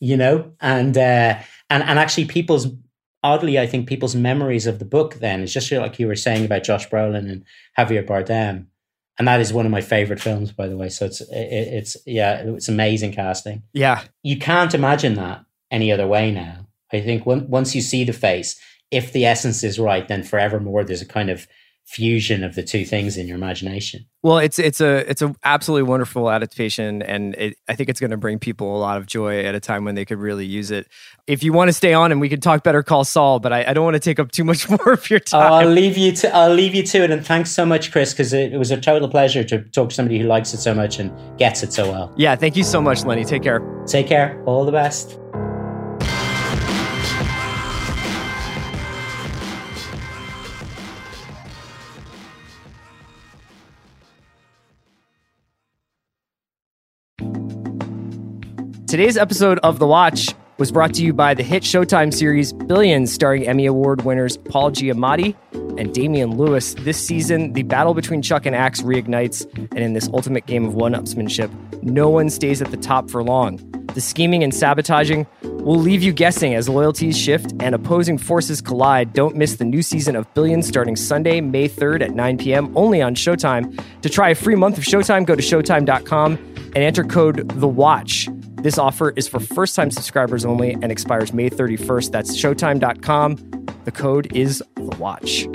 you 0.00 0.16
know, 0.16 0.52
and, 0.60 0.96
uh, 0.96 1.38
and, 1.70 1.82
and 1.82 1.98
actually, 1.98 2.26
people's, 2.26 2.66
oddly, 3.22 3.58
I 3.58 3.66
think 3.66 3.88
people's 3.88 4.14
memories 4.14 4.66
of 4.66 4.78
the 4.78 4.84
book 4.84 5.16
then 5.16 5.42
is 5.42 5.52
just 5.52 5.70
like 5.70 5.98
you 5.98 6.06
were 6.06 6.16
saying 6.16 6.44
about 6.44 6.64
Josh 6.64 6.88
Brolin 6.88 7.30
and 7.30 7.44
Javier 7.78 8.06
Bardem. 8.06 8.66
And 9.16 9.28
that 9.28 9.40
is 9.40 9.52
one 9.52 9.64
of 9.64 9.70
my 9.70 9.80
favorite 9.80 10.20
films, 10.20 10.50
by 10.50 10.66
the 10.66 10.76
way. 10.76 10.88
So 10.88 11.06
it's, 11.06 11.20
it, 11.20 11.28
it's, 11.30 11.96
yeah, 12.04 12.42
it's 12.44 12.68
amazing 12.68 13.12
casting. 13.12 13.62
Yeah. 13.72 14.02
You 14.24 14.38
can't 14.38 14.74
imagine 14.74 15.14
that 15.14 15.44
any 15.70 15.90
other 15.90 16.06
way 16.06 16.30
now. 16.30 16.66
I 16.92 17.00
think 17.00 17.26
when, 17.26 17.48
once 17.48 17.74
you 17.74 17.80
see 17.80 18.04
the 18.04 18.12
face, 18.12 18.58
if 18.90 19.12
the 19.12 19.24
essence 19.24 19.64
is 19.64 19.78
right, 19.78 20.06
then 20.06 20.22
forevermore 20.22 20.84
there's 20.84 21.02
a 21.02 21.06
kind 21.06 21.30
of 21.30 21.46
fusion 21.86 22.42
of 22.42 22.54
the 22.54 22.62
two 22.62 22.84
things 22.84 23.16
in 23.16 23.26
your 23.26 23.36
imagination. 23.36 24.06
Well, 24.22 24.38
it's 24.38 24.58
it's 24.58 24.80
a 24.80 25.08
it's 25.10 25.20
a 25.20 25.34
absolutely 25.44 25.82
wonderful 25.82 26.30
adaptation, 26.30 27.02
and 27.02 27.34
it, 27.34 27.56
I 27.68 27.74
think 27.74 27.90
it's 27.90 28.00
going 28.00 28.10
to 28.10 28.16
bring 28.16 28.38
people 28.38 28.74
a 28.74 28.78
lot 28.78 28.96
of 28.96 29.06
joy 29.06 29.44
at 29.44 29.54
a 29.54 29.60
time 29.60 29.84
when 29.84 29.94
they 29.94 30.04
could 30.04 30.18
really 30.18 30.46
use 30.46 30.70
it. 30.70 30.88
If 31.26 31.42
you 31.42 31.52
want 31.52 31.68
to 31.68 31.72
stay 31.72 31.92
on, 31.92 32.10
and 32.10 32.20
we 32.20 32.28
can 32.28 32.40
talk 32.40 32.62
Better 32.62 32.82
Call 32.82 33.04
Saul, 33.04 33.38
but 33.38 33.52
I, 33.52 33.64
I 33.64 33.74
don't 33.74 33.84
want 33.84 33.94
to 33.94 34.00
take 34.00 34.18
up 34.18 34.32
too 34.32 34.44
much 34.44 34.68
more 34.70 34.92
of 34.92 35.10
your 35.10 35.20
time. 35.20 35.52
Oh, 35.52 35.56
I'll 35.56 35.68
leave 35.68 35.98
you 35.98 36.12
to 36.12 36.34
I'll 36.34 36.54
leave 36.54 36.74
you 36.74 36.82
to 36.84 37.04
it, 37.04 37.10
and 37.10 37.24
thanks 37.24 37.50
so 37.50 37.66
much, 37.66 37.92
Chris, 37.92 38.12
because 38.12 38.32
it, 38.32 38.54
it 38.54 38.58
was 38.58 38.70
a 38.70 38.80
total 38.80 39.08
pleasure 39.08 39.44
to 39.44 39.62
talk 39.62 39.90
to 39.90 39.94
somebody 39.94 40.18
who 40.18 40.26
likes 40.26 40.54
it 40.54 40.58
so 40.58 40.74
much 40.74 40.98
and 40.98 41.12
gets 41.38 41.62
it 41.62 41.72
so 41.72 41.90
well. 41.90 42.12
Yeah, 42.16 42.34
thank 42.34 42.56
you 42.56 42.64
so 42.64 42.80
much, 42.80 43.04
Lenny. 43.04 43.24
Take 43.24 43.42
care. 43.42 43.60
Take 43.86 44.06
care. 44.06 44.42
All 44.46 44.64
the 44.64 44.72
best. 44.72 45.18
Today's 58.94 59.16
episode 59.16 59.58
of 59.64 59.80
The 59.80 59.88
Watch 59.88 60.32
was 60.56 60.70
brought 60.70 60.94
to 60.94 61.02
you 61.02 61.12
by 61.12 61.34
the 61.34 61.42
hit 61.42 61.64
Showtime 61.64 62.14
series 62.14 62.52
Billions, 62.52 63.12
starring 63.12 63.44
Emmy 63.44 63.66
Award 63.66 64.02
winners 64.02 64.36
Paul 64.36 64.70
Giamatti 64.70 65.34
and 65.76 65.92
Damian 65.92 66.36
Lewis. 66.36 66.74
This 66.74 67.04
season, 67.04 67.54
the 67.54 67.64
battle 67.64 67.92
between 67.92 68.22
Chuck 68.22 68.46
and 68.46 68.54
Axe 68.54 68.82
reignites, 68.82 69.52
and 69.56 69.80
in 69.80 69.94
this 69.94 70.08
ultimate 70.12 70.46
game 70.46 70.64
of 70.64 70.76
one 70.76 70.92
upsmanship, 70.92 71.50
no 71.82 72.08
one 72.08 72.30
stays 72.30 72.62
at 72.62 72.70
the 72.70 72.76
top 72.76 73.10
for 73.10 73.24
long. 73.24 73.56
The 73.94 74.00
scheming 74.00 74.44
and 74.44 74.54
sabotaging 74.54 75.26
will 75.42 75.80
leave 75.80 76.04
you 76.04 76.12
guessing 76.12 76.54
as 76.54 76.68
loyalties 76.68 77.18
shift 77.18 77.52
and 77.58 77.74
opposing 77.74 78.16
forces 78.16 78.60
collide. 78.60 79.12
Don't 79.12 79.34
miss 79.34 79.56
the 79.56 79.64
new 79.64 79.82
season 79.82 80.14
of 80.14 80.32
Billions 80.34 80.68
starting 80.68 80.94
Sunday, 80.94 81.40
May 81.40 81.68
3rd 81.68 82.02
at 82.02 82.14
9 82.14 82.38
p.m. 82.38 82.72
only 82.76 83.02
on 83.02 83.16
Showtime. 83.16 83.76
To 84.02 84.08
try 84.08 84.28
a 84.28 84.36
free 84.36 84.54
month 84.54 84.78
of 84.78 84.84
Showtime, 84.84 85.26
go 85.26 85.34
to 85.34 85.42
Showtime.com 85.42 86.36
and 86.36 86.76
enter 86.76 87.02
code 87.02 87.48
The 87.58 87.66
Watch. 87.66 88.28
This 88.64 88.78
offer 88.78 89.10
is 89.10 89.28
for 89.28 89.40
first 89.40 89.76
time 89.76 89.90
subscribers 89.90 90.46
only 90.46 90.72
and 90.72 90.90
expires 90.90 91.34
May 91.34 91.50
31st. 91.50 92.12
That's 92.12 92.34
showtime.com. 92.34 93.66
The 93.84 93.92
code 93.92 94.34
is 94.34 94.64
The 94.76 94.96
Watch. 94.98 95.46